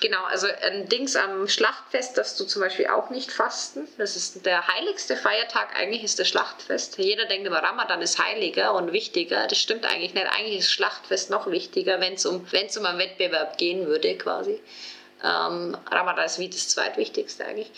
Genau, 0.00 0.22
also 0.24 0.46
ein 0.62 0.88
Dings 0.88 1.16
am 1.16 1.48
Schlachtfest 1.48 2.18
darfst 2.18 2.38
du 2.38 2.44
zum 2.44 2.60
Beispiel 2.60 2.88
auch 2.88 3.10
nicht 3.10 3.32
fasten. 3.32 3.88
Das 3.98 4.16
ist 4.16 4.44
der 4.44 4.66
heiligste 4.66 5.16
Feiertag, 5.16 5.74
eigentlich 5.76 6.04
ist 6.04 6.18
das 6.18 6.28
Schlachtfest. 6.28 6.98
Jeder 6.98 7.24
denkt 7.24 7.46
immer, 7.46 7.62
Ramadan 7.62 8.02
ist 8.02 8.18
heiliger 8.18 8.74
und 8.74 8.92
wichtiger. 8.92 9.46
Das 9.46 9.58
stimmt 9.58 9.86
eigentlich 9.86 10.14
nicht. 10.14 10.26
Eigentlich 10.26 10.58
ist 10.58 10.72
Schlachtfest 10.72 11.30
noch 11.30 11.50
wichtiger, 11.50 12.00
wenn 12.00 12.14
es 12.14 12.26
um, 12.26 12.46
wenn's 12.50 12.76
um 12.76 12.84
einen 12.84 12.98
Wettbewerb 12.98 13.58
gehen 13.58 13.86
würde 13.86 14.16
quasi. 14.18 14.60
Ähm, 15.24 15.76
Ramadan 15.90 16.26
ist 16.26 16.38
wie 16.38 16.48
das 16.48 16.68
zweitwichtigste 16.68 17.44
eigentlich. 17.44 17.70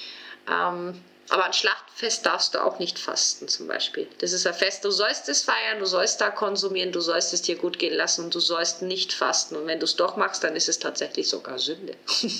Ähm, 0.50 1.00
aber 1.30 1.44
ein 1.44 1.52
Schlachtfest 1.52 2.26
darfst 2.26 2.54
du 2.54 2.62
auch 2.62 2.78
nicht 2.78 2.98
fasten 2.98 3.48
zum 3.48 3.66
Beispiel. 3.66 4.06
Das 4.18 4.32
ist 4.32 4.46
ein 4.46 4.54
Fest, 4.54 4.84
du 4.84 4.90
sollst 4.90 5.28
es 5.28 5.42
feiern, 5.42 5.78
du 5.78 5.86
sollst 5.86 6.20
da 6.20 6.30
konsumieren, 6.30 6.92
du 6.92 7.00
sollst 7.00 7.32
es 7.32 7.42
dir 7.42 7.56
gut 7.56 7.78
gehen 7.78 7.94
lassen 7.94 8.24
und 8.24 8.34
du 8.34 8.40
sollst 8.40 8.82
nicht 8.82 9.12
fasten. 9.12 9.56
Und 9.56 9.66
wenn 9.66 9.80
du 9.80 9.84
es 9.84 9.96
doch 9.96 10.16
machst, 10.16 10.44
dann 10.44 10.54
ist 10.54 10.68
es 10.68 10.78
tatsächlich 10.78 11.28
sogar 11.28 11.58
Sünde. 11.58 11.94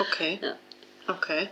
Okay. 0.00 0.38
Ja. 0.42 0.56
Okay. 1.08 1.48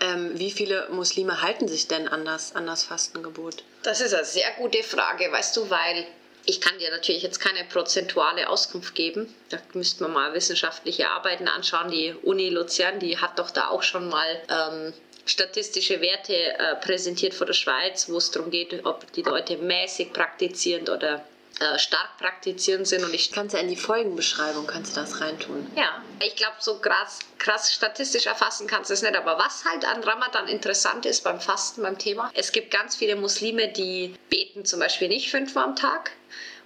Ähm, 0.00 0.38
wie 0.38 0.50
viele 0.50 0.88
Muslime 0.90 1.42
halten 1.42 1.66
sich 1.66 1.88
denn 1.88 2.06
an 2.08 2.24
das, 2.24 2.54
an 2.54 2.66
das 2.66 2.84
Fastengebot? 2.84 3.64
Das 3.82 4.00
ist 4.00 4.14
eine 4.14 4.24
sehr 4.24 4.50
gute 4.58 4.82
Frage, 4.82 5.32
weißt 5.32 5.56
du, 5.56 5.70
weil 5.70 6.06
ich 6.46 6.60
kann 6.60 6.78
dir 6.78 6.90
natürlich 6.90 7.22
jetzt 7.22 7.40
keine 7.40 7.64
prozentuale 7.64 8.48
Auskunft 8.48 8.94
geben. 8.94 9.34
Da 9.50 9.58
müsste 9.74 10.02
man 10.04 10.12
mal 10.12 10.34
wissenschaftliche 10.34 11.10
Arbeiten 11.10 11.48
anschauen. 11.48 11.90
Die 11.90 12.14
Uni 12.22 12.48
Luzern, 12.48 12.98
die 12.98 13.18
hat 13.18 13.38
doch 13.38 13.50
da 13.50 13.68
auch 13.68 13.82
schon 13.82 14.08
mal 14.08 14.42
ähm, 14.48 14.94
statistische 15.30 16.00
Werte 16.00 16.34
äh, 16.34 16.76
präsentiert 16.76 17.34
vor 17.34 17.46
der 17.46 17.54
Schweiz, 17.54 18.08
wo 18.08 18.18
es 18.18 18.30
darum 18.30 18.50
geht, 18.50 18.84
ob 18.84 19.10
die 19.12 19.22
Leute 19.22 19.56
mäßig 19.56 20.12
praktizierend 20.12 20.90
oder 20.90 21.24
äh, 21.60 21.78
stark 21.78 22.18
praktizierend 22.18 22.86
sind. 22.88 23.04
Und 23.04 23.14
ich 23.14 23.30
Kannst 23.32 23.54
du 23.54 23.58
in 23.58 23.68
die 23.68 23.76
Folgenbeschreibung 23.76 24.66
kannst 24.66 24.96
du 24.96 25.00
das 25.00 25.20
reintun? 25.20 25.70
ja, 25.76 26.02
ich 26.24 26.36
glaube, 26.36 26.56
so 26.58 26.78
krass, 26.78 27.18
krass 27.38 27.72
statistisch 27.72 28.26
erfassen 28.26 28.66
kannst 28.66 28.90
du 28.90 28.94
es 28.94 29.02
nicht. 29.02 29.16
Aber 29.16 29.38
was 29.38 29.64
halt 29.64 29.84
an 29.84 30.02
Ramadan 30.02 30.48
interessant 30.48 31.06
ist 31.06 31.22
beim 31.22 31.40
Fasten, 31.40 31.82
beim 31.82 31.98
Thema, 31.98 32.30
es 32.34 32.52
gibt 32.52 32.70
ganz 32.70 32.96
viele 32.96 33.16
Muslime, 33.16 33.68
die 33.68 34.14
beten 34.30 34.64
zum 34.64 34.80
Beispiel 34.80 35.08
nicht 35.08 35.30
fünfmal 35.30 35.64
am 35.64 35.76
Tag. 35.76 36.12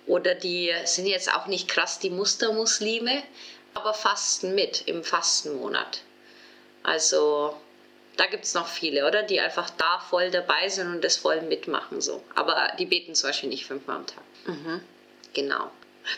Oder 0.07 0.35
die 0.35 0.71
sind 0.85 1.07
jetzt 1.07 1.35
auch 1.35 1.47
nicht 1.47 1.67
krass 1.67 1.99
die 1.99 2.11
Mustermuslime, 2.11 3.23
aber 3.73 3.95
fasten 3.95 4.55
mit 4.55 4.83
im 4.87 5.03
Fastenmonat. 5.03 6.03
Also 6.83 7.57
da 8.17 8.27
gibt 8.27 8.45
es 8.45 8.55
noch 8.55 8.69
viele, 8.69 9.07
oder? 9.07 9.23
Die 9.23 9.41
einfach 9.41 9.71
da 9.71 9.99
voll 9.99 10.31
dabei 10.31 10.69
sind 10.69 10.89
und 10.89 11.05
das 11.05 11.17
voll 11.17 11.41
mitmachen. 11.43 12.01
so. 12.01 12.23
Aber 12.35 12.73
die 12.79 12.87
beten 12.87 13.15
zum 13.15 13.31
Beispiel 13.31 13.49
nicht 13.49 13.67
fünfmal 13.67 13.97
am 13.97 14.07
Tag. 14.07 14.25
Genau. 15.33 15.71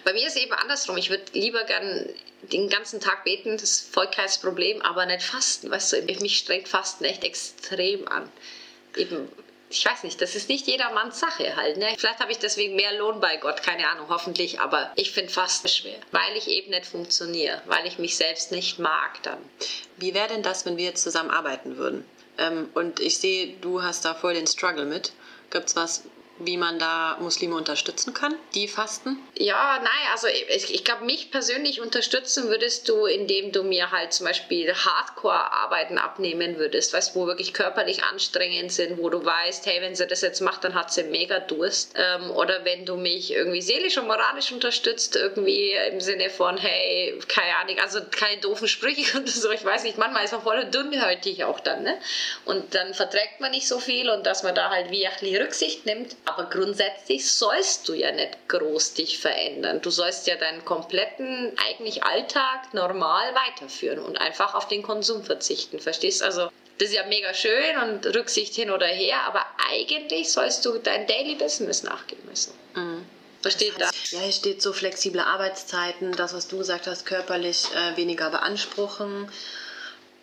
Bei 0.05 0.13
mir 0.13 0.27
ist 0.27 0.37
es 0.37 0.43
eben 0.43 0.53
andersrum. 0.53 0.97
Ich 0.97 1.11
würde 1.11 1.25
lieber 1.33 1.65
gern 1.65 2.09
den 2.43 2.69
ganzen 2.69 3.01
Tag 3.01 3.25
beten, 3.25 3.53
das 3.53 3.63
ist 3.63 3.95
voll 3.95 4.09
kein 4.11 4.29
Problem, 4.41 4.83
aber 4.83 5.07
nicht 5.07 5.23
fasten. 5.23 5.71
Weißt 5.71 5.93
du, 5.93 6.03
mich 6.03 6.39
strengt 6.39 6.69
Fasten 6.69 7.05
echt 7.05 7.25
extrem 7.25 8.07
an. 8.09 8.31
Eben, 8.97 9.29
ich 9.79 9.85
weiß 9.85 10.05
nicht, 10.05 10.21
das 10.23 10.35
ist 10.35 10.49
nicht 10.49 10.67
jedermanns 10.67 11.21
Sache 11.21 11.55
halt. 11.55 11.77
Ne? 11.77 11.95
Vielleicht 11.99 12.21
habe 12.21 12.33
ich 12.33 12.39
deswegen 12.39 12.77
mehr 12.77 12.97
Lohn 12.97 13.21
bei 13.21 13.37
Gott, 13.37 13.63
keine 13.63 13.89
Ahnung, 13.89 14.07
hoffentlich, 14.09 14.61
aber 14.61 14.91
ich 14.97 15.11
finde 15.11 15.31
Fasten 15.31 15.69
schwer, 15.69 15.99
weil 16.13 16.37
ich 16.37 16.49
eben 16.49 16.71
nicht 16.71 16.87
funktioniere, 16.87 17.61
weil 17.67 17.87
ich 17.87 17.99
mich 17.99 18.17
selbst 18.17 18.53
nicht 18.53 18.79
mag 18.79 19.23
dann. 19.23 19.39
Wie 19.99 20.15
wäre 20.15 20.29
denn 20.29 20.43
das, 20.43 20.65
wenn 20.65 20.79
wir 20.79 20.85
jetzt 20.85 21.03
zusammen 21.03 21.31
arbeiten 21.31 21.77
würden? 21.77 22.05
Ähm, 22.39 22.71
und 22.75 23.01
ich 23.01 23.19
sehe, 23.19 23.55
du 23.61 23.83
hast 23.83 24.05
da 24.05 24.15
voll 24.15 24.35
den 24.35 24.47
Struggle 24.47 24.87
mit. 24.87 25.13
Gibt 25.51 25.69
es 25.69 25.77
was, 25.77 26.05
wie 26.39 26.57
man 26.57 26.79
da 26.79 27.17
Muslime 27.21 27.55
unterstützen 27.55 28.15
kann, 28.15 28.35
die 28.55 28.69
fasten? 28.69 29.19
Ja, 29.37 29.79
nein, 29.79 30.11
also 30.13 30.27
ich, 30.29 30.75
ich 30.75 30.85
glaube, 30.85 31.05
mich 31.05 31.31
persönlich 31.31 31.81
unterstützen 31.81 32.49
würdest 32.49 32.89
du, 32.89 33.07
indem 33.07 33.53
du 33.53 33.63
mir 33.63 33.91
halt 33.91 34.13
zum 34.13 34.27
Beispiel 34.27 34.73
Hardcore-Arbeiten 34.73 35.99
abnehmen 35.99 36.59
würdest, 36.59 36.93
weißt 36.93 37.17
wo 37.17 37.27
wirklich 37.27 37.55
körperlich 37.55 38.05
anstrengend 38.05 38.73
sind, 38.73 38.99
wo 38.99 39.09
du 39.09 39.25
weißt, 39.25 39.67
hey, 39.67 39.81
wenn 39.81 39.95
sie 39.95 40.07
das 40.07 40.21
jetzt 40.21 40.41
macht, 40.41 40.65
dann 40.65 40.75
hat 40.75 40.93
sie 40.93 41.05
mega 41.05 41.39
Durst. 41.41 41.95
Ähm, 41.97 42.31
oder 42.31 42.65
wenn 42.65 42.85
du 42.85 42.97
mich 42.97 43.33
irgendwie 43.33 43.63
seelisch 43.63 43.97
und 43.97 44.07
moralisch 44.07 44.53
unterstützt, 44.53 45.17
irgendwie 45.17 45.73
im 45.91 46.01
Sinne 46.01 46.31
von, 46.31 46.59
hey, 46.59 47.19
keine 47.29 47.57
Ahnung, 47.57 47.79
also 47.81 48.01
keine 48.11 48.41
doofen 48.41 48.69
Sprüche 48.69 49.17
und 49.19 49.29
so, 49.29 49.51
ich 49.51 49.65
weiß 49.65 49.85
nicht, 49.85 49.99
manchmal 49.99 50.25
ist 50.25 50.33
man 50.33 50.43
voll 50.43 50.65
dünnhäutig 50.67 51.45
auch 51.45 51.61
dann, 51.61 51.83
ne? 51.83 51.99
Und 52.45 52.75
dann 52.75 52.95
verträgt 52.95 53.41
man 53.41 53.51
nicht 53.51 53.69
so 53.69 53.79
viel 53.79 54.11
und 54.11 54.27
dass 54.27 54.43
man 54.43 54.55
da 54.55 54.71
halt 54.71 54.91
wie 54.91 55.07
Rücksicht 55.37 55.87
nimmt. 55.87 56.17
Aber 56.27 56.51
grundsätzlich 56.51 57.31
sollst 57.33 57.89
du 57.89 57.95
ja 57.95 58.13
nicht 58.13 58.49
groß 58.49 58.95
dich 58.95 59.19
verändern. 59.19 59.81
Du 59.81 59.91
sollst 59.91 60.27
ja 60.27 60.37
deinen 60.37 60.65
kompletten 60.65 61.53
eigentlich 61.57 62.03
Alltag 62.03 62.75
normal 62.75 63.35
weiterführen 63.35 64.01
und 64.01 64.21
einfach 64.21 64.55
auf 64.55 64.67
den 64.69 64.83
Konsum 64.83 65.23
verzichten. 65.25 65.79
Verstehst? 65.79 66.23
Also 66.23 66.51
das 66.79 66.89
ist 66.89 66.95
ja 66.95 67.07
mega 67.07 67.33
schön 67.33 67.79
und 67.83 68.07
Rücksicht 68.15 68.55
hin 68.55 68.71
oder 68.71 68.87
her, 68.87 69.23
aber 69.27 69.47
eigentlich 69.71 70.31
sollst 70.31 70.65
du 70.67 70.79
dein 70.79 71.07
Daily 71.07 71.37
Business 71.37 71.85
nachgehen 71.85 72.21
müssen. 72.29 72.53
Versteht 73.41 73.75
Das 73.79 73.93
heißt, 73.93 74.13
ja, 74.13 74.21
hier 74.21 74.33
steht 74.33 74.61
so 74.61 74.73
flexible 74.73 75.21
Arbeitszeiten, 75.21 76.13
das, 76.13 76.35
was 76.35 76.49
du 76.49 76.59
gesagt 76.59 76.89
hast, 76.89 77.07
körperlich 77.07 77.67
äh, 77.75 77.97
weniger 77.97 78.31
beanspruchen, 78.31 79.31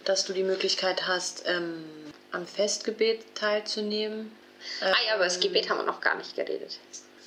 dass 0.03 0.25
du 0.25 0.33
die 0.33 0.43
Möglichkeit 0.43 1.07
hast, 1.07 1.43
ähm, 1.47 1.85
am 2.31 2.45
Festgebet 2.45 3.35
teilzunehmen. 3.35 4.31
Ah 4.81 4.93
ja, 5.07 5.15
aber 5.15 5.25
das 5.25 5.39
Gebet 5.39 5.69
haben 5.69 5.77
wir 5.77 5.83
noch 5.83 6.01
gar 6.01 6.15
nicht 6.15 6.35
geredet. 6.35 6.79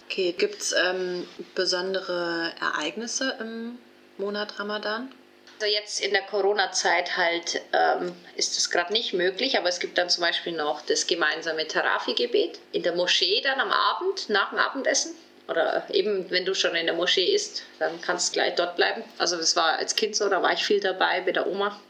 Okay, 0.09 0.33
gibt 0.33 0.63
es 0.63 0.73
ähm, 0.73 1.27
besondere 1.55 2.53
Ereignisse 2.61 3.37
im 3.41 3.79
Monat 4.19 4.59
Ramadan? 4.59 5.13
Also 5.59 5.73
jetzt 5.73 6.01
in 6.01 6.13
der 6.13 6.23
Corona-Zeit 6.23 7.17
halt 7.17 7.63
ähm, 7.73 8.15
ist 8.37 8.57
das 8.57 8.71
gerade 8.71 8.93
nicht 8.93 9.15
möglich, 9.15 9.57
aber 9.57 9.69
es 9.69 9.81
gibt 9.81 9.97
dann 9.97 10.11
zum 10.11 10.23
Beispiel 10.23 10.53
noch 10.53 10.83
das 10.83 11.07
gemeinsame 11.07 11.67
Tarafi-Gebet 11.67 12.61
in 12.73 12.83
der 12.83 12.95
Moschee 12.95 13.41
dann 13.43 13.59
am 13.61 13.73
Abend, 13.73 14.29
nach 14.29 14.51
dem 14.51 14.59
Abendessen. 14.59 15.15
Oder 15.49 15.87
eben, 15.91 16.31
wenn 16.31 16.45
du 16.45 16.55
schon 16.55 16.75
in 16.75 16.87
der 16.87 16.95
Moschee 16.95 17.33
isst, 17.33 17.63
dann 17.79 18.01
kannst 18.01 18.29
du 18.29 18.33
gleich 18.35 18.55
dort 18.57 18.77
bleiben. 18.77 19.03
Also 19.17 19.37
das 19.37 19.57
war 19.57 19.79
als 19.79 19.97
Kind 19.97 20.15
so, 20.15 20.29
da 20.29 20.43
war 20.43 20.53
ich 20.53 20.65
viel 20.65 20.81
dabei 20.81 21.21
bei 21.21 21.33
der 21.33 21.47
Oma 21.47 21.81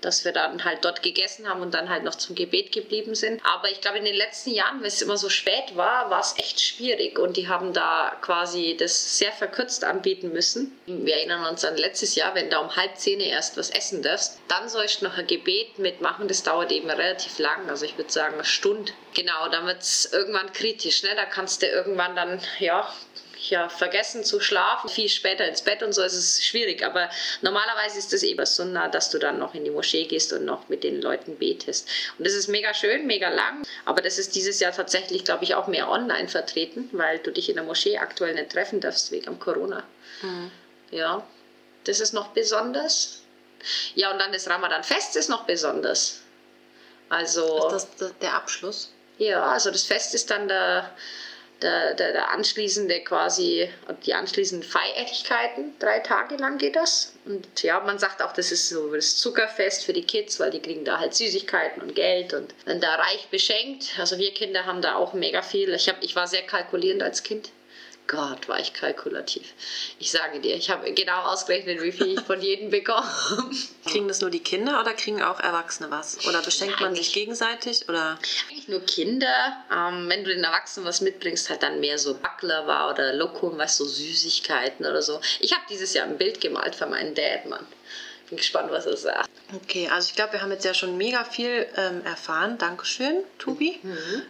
dass 0.00 0.24
wir 0.24 0.32
dann 0.32 0.64
halt 0.64 0.84
dort 0.84 1.02
gegessen 1.02 1.48
haben 1.48 1.60
und 1.60 1.74
dann 1.74 1.88
halt 1.88 2.04
noch 2.04 2.14
zum 2.14 2.34
Gebet 2.34 2.72
geblieben 2.72 3.14
sind. 3.14 3.40
Aber 3.44 3.70
ich 3.70 3.80
glaube, 3.80 3.98
in 3.98 4.04
den 4.04 4.14
letzten 4.14 4.50
Jahren, 4.50 4.80
weil 4.80 4.88
es 4.88 5.02
immer 5.02 5.16
so 5.16 5.28
spät 5.28 5.76
war, 5.76 6.10
war 6.10 6.20
es 6.20 6.34
echt 6.38 6.60
schwierig 6.60 7.18
und 7.18 7.36
die 7.36 7.48
haben 7.48 7.72
da 7.72 8.16
quasi 8.20 8.76
das 8.78 9.18
sehr 9.18 9.32
verkürzt 9.32 9.84
anbieten 9.84 10.32
müssen. 10.32 10.78
Wir 10.86 11.16
erinnern 11.16 11.46
uns 11.46 11.64
an 11.64 11.76
letztes 11.76 12.14
Jahr, 12.14 12.34
wenn 12.34 12.50
du 12.50 12.58
um 12.58 12.74
halb 12.76 12.96
zehn 12.96 13.20
erst 13.20 13.56
was 13.56 13.70
essen 13.70 14.02
darfst, 14.02 14.38
dann 14.48 14.68
sollst 14.68 15.00
du 15.00 15.06
noch 15.06 15.16
ein 15.16 15.26
Gebet 15.26 15.78
mitmachen. 15.78 16.28
Das 16.28 16.42
dauert 16.42 16.72
eben 16.72 16.90
relativ 16.90 17.38
lang, 17.38 17.68
also 17.68 17.84
ich 17.84 17.96
würde 17.96 18.12
sagen 18.12 18.34
eine 18.34 18.44
Stunde. 18.44 18.92
Genau, 19.14 19.48
dann 19.48 19.66
wird 19.66 19.82
es 19.82 20.12
irgendwann 20.12 20.52
kritisch. 20.52 21.02
Ne? 21.02 21.10
Da 21.16 21.24
kannst 21.24 21.62
du 21.62 21.66
irgendwann 21.66 22.14
dann, 22.14 22.40
ja, 22.58 22.92
ja, 23.48 23.68
vergessen 23.68 24.24
zu 24.24 24.40
schlafen, 24.40 24.88
viel 24.88 25.08
später 25.08 25.46
ins 25.46 25.62
Bett 25.62 25.82
und 25.82 25.92
so, 25.92 26.02
ist 26.02 26.14
es 26.14 26.44
schwierig. 26.44 26.84
Aber 26.84 27.08
normalerweise 27.42 27.98
ist 27.98 28.12
es 28.12 28.22
eben 28.22 28.44
so 28.46 28.64
nah, 28.64 28.88
dass 28.88 29.10
du 29.10 29.18
dann 29.18 29.38
noch 29.38 29.54
in 29.54 29.64
die 29.64 29.70
Moschee 29.70 30.06
gehst 30.06 30.32
und 30.32 30.44
noch 30.44 30.68
mit 30.68 30.84
den 30.84 31.00
Leuten 31.00 31.36
betest. 31.36 31.88
Und 32.18 32.26
das 32.26 32.34
ist 32.34 32.48
mega 32.48 32.74
schön, 32.74 33.06
mega 33.06 33.28
lang. 33.28 33.64
Aber 33.84 34.02
das 34.02 34.18
ist 34.18 34.34
dieses 34.34 34.60
Jahr 34.60 34.72
tatsächlich, 34.72 35.24
glaube 35.24 35.44
ich, 35.44 35.54
auch 35.54 35.66
mehr 35.66 35.88
online 35.88 36.28
vertreten, 36.28 36.88
weil 36.92 37.18
du 37.18 37.32
dich 37.32 37.48
in 37.48 37.56
der 37.56 37.64
Moschee 37.64 37.98
aktuell 37.98 38.34
nicht 38.34 38.50
treffen 38.50 38.80
darfst 38.80 39.10
wegen 39.10 39.38
Corona. 39.38 39.84
Ja, 40.90 41.26
das 41.84 42.00
ist 42.00 42.12
noch 42.12 42.28
besonders. 42.28 43.22
Ja, 43.94 44.12
und 44.12 44.18
dann 44.18 44.32
das 44.32 44.48
Ramadan-Fest 44.48 45.16
ist 45.16 45.28
noch 45.28 45.44
besonders. 45.44 46.20
Also. 47.08 47.68
Ist 47.68 47.72
das, 47.72 47.96
das 47.96 48.18
der 48.20 48.34
Abschluss? 48.34 48.92
Ja, 49.18 49.44
also 49.44 49.70
das 49.70 49.84
Fest 49.84 50.14
ist 50.14 50.30
dann 50.30 50.48
der, 50.48 50.94
der, 51.62 51.94
der, 51.94 52.12
der 52.12 52.30
anschließende 52.30 53.00
quasi, 53.00 53.68
die 54.06 54.14
anschließenden 54.14 54.68
Feierlichkeiten. 54.68 55.74
Drei 55.78 56.00
Tage 56.00 56.36
lang 56.36 56.58
geht 56.58 56.76
das. 56.76 57.14
Und 57.24 57.62
ja, 57.62 57.80
man 57.80 57.98
sagt 57.98 58.22
auch, 58.22 58.32
das 58.32 58.52
ist 58.52 58.68
so 58.68 58.94
das 58.94 59.16
Zuckerfest 59.16 59.84
für 59.84 59.92
die 59.92 60.04
Kids, 60.04 60.38
weil 60.40 60.50
die 60.50 60.62
kriegen 60.62 60.84
da 60.84 60.98
halt 60.98 61.14
Süßigkeiten 61.14 61.82
und 61.82 61.94
Geld 61.94 62.34
und 62.34 62.54
werden 62.66 62.80
da 62.80 62.94
reich 62.94 63.28
beschenkt. 63.30 63.98
Also 63.98 64.18
wir 64.18 64.32
Kinder 64.32 64.66
haben 64.66 64.82
da 64.82 64.96
auch 64.96 65.12
mega 65.12 65.42
viel. 65.42 65.72
Ich, 65.74 65.88
hab, 65.88 66.02
ich 66.02 66.14
war 66.16 66.26
sehr 66.26 66.42
kalkulierend 66.42 67.02
als 67.02 67.22
Kind. 67.22 67.50
Gott, 68.08 68.48
war 68.48 68.58
ich 68.58 68.72
kalkulativ. 68.72 69.52
Ich 69.98 70.10
sage 70.10 70.40
dir, 70.40 70.56
ich 70.56 70.70
habe 70.70 70.90
genau 70.94 71.24
ausgerechnet, 71.24 71.82
wie 71.82 71.92
viel 71.92 72.14
ich 72.14 72.20
von 72.20 72.40
jedem 72.40 72.70
bekomme. 72.70 73.06
Kriegen 73.86 74.08
das 74.08 74.22
nur 74.22 74.30
die 74.30 74.42
Kinder 74.42 74.80
oder 74.80 74.94
kriegen 74.94 75.22
auch 75.22 75.38
Erwachsene 75.38 75.90
was? 75.90 76.26
Oder 76.26 76.40
beschenkt 76.40 76.80
man 76.80 76.94
sich 76.94 77.12
gegenseitig? 77.12 77.86
Oder? 77.86 78.18
Eigentlich 78.48 78.68
nur 78.68 78.80
Kinder. 78.80 79.58
Ähm, 79.70 80.08
wenn 80.08 80.24
du 80.24 80.34
den 80.34 80.42
Erwachsenen 80.42 80.86
was 80.86 81.02
mitbringst, 81.02 81.50
halt 81.50 81.62
dann 81.62 81.80
mehr 81.80 81.98
so 81.98 82.14
Baklava 82.14 82.90
oder 82.90 83.12
Lokum, 83.12 83.58
was 83.58 83.76
so 83.76 83.84
Süßigkeiten 83.84 84.86
oder 84.86 85.02
so. 85.02 85.20
Ich 85.40 85.52
habe 85.52 85.64
dieses 85.68 85.92
Jahr 85.92 86.06
ein 86.06 86.16
Bild 86.16 86.40
gemalt 86.40 86.74
für 86.74 86.86
meinen 86.86 87.14
Dad, 87.14 87.44
Mann. 87.44 87.66
Bin 88.30 88.38
gespannt, 88.38 88.70
was 88.70 88.86
er 88.86 88.96
sagt. 88.96 89.27
Okay, 89.54 89.88
also 89.88 90.10
ich 90.10 90.14
glaube, 90.14 90.34
wir 90.34 90.42
haben 90.42 90.52
jetzt 90.52 90.64
ja 90.64 90.74
schon 90.74 90.98
mega 90.98 91.24
viel 91.24 91.66
ähm, 91.76 92.04
erfahren. 92.04 92.58
Dankeschön, 92.58 93.24
Tobi. 93.38 93.80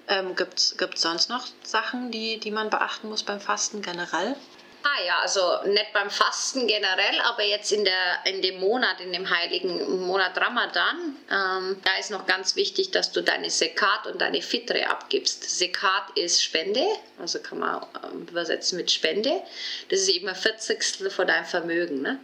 Ähm, 0.06 0.36
Gibt 0.36 0.58
es 0.58 0.76
sonst 0.96 1.28
noch 1.28 1.44
Sachen, 1.64 2.12
die, 2.12 2.38
die 2.38 2.52
man 2.52 2.70
beachten 2.70 3.08
muss 3.08 3.24
beim 3.24 3.40
Fasten 3.40 3.82
generell? 3.82 4.36
Ah 4.84 5.04
ja, 5.04 5.18
also 5.18 5.42
nicht 5.66 5.92
beim 5.92 6.08
Fasten 6.08 6.68
generell, 6.68 7.20
aber 7.24 7.42
jetzt 7.42 7.72
in, 7.72 7.84
der, 7.84 8.24
in 8.26 8.42
dem 8.42 8.60
Monat, 8.60 9.00
in 9.00 9.12
dem 9.12 9.28
heiligen 9.28 10.06
Monat 10.06 10.38
Ramadan, 10.38 11.16
ähm, 11.30 11.80
da 11.82 11.98
ist 11.98 12.12
noch 12.12 12.26
ganz 12.26 12.54
wichtig, 12.54 12.92
dass 12.92 13.10
du 13.10 13.20
deine 13.20 13.50
Sekat 13.50 14.06
und 14.06 14.20
deine 14.20 14.40
Fitre 14.40 14.88
abgibst. 14.88 15.58
Sekat 15.58 16.16
ist 16.16 16.44
Spende, 16.44 16.86
also 17.18 17.40
kann 17.40 17.58
man 17.58 17.84
ähm, 18.04 18.28
übersetzen 18.28 18.78
mit 18.78 18.90
Spende. 18.92 19.42
Das 19.88 19.98
ist 19.98 20.10
eben 20.10 20.28
ein 20.28 20.36
Vierzigstel 20.36 21.10
von 21.10 21.26
deinem 21.26 21.44
Vermögen. 21.44 22.00
Ne? 22.00 22.20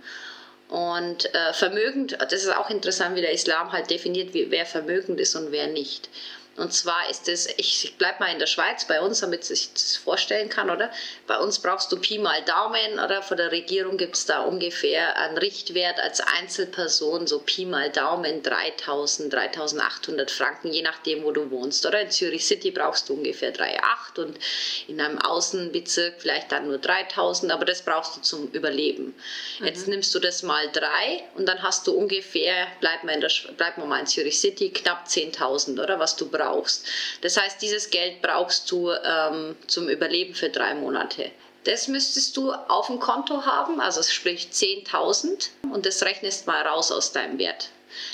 Und 0.75 1.33
äh, 1.33 1.53
vermögend, 1.53 2.19
das 2.21 2.33
ist 2.33 2.53
auch 2.53 2.69
interessant, 2.69 3.15
wie 3.15 3.21
der 3.21 3.31
Islam 3.31 3.71
halt 3.71 3.91
definiert, 3.91 4.31
wer 4.33 4.67
vermögend 4.67 5.21
ist 5.21 5.37
und 5.37 5.53
wer 5.53 5.69
nicht. 5.69 6.09
Und 6.57 6.73
zwar 6.73 7.11
ist 7.11 7.29
es, 7.29 7.49
ich 7.57 7.95
bleibe 7.99 8.21
mal 8.21 8.33
in 8.33 8.39
der 8.39 8.47
Schweiz 8.47 8.85
bei 8.85 9.01
uns, 9.01 9.21
damit 9.21 9.45
sich 9.45 9.73
das 9.73 9.97
vorstellen 9.97 10.49
kann, 10.49 10.71
oder? 10.71 10.91
Bei 11.27 11.39
uns 11.39 11.59
brauchst 11.59 11.91
du 11.91 11.97
Pi 11.97 12.19
mal 12.19 12.43
Daumen, 12.45 13.01
oder? 13.05 13.23
Von 13.23 13.39
der 13.39 13.51
Regierung 13.51 13.97
gibt 13.97 14.15
es 14.15 14.27
da 14.27 14.43
ungefähr 14.43 15.17
einen 15.17 15.37
Richtwert 15.37 15.99
als 15.99 16.21
Einzelperson, 16.21 17.27
so 17.27 17.41
Pi 17.41 17.65
mal 17.65 17.91
Daumen 17.91 18.43
3000, 18.43 19.33
3800 19.33 20.31
Franken, 20.31 20.73
je 20.73 20.83
nachdem, 20.83 21.25
wo 21.25 21.33
du 21.33 21.51
wohnst, 21.51 21.85
oder? 21.87 22.03
In 22.03 22.11
Zürich 22.11 22.47
City 22.47 22.71
brauchst 22.71 23.09
du 23.09 23.15
ungefähr 23.15 23.53
3,8 23.53 24.21
und 24.21 24.39
in 24.87 25.01
einem 25.01 25.19
Außenbezirk 25.19 26.15
vielleicht 26.19 26.53
dann 26.53 26.69
nur 26.69 26.79
3000, 26.79 27.51
aber 27.51 27.65
das 27.65 27.83
brauchst 27.83 28.17
du 28.17 28.21
zum 28.21 28.49
Überleben. 28.53 29.15
Mhm. 29.59 29.67
Jetzt 29.67 29.89
nimmst 29.89 30.15
du 30.15 30.21
das 30.21 30.45
mal 30.45 30.71
drei 30.71 31.25
und 31.35 31.47
dann 31.47 31.63
hast 31.65 31.89
du 31.89 31.93
ungefähr, 31.95 32.69
bleib 32.79 33.03
mal, 33.03 33.15
in 33.15 33.21
der, 33.21 33.31
bleib 33.57 33.77
mal 33.79 33.99
in 33.99 34.07
Zürich 34.07 34.39
City, 34.39 34.71
knapp 34.71 35.07
10.000, 35.09 35.83
oder? 35.83 35.99
Was 35.99 36.15
du 36.15 36.29
brauchst 36.29 36.44
brauchst. 36.45 36.87
Das 37.23 37.37
heißt, 37.37 37.61
dieses 37.63 37.91
Geld 37.91 38.23
brauchst 38.23 38.71
du 38.71 38.91
ähm, 38.91 39.57
zum 39.67 39.89
Überleben 39.89 40.35
für 40.35 40.51
drei 40.51 40.75
Monate. 40.75 41.31
Das 41.65 41.89
müsstest 41.89 42.37
du 42.37 42.53
auf 42.53 42.89
dem 42.89 43.01
Konto 43.01 43.47
haben, 43.47 43.81
also 43.81 44.03
sprich 44.03 44.49
10.000 44.53 45.49
und 45.73 45.87
das 45.87 46.03
rechnest 46.03 46.47
mal 46.47 46.67
raus 46.67 46.93
aus 46.93 47.13
deinem 47.13 47.39
Wert. 47.39 47.71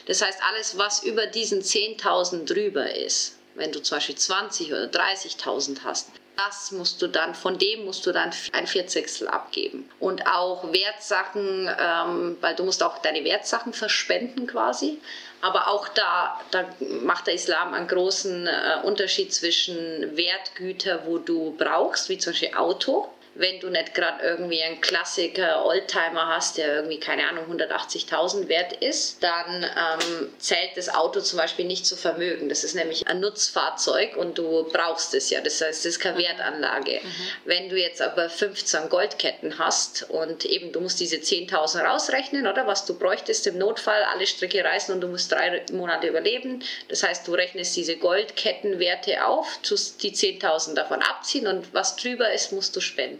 Das 0.06 0.22
heißt, 0.22 0.40
alles, 0.48 0.78
was 0.78 1.02
über 1.02 1.26
diesen 1.26 1.62
10.000 1.62 2.44
drüber 2.44 2.94
ist, 2.94 3.36
wenn 3.56 3.72
du 3.72 3.82
zum 3.82 3.96
Beispiel 3.96 4.14
20 4.14 4.72
oder 4.72 4.84
30.000 4.84 5.78
hast, 5.84 6.10
das 6.36 6.70
musst 6.70 7.02
du 7.02 7.08
dann, 7.08 7.34
von 7.34 7.58
dem 7.58 7.84
musst 7.84 8.06
du 8.06 8.12
dann 8.12 8.30
ein 8.52 8.66
Vierzigstel 8.66 9.28
abgeben. 9.28 9.90
Und 9.98 10.26
auch 10.26 10.72
Wertsachen, 10.72 11.68
ähm, 11.78 12.36
weil 12.40 12.54
du 12.54 12.64
musst 12.64 12.82
auch 12.82 12.98
deine 12.98 13.24
Wertsachen 13.24 13.72
verspenden 13.72 14.46
quasi. 14.46 14.98
Aber 15.42 15.68
auch 15.68 15.88
da, 15.88 16.38
da 16.50 16.66
macht 17.02 17.26
der 17.26 17.34
Islam 17.34 17.72
einen 17.72 17.88
großen 17.88 18.46
äh, 18.46 18.50
Unterschied 18.82 19.32
zwischen 19.32 20.16
Wertgüter, 20.16 21.06
wo 21.06 21.18
du 21.18 21.54
brauchst, 21.56 22.08
wie 22.08 22.18
zum 22.18 22.32
Beispiel 22.32 22.54
Auto, 22.54 23.08
wenn 23.34 23.60
du 23.60 23.68
nicht 23.68 23.94
gerade 23.94 24.24
irgendwie 24.24 24.62
einen 24.62 24.80
Klassiker 24.80 25.64
Oldtimer 25.64 26.28
hast, 26.28 26.58
der 26.58 26.74
irgendwie, 26.76 26.98
keine 26.98 27.28
Ahnung, 27.28 27.44
180.000 27.50 28.48
wert 28.48 28.72
ist, 28.74 29.22
dann 29.22 29.62
ähm, 29.64 30.32
zählt 30.38 30.76
das 30.76 30.88
Auto 30.88 31.20
zum 31.20 31.38
Beispiel 31.38 31.64
nicht 31.64 31.86
zu 31.86 31.96
Vermögen. 31.96 32.48
Das 32.48 32.64
ist 32.64 32.74
nämlich 32.74 33.06
ein 33.06 33.20
Nutzfahrzeug 33.20 34.16
und 34.16 34.36
du 34.36 34.64
brauchst 34.72 35.14
es 35.14 35.30
ja. 35.30 35.40
Das 35.40 35.60
heißt, 35.60 35.80
es 35.80 35.84
ist 35.84 36.00
keine 36.00 36.16
mhm. 36.16 36.22
Wertanlage. 36.22 37.00
Mhm. 37.02 37.26
Wenn 37.44 37.68
du 37.68 37.76
jetzt 37.76 38.02
aber 38.02 38.28
15 38.28 38.88
Goldketten 38.88 39.58
hast 39.58 40.10
und 40.10 40.44
eben 40.44 40.72
du 40.72 40.80
musst 40.80 40.98
diese 41.00 41.16
10.000 41.16 41.84
rausrechnen, 41.84 42.46
oder 42.46 42.66
was 42.66 42.84
du 42.84 42.98
bräuchtest 42.98 43.46
im 43.46 43.58
Notfall, 43.58 44.02
alle 44.12 44.26
Stricke 44.26 44.64
reißen 44.64 44.94
und 44.94 45.00
du 45.00 45.08
musst 45.08 45.30
drei 45.30 45.64
Monate 45.72 46.08
überleben. 46.08 46.62
Das 46.88 47.02
heißt, 47.02 47.26
du 47.28 47.32
rechnest 47.32 47.76
diese 47.76 47.96
Goldkettenwerte 47.96 49.24
auf, 49.24 49.58
tust 49.62 50.02
die 50.02 50.12
10.000 50.12 50.74
davon 50.74 51.00
abziehen 51.02 51.46
und 51.46 51.72
was 51.72 51.96
drüber 51.96 52.32
ist, 52.32 52.52
musst 52.52 52.74
du 52.74 52.80
spenden. 52.80 53.19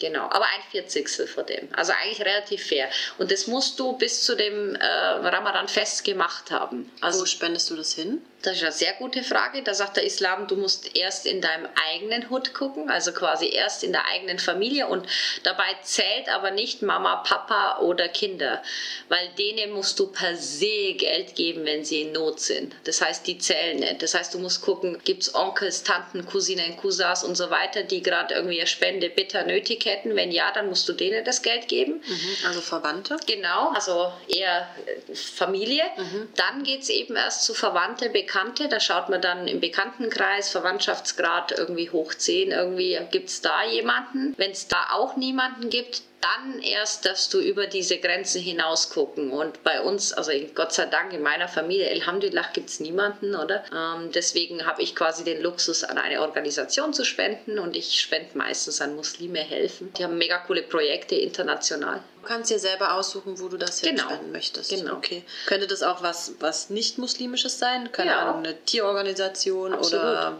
Genau, 0.00 0.22
aber 0.22 0.46
ein 0.46 0.62
Vierzigstel 0.70 1.26
von 1.26 1.44
dem. 1.44 1.68
Also 1.72 1.92
eigentlich 1.92 2.20
relativ 2.22 2.66
fair. 2.66 2.88
Und 3.18 3.30
das 3.30 3.46
musst 3.46 3.78
du 3.78 3.92
bis 3.98 4.24
zu 4.24 4.34
dem 4.34 4.74
äh, 4.74 4.84
Ramadan-Fest 4.84 6.04
gemacht 6.04 6.50
haben. 6.50 6.90
Also, 7.02 7.20
Wo 7.20 7.26
spendest 7.26 7.70
du 7.70 7.76
das 7.76 7.92
hin? 7.92 8.22
Das 8.42 8.56
ist 8.56 8.62
eine 8.62 8.72
sehr 8.72 8.94
gute 8.94 9.22
Frage. 9.22 9.62
Da 9.62 9.74
sagt 9.74 9.98
der 9.98 10.04
Islam, 10.04 10.46
du 10.46 10.56
musst 10.56 10.96
erst 10.96 11.26
in 11.26 11.42
deinem 11.42 11.68
eigenen 11.90 12.30
Hut 12.30 12.54
gucken, 12.54 12.88
also 12.88 13.12
quasi 13.12 13.50
erst 13.50 13.84
in 13.84 13.92
der 13.92 14.06
eigenen 14.06 14.38
Familie 14.38 14.86
und 14.86 15.06
dabei 15.42 15.76
zählt 15.82 16.30
aber 16.30 16.50
nicht 16.50 16.80
Mama, 16.80 17.16
Papa 17.16 17.80
oder 17.80 18.08
Kinder, 18.08 18.62
weil 19.10 19.28
denen 19.38 19.72
musst 19.72 19.98
du 19.98 20.06
per 20.06 20.36
se 20.36 20.94
Geld 20.94 21.34
geben, 21.34 21.66
wenn 21.66 21.84
sie 21.84 22.02
in 22.02 22.12
Not 22.12 22.40
sind. 22.40 22.74
Das 22.84 23.02
heißt, 23.02 23.26
die 23.26 23.36
zählen 23.36 23.78
nicht. 23.78 24.02
Das 24.02 24.14
heißt, 24.14 24.32
du 24.32 24.38
musst 24.38 24.62
gucken, 24.62 24.98
gibt 25.04 25.24
es 25.24 25.34
Onkels, 25.34 25.82
Tanten, 25.82 26.24
Cousinen, 26.24 26.78
Cousins 26.78 27.22
und 27.22 27.34
so 27.34 27.50
weiter, 27.50 27.82
die 27.82 28.02
gerade 28.02 28.34
irgendwie 28.34 28.58
eine 28.58 28.66
Spende 28.66 29.10
bitter 29.10 29.44
nötig 29.44 29.84
hätten. 29.90 30.16
Wenn 30.16 30.30
ja, 30.30 30.50
dann 30.52 30.68
musst 30.68 30.88
du 30.88 30.92
denen 30.92 31.24
das 31.24 31.42
Geld 31.42 31.68
geben. 31.68 32.02
Mhm, 32.06 32.46
also 32.46 32.60
Verwandte? 32.60 33.16
Genau, 33.26 33.70
also 33.70 34.12
eher 34.28 34.68
äh, 34.86 35.14
Familie. 35.14 35.84
Mhm. 35.96 36.28
Dann 36.36 36.62
geht 36.64 36.82
es 36.82 36.88
eben 36.88 37.16
erst 37.16 37.44
zu 37.44 37.54
Verwandte, 37.54 38.08
Bekannte, 38.08 38.30
Bekannte, 38.30 38.68
da 38.68 38.80
schaut 38.80 39.08
man 39.08 39.20
dann 39.20 39.48
im 39.48 39.60
Bekanntenkreis, 39.60 40.50
Verwandtschaftsgrad 40.50 41.52
irgendwie 41.52 41.90
hoch 41.90 42.14
10, 42.14 42.52
irgendwie 42.52 42.98
gibt 43.10 43.28
es 43.28 43.40
da 43.40 43.64
jemanden. 43.64 44.34
Wenn 44.36 44.52
es 44.52 44.68
da 44.68 44.88
auch 44.92 45.16
niemanden 45.16 45.68
gibt, 45.68 46.02
dann 46.20 46.60
erst, 46.60 47.06
dass 47.06 47.28
du 47.28 47.40
über 47.40 47.66
diese 47.66 47.98
Grenzen 47.98 48.40
hinaus 48.40 48.90
gucken. 48.90 49.32
Und 49.32 49.62
bei 49.64 49.80
uns, 49.80 50.12
also 50.12 50.32
Gott 50.54 50.72
sei 50.72 50.86
Dank 50.86 51.12
in 51.12 51.22
meiner 51.22 51.48
Familie, 51.48 51.90
Alhamdulillah, 51.90 52.46
gibt 52.52 52.68
es 52.68 52.80
niemanden, 52.80 53.34
oder? 53.34 53.64
Ähm, 53.74 54.12
deswegen 54.12 54.66
habe 54.66 54.82
ich 54.82 54.94
quasi 54.94 55.24
den 55.24 55.42
Luxus, 55.42 55.84
an 55.84 55.98
eine 55.98 56.20
Organisation 56.20 56.92
zu 56.92 57.04
spenden 57.04 57.58
und 57.58 57.74
ich 57.76 58.00
spende 58.00 58.36
meistens 58.36 58.80
an 58.80 58.94
Muslime 58.96 59.40
helfen. 59.40 59.92
Die 59.96 60.04
haben 60.04 60.18
mega 60.18 60.38
coole 60.38 60.62
Projekte 60.62 61.14
international. 61.14 62.02
Du 62.20 62.26
kannst 62.26 62.50
dir 62.50 62.58
selber 62.58 62.94
aussuchen, 62.94 63.40
wo 63.40 63.48
du 63.48 63.56
das 63.56 63.80
genau. 63.80 64.04
spenden 64.04 64.32
möchtest. 64.32 64.70
Genau. 64.70 64.96
Okay. 64.96 65.22
Könnte 65.46 65.66
das 65.66 65.82
auch 65.82 66.02
was, 66.02 66.34
was 66.38 66.68
nicht 66.68 66.98
muslimisches 66.98 67.58
sein? 67.58 67.92
Keine 67.92 68.10
ja. 68.10 68.18
Ahnung, 68.18 68.44
eine 68.44 68.62
Tierorganisation 68.64 69.72
Absolut. 69.72 70.04
oder 70.04 70.36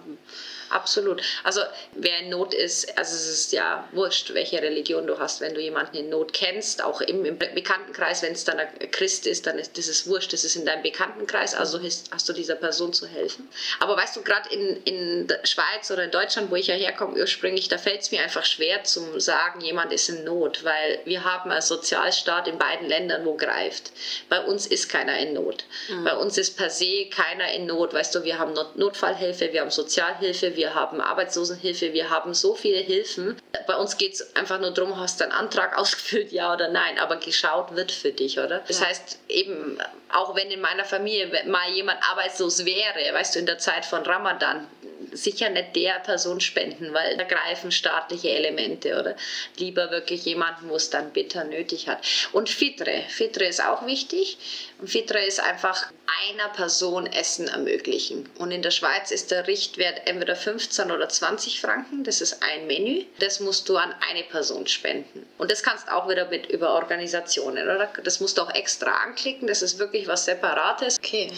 Absolut. 0.70 1.20
Also 1.42 1.60
wer 1.94 2.20
in 2.20 2.30
Not 2.30 2.54
ist, 2.54 2.96
also 2.96 3.14
es 3.14 3.28
ist 3.28 3.52
ja 3.52 3.88
wurscht, 3.92 4.32
welche 4.34 4.62
Religion 4.62 5.06
du 5.06 5.18
hast. 5.18 5.40
Wenn 5.40 5.54
du 5.54 5.60
jemanden 5.60 5.96
in 5.96 6.08
Not 6.08 6.32
kennst, 6.32 6.82
auch 6.82 7.00
im, 7.00 7.24
im 7.24 7.38
Bekanntenkreis, 7.38 8.22
wenn 8.22 8.32
es 8.32 8.44
dann 8.44 8.58
ein 8.58 8.68
Christ 8.90 9.26
ist, 9.26 9.46
dann 9.46 9.58
ist 9.58 9.76
das 9.76 9.88
ist 9.88 10.06
wurscht, 10.06 10.32
das 10.32 10.44
ist 10.44 10.56
in 10.56 10.64
deinem 10.64 10.82
Bekanntenkreis, 10.82 11.54
also 11.54 11.82
hast, 11.82 12.10
hast 12.12 12.28
du 12.28 12.32
dieser 12.32 12.54
Person 12.54 12.92
zu 12.92 13.06
helfen. 13.06 13.48
Aber 13.80 13.96
weißt 13.96 14.16
du, 14.16 14.22
gerade 14.22 14.48
in, 14.50 14.82
in 14.84 15.26
der 15.26 15.44
Schweiz 15.44 15.90
oder 15.90 16.04
in 16.04 16.10
Deutschland, 16.10 16.50
wo 16.50 16.56
ich 16.56 16.68
ja 16.68 16.74
herkomme 16.74 17.18
ursprünglich, 17.18 17.68
da 17.68 17.78
fällt 17.78 18.02
es 18.02 18.10
mir 18.10 18.22
einfach 18.22 18.44
schwer 18.44 18.84
zu 18.84 19.18
sagen, 19.18 19.60
jemand 19.60 19.92
ist 19.92 20.08
in 20.08 20.24
Not, 20.24 20.64
weil 20.64 21.00
wir 21.04 21.24
haben 21.24 21.50
einen 21.50 21.62
Sozialstaat 21.62 22.46
in 22.46 22.58
beiden 22.58 22.88
Ländern, 22.88 23.24
wo 23.24 23.34
greift. 23.34 23.92
Bei 24.28 24.40
uns 24.40 24.66
ist 24.66 24.88
keiner 24.88 25.18
in 25.18 25.32
Not. 25.32 25.64
Mhm. 25.88 26.04
Bei 26.04 26.16
uns 26.16 26.38
ist 26.38 26.56
per 26.56 26.70
se 26.70 27.06
keiner 27.06 27.52
in 27.52 27.66
Not. 27.66 27.92
Weißt 27.92 28.14
du, 28.14 28.22
wir 28.22 28.38
haben 28.38 28.54
Notfallhilfe, 28.76 29.52
wir 29.52 29.62
haben 29.62 29.70
Sozialhilfe, 29.70 30.56
wir 30.56 30.59
haben 30.68 31.00
Arbeitslosenhilfe, 31.00 31.92
wir 31.92 32.10
haben 32.10 32.34
so 32.34 32.54
viele 32.54 32.78
Hilfen. 32.78 33.36
Bei 33.66 33.76
uns 33.76 33.96
geht 33.96 34.14
es 34.14 34.36
einfach 34.36 34.60
nur 34.60 34.72
darum, 34.72 34.98
hast 34.98 35.20
du 35.20 35.24
einen 35.24 35.32
Antrag 35.32 35.76
ausgefüllt, 35.78 36.32
ja 36.32 36.52
oder 36.52 36.68
nein, 36.68 36.98
aber 36.98 37.16
geschaut 37.16 37.74
wird 37.74 37.92
für 37.92 38.12
dich, 38.12 38.38
oder? 38.38 38.60
Das 38.68 38.80
ja. 38.80 38.86
heißt, 38.86 39.18
eben, 39.28 39.78
auch 40.12 40.34
wenn 40.34 40.50
in 40.50 40.60
meiner 40.60 40.84
Familie 40.84 41.30
mal 41.46 41.70
jemand 41.70 41.98
arbeitslos 42.10 42.64
wäre, 42.64 43.14
weißt 43.14 43.34
du, 43.34 43.38
in 43.40 43.46
der 43.46 43.58
Zeit 43.58 43.84
von 43.84 44.02
Ramadan, 44.02 44.66
sicher 45.12 45.50
nicht 45.50 45.76
der 45.76 46.00
Person 46.00 46.40
spenden, 46.40 46.92
weil 46.92 47.16
da 47.16 47.24
greifen 47.24 47.72
staatliche 47.72 48.30
Elemente 48.30 48.98
oder 48.98 49.16
lieber 49.56 49.90
wirklich 49.90 50.24
jemanden, 50.24 50.68
wo 50.68 50.76
es 50.76 50.90
dann 50.90 51.12
bitter 51.12 51.44
nötig 51.44 51.88
hat. 51.88 52.04
Und 52.32 52.48
Fitre, 52.48 53.02
Fitre 53.08 53.44
ist 53.46 53.62
auch 53.62 53.86
wichtig. 53.86 54.38
Und 54.78 54.88
Fitre 54.88 55.24
ist 55.24 55.40
einfach 55.40 55.86
einer 56.26 56.48
Person 56.50 57.06
Essen 57.06 57.48
ermöglichen. 57.48 58.28
Und 58.38 58.50
in 58.50 58.62
der 58.62 58.70
Schweiz 58.70 59.10
ist 59.10 59.30
der 59.30 59.46
Richtwert 59.46 60.06
entweder 60.06 60.36
15 60.36 60.90
oder 60.90 61.08
20 61.08 61.60
Franken. 61.60 62.04
Das 62.04 62.20
ist 62.20 62.42
ein 62.42 62.66
Menü. 62.66 63.04
Das 63.18 63.40
musst 63.40 63.68
du 63.68 63.76
an 63.76 63.94
eine 64.10 64.22
Person 64.24 64.66
spenden. 64.66 65.26
Und 65.38 65.50
das 65.50 65.62
kannst 65.62 65.90
auch 65.90 66.08
wieder 66.08 66.28
mit 66.28 66.46
über 66.46 66.74
Organisationen, 66.74 67.64
oder? 67.64 67.90
Das 68.04 68.20
musst 68.20 68.38
du 68.38 68.42
auch 68.42 68.54
extra 68.54 68.90
anklicken. 69.02 69.46
Das 69.46 69.62
ist 69.62 69.78
wirklich 69.78 70.08
was 70.08 70.24
Separates. 70.24 70.98
Okay. 70.98 71.30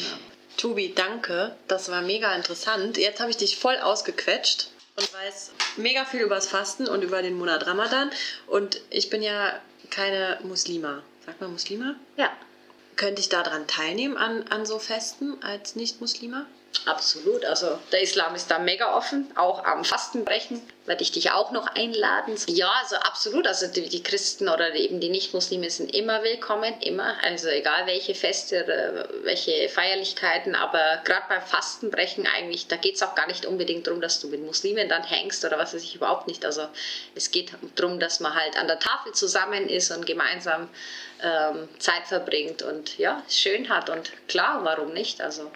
Tobi, 0.57 0.95
danke. 0.95 1.57
Das 1.69 1.91
war 1.91 2.03
mega 2.03 2.35
interessant. 2.35 2.97
Jetzt 2.97 3.21
habe 3.21 3.31
ich 3.31 3.37
dich 3.37 3.57
voll 3.57 3.79
ausgequetscht 3.79 4.69
und 4.97 5.13
weiß 5.13 5.53
mega 5.77 6.05
viel 6.05 6.21
über 6.21 6.37
das 6.37 6.47
Fasten 6.47 6.87
und 6.87 7.03
über 7.03 7.23
den 7.23 7.35
Monat 7.35 7.67
Ramadan. 7.67 8.11
Und 8.47 8.81
ich 8.91 9.11
bin 9.11 9.23
ja 9.23 9.59
keine 9.91 10.39
Muslima. 10.43 11.03
Sagt 11.27 11.41
man 11.41 11.53
Muslima? 11.53 11.95
Ja. 12.17 12.31
Könnte 12.97 13.21
ich 13.21 13.29
daran 13.29 13.67
teilnehmen, 13.67 14.17
an, 14.17 14.45
an 14.49 14.67
so 14.67 14.79
Festen 14.79 15.43
als 15.43 15.77
Nicht-Muslima? 15.77 16.47
Absolut. 16.87 17.45
Also 17.45 17.79
der 17.93 18.03
Islam 18.03 18.35
ist 18.35 18.51
da 18.51 18.59
mega 18.59 18.97
offen, 18.97 19.31
auch 19.37 19.65
am 19.65 19.85
Fastenbrechen 19.85 20.61
werde 20.85 21.03
ich 21.03 21.13
dich 21.13 21.31
auch 21.31 21.53
noch 21.53 21.69
einladen. 21.77 22.37
Ja, 22.49 22.73
also 22.83 22.97
absolut. 22.97 23.47
Also 23.47 23.69
die, 23.69 23.89
die 23.89 24.03
Christen 24.03 24.49
oder 24.49 24.75
eben 24.75 24.99
die 24.99 25.11
Nicht-Muslime 25.11 25.71
sind 25.71 25.95
immer 25.95 26.25
willkommen, 26.25 26.75
immer. 26.81 27.15
Also 27.23 27.49
egal 27.49 27.87
welche 27.87 28.17
Feste 28.17 28.65
oder 28.65 29.09
welche 29.23 29.69
Feierlichkeiten, 29.69 30.57
aber 30.57 31.01
gerade 31.05 31.23
beim 31.29 31.43
Fastenbrechen 31.43 32.27
eigentlich, 32.27 32.67
da 32.67 32.77
geht 32.77 32.97
es 32.97 33.03
auch 33.03 33.15
gar 33.15 33.29
nicht 33.29 33.47
unbedingt 33.47 33.87
darum, 33.87 34.01
dass 34.01 34.19
du 34.19 34.29
mit 34.29 34.45
Muslimen 34.45 34.89
dann 34.89 35.05
hängst 35.05 35.45
oder 35.45 35.59
was 35.59 35.75
weiß 35.75 35.83
ich 35.85 35.95
überhaupt 35.95 36.27
nicht. 36.27 36.45
Also 36.45 36.67
es 37.15 37.31
geht 37.31 37.53
darum, 37.77 38.01
dass 38.01 38.19
man 38.19 38.35
halt 38.35 38.57
an 38.57 38.67
der 38.67 38.81
Tafel 38.81 39.13
zusammen 39.13 39.69
ist 39.69 39.93
und 39.93 40.05
gemeinsam 40.05 40.69
ähm, 41.23 41.69
Zeit 41.79 42.09
verbringt 42.09 42.63
und 42.63 42.99
ja, 42.99 43.23
schön 43.29 43.69
hat 43.69 43.89
und 43.89 44.11
klar, 44.27 44.65
warum 44.65 44.93
nicht? 44.93 45.21
Also 45.21 45.53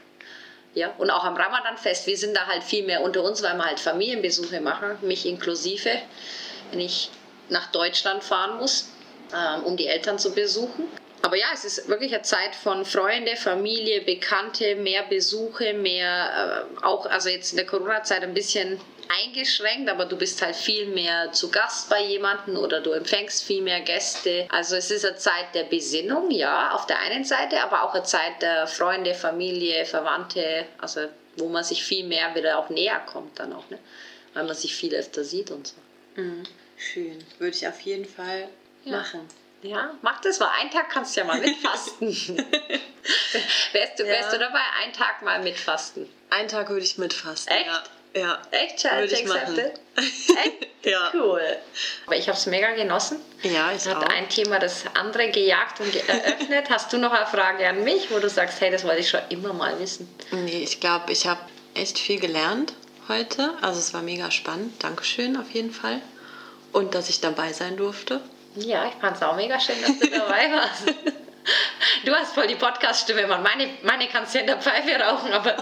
ja, 0.76 0.92
und 0.98 1.10
auch 1.10 1.24
am 1.24 1.34
Ramadanfest, 1.34 2.06
wir 2.06 2.18
sind 2.18 2.36
da 2.36 2.46
halt 2.46 2.62
viel 2.62 2.84
mehr 2.84 3.00
unter 3.00 3.22
uns, 3.22 3.42
weil 3.42 3.54
wir 3.54 3.64
halt 3.64 3.80
Familienbesuche 3.80 4.60
machen, 4.60 4.98
mich 5.00 5.24
inklusive, 5.24 5.90
wenn 6.70 6.80
ich 6.80 7.10
nach 7.48 7.72
Deutschland 7.72 8.22
fahren 8.22 8.58
muss, 8.58 8.90
ähm, 9.34 9.64
um 9.64 9.78
die 9.78 9.86
Eltern 9.86 10.18
zu 10.18 10.34
besuchen. 10.34 10.84
Aber 11.22 11.36
ja, 11.36 11.46
es 11.54 11.64
ist 11.64 11.88
wirklich 11.88 12.12
eine 12.12 12.22
Zeit 12.22 12.54
von 12.54 12.84
Freunde, 12.84 13.36
Familie, 13.36 14.02
Bekannte, 14.02 14.76
mehr 14.76 15.02
Besuche, 15.04 15.72
mehr 15.72 16.66
äh, 16.78 16.84
auch, 16.84 17.06
also 17.06 17.30
jetzt 17.30 17.52
in 17.52 17.56
der 17.56 17.66
Corona-Zeit 17.66 18.22
ein 18.22 18.34
bisschen 18.34 18.78
eingeschränkt, 19.08 19.88
aber 19.88 20.04
du 20.04 20.16
bist 20.16 20.42
halt 20.42 20.56
viel 20.56 20.86
mehr 20.86 21.32
zu 21.32 21.50
Gast 21.50 21.88
bei 21.90 22.02
jemandem 22.02 22.56
oder 22.56 22.80
du 22.80 22.92
empfängst 22.92 23.44
viel 23.44 23.62
mehr 23.62 23.80
Gäste. 23.80 24.46
Also 24.50 24.76
es 24.76 24.90
ist 24.90 25.04
eine 25.04 25.16
Zeit 25.16 25.54
der 25.54 25.64
Besinnung, 25.64 26.30
ja, 26.30 26.72
auf 26.72 26.86
der 26.86 26.98
einen 27.00 27.24
Seite, 27.24 27.62
aber 27.62 27.82
auch 27.82 27.94
eine 27.94 28.04
Zeit 28.04 28.42
der 28.42 28.66
Freunde, 28.66 29.14
Familie, 29.14 29.84
Verwandte, 29.84 30.66
also 30.78 31.08
wo 31.36 31.48
man 31.48 31.64
sich 31.64 31.84
viel 31.84 32.06
mehr 32.06 32.34
wieder 32.34 32.58
auch 32.58 32.70
näher 32.70 33.00
kommt 33.00 33.38
dann 33.38 33.52
auch, 33.52 33.68
ne? 33.70 33.78
weil 34.34 34.44
man 34.44 34.54
sich 34.54 34.74
viel 34.74 34.94
öfter 34.94 35.24
sieht 35.24 35.50
und 35.50 35.66
so. 35.66 35.74
Mhm. 36.20 36.42
Schön, 36.76 37.24
würde 37.38 37.56
ich 37.56 37.66
auf 37.66 37.80
jeden 37.80 38.04
Fall 38.04 38.48
ja. 38.84 38.98
machen. 38.98 39.20
Ja, 39.62 39.94
mach 40.02 40.20
das 40.20 40.38
mal. 40.38 40.50
Einen 40.60 40.70
Tag 40.70 40.90
kannst 40.90 41.16
du 41.16 41.20
ja 41.20 41.26
mal 41.26 41.40
mitfasten. 41.40 42.08
wärst, 43.72 43.98
du, 43.98 44.04
wärst 44.04 44.32
ja. 44.32 44.32
du 44.32 44.38
dabei, 44.38 44.60
einen 44.82 44.92
Tag 44.92 45.22
mal 45.22 45.42
mitfasten? 45.42 46.08
Einen 46.30 46.48
Tag 46.48 46.68
würde 46.68 46.84
ich 46.84 46.98
mitfasten. 46.98 47.52
Echt? 47.52 47.66
Ja. 47.66 47.82
Ja. 48.16 48.38
Echt? 48.50 48.78
Challenge 48.78 49.12
accepted? 49.12 49.72
Echt? 49.96 50.68
ja. 50.84 51.10
Cool. 51.12 51.42
Aber 52.06 52.16
ich 52.16 52.28
habe 52.28 52.38
es 52.38 52.46
mega 52.46 52.70
genossen. 52.72 53.20
Ja, 53.42 53.72
ich 53.72 53.86
Hat 53.86 53.96
auch. 53.96 54.08
ein 54.08 54.28
Thema 54.28 54.58
das 54.58 54.84
andere 54.94 55.30
gejagt 55.30 55.80
und 55.80 55.94
eröffnet. 56.08 56.70
Hast 56.70 56.92
du 56.92 56.98
noch 56.98 57.12
eine 57.12 57.26
Frage 57.26 57.68
an 57.68 57.84
mich, 57.84 58.10
wo 58.10 58.18
du 58.18 58.28
sagst, 58.30 58.60
hey, 58.60 58.70
das 58.70 58.84
wollte 58.84 59.00
ich 59.00 59.10
schon 59.10 59.20
immer 59.28 59.52
mal 59.52 59.78
wissen? 59.78 60.08
Nee, 60.30 60.62
ich 60.62 60.80
glaube, 60.80 61.12
ich 61.12 61.26
habe 61.26 61.40
echt 61.74 61.98
viel 61.98 62.18
gelernt 62.18 62.72
heute. 63.08 63.52
Also 63.60 63.78
es 63.78 63.92
war 63.92 64.00
mega 64.02 64.30
spannend. 64.30 64.82
Dankeschön 64.82 65.36
auf 65.36 65.50
jeden 65.50 65.72
Fall. 65.72 66.00
Und 66.72 66.94
dass 66.94 67.10
ich 67.10 67.20
dabei 67.20 67.52
sein 67.52 67.76
durfte. 67.76 68.20
Ja, 68.54 68.86
ich 68.86 68.94
fand 69.00 69.16
es 69.16 69.22
auch 69.22 69.36
mega 69.36 69.60
schön, 69.60 69.76
dass 69.82 69.98
du 69.98 70.08
dabei 70.08 70.50
warst. 70.52 70.84
Du 72.04 72.12
hast 72.14 72.34
voll 72.34 72.46
die 72.46 72.54
Podcast-Stimme, 72.56 73.26
Mann. 73.26 73.42
Meine, 73.42 73.68
meine 73.82 74.08
kannst 74.08 74.34
du 74.34 74.38
in 74.38 74.46
der 74.46 74.60
Pfeife 74.60 74.98
rauchen, 74.98 75.32
aber 75.32 75.56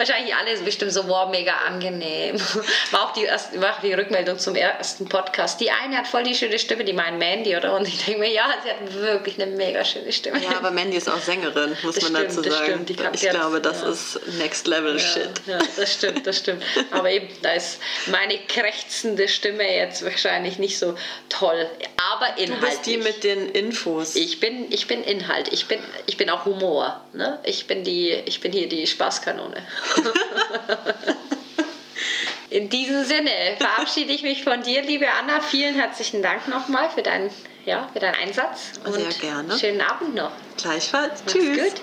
wahrscheinlich 0.00 0.34
alle 0.34 0.56
bestimmt 0.58 0.92
so, 0.92 1.06
wow, 1.06 1.30
mega 1.30 1.52
angenehm. 1.66 2.36
War 2.90 3.04
auch 3.04 3.12
die, 3.12 3.22
erste, 3.24 3.60
war 3.60 3.78
die 3.82 3.92
Rückmeldung 3.92 4.38
zum 4.38 4.56
ersten 4.56 5.08
Podcast. 5.08 5.60
Die 5.60 5.70
eine 5.70 5.98
hat 5.98 6.08
voll 6.08 6.24
die 6.24 6.34
schöne 6.34 6.58
Stimme, 6.58 6.84
die 6.84 6.92
meint 6.92 7.18
Mandy, 7.18 7.56
oder? 7.56 7.76
Und 7.76 7.86
ich 7.86 8.04
denke 8.04 8.20
mir, 8.20 8.30
ja, 8.30 8.46
sie 8.64 8.70
hat 8.70 8.94
wirklich 8.94 9.40
eine 9.40 9.52
mega 9.54 9.84
schöne 9.84 10.10
Stimme. 10.12 10.42
Ja, 10.42 10.56
aber 10.56 10.70
Mandy 10.72 10.96
ist 10.96 11.08
auch 11.08 11.18
Sängerin, 11.20 11.76
muss 11.82 11.94
Das 11.94 12.10
man 12.10 12.22
stimmt, 12.30 12.46
dazu 12.46 12.50
sagen. 12.50 12.86
ich 12.88 12.98
jetzt- 13.22 13.30
glaube, 13.30 13.60
das 13.60 13.82
ja. 13.82 13.90
ist 13.90 14.20
Next 14.38 14.66
Level 14.66 14.98
Shit. 14.98 15.30
Ja, 15.46 15.58
das 15.76 15.92
stimmt, 15.94 16.26
das 16.26 16.38
stimmt. 16.38 16.62
Aber 16.90 17.10
eben, 17.10 17.28
da 17.42 17.52
ist 17.52 17.78
meine 18.06 18.38
krächzende 18.48 19.28
Stimme 19.28 19.64
jetzt 19.76 20.04
wahrscheinlich 20.04 20.58
nicht 20.58 20.78
so 20.78 20.94
toll. 21.28 21.68
Aber 22.12 22.26
Du 22.36 22.42
inhaltlich. 22.42 22.70
bist 22.70 22.86
die 22.86 22.96
mit 22.96 23.22
den 23.24 23.48
Infos. 23.50 24.16
Ich 24.16 24.40
bin, 24.40 24.72
ich 24.72 24.86
bin 24.86 25.04
Inhalt, 25.04 25.52
ich 25.52 25.66
bin, 25.66 25.78
ich 26.06 26.16
bin 26.16 26.30
auch 26.30 26.44
Humor. 26.46 27.00
Ne? 27.12 27.38
Ich, 27.44 27.66
bin 27.66 27.84
die, 27.84 28.10
ich 28.24 28.40
bin 28.40 28.52
hier 28.52 28.68
die 28.68 28.86
Spaßkanone. 28.86 29.56
In 32.50 32.68
diesem 32.68 33.04
Sinne 33.04 33.30
verabschiede 33.58 34.12
ich 34.12 34.22
mich 34.22 34.42
von 34.42 34.62
dir, 34.62 34.82
liebe 34.82 35.06
Anna. 35.08 35.40
Vielen 35.40 35.76
herzlichen 35.76 36.20
Dank 36.20 36.48
nochmal 36.48 36.90
für 36.90 37.02
deinen, 37.02 37.30
ja, 37.64 37.88
für 37.92 38.00
deinen 38.00 38.16
Einsatz. 38.16 38.72
Sehr 38.84 39.04
und 39.04 39.20
gerne. 39.20 39.56
Schönen 39.56 39.80
Abend 39.80 40.16
noch. 40.16 40.32
Gleichfalls. 40.56 41.22
Mach's 41.24 41.32
Tschüss. 41.32 41.58
gut. 41.58 41.80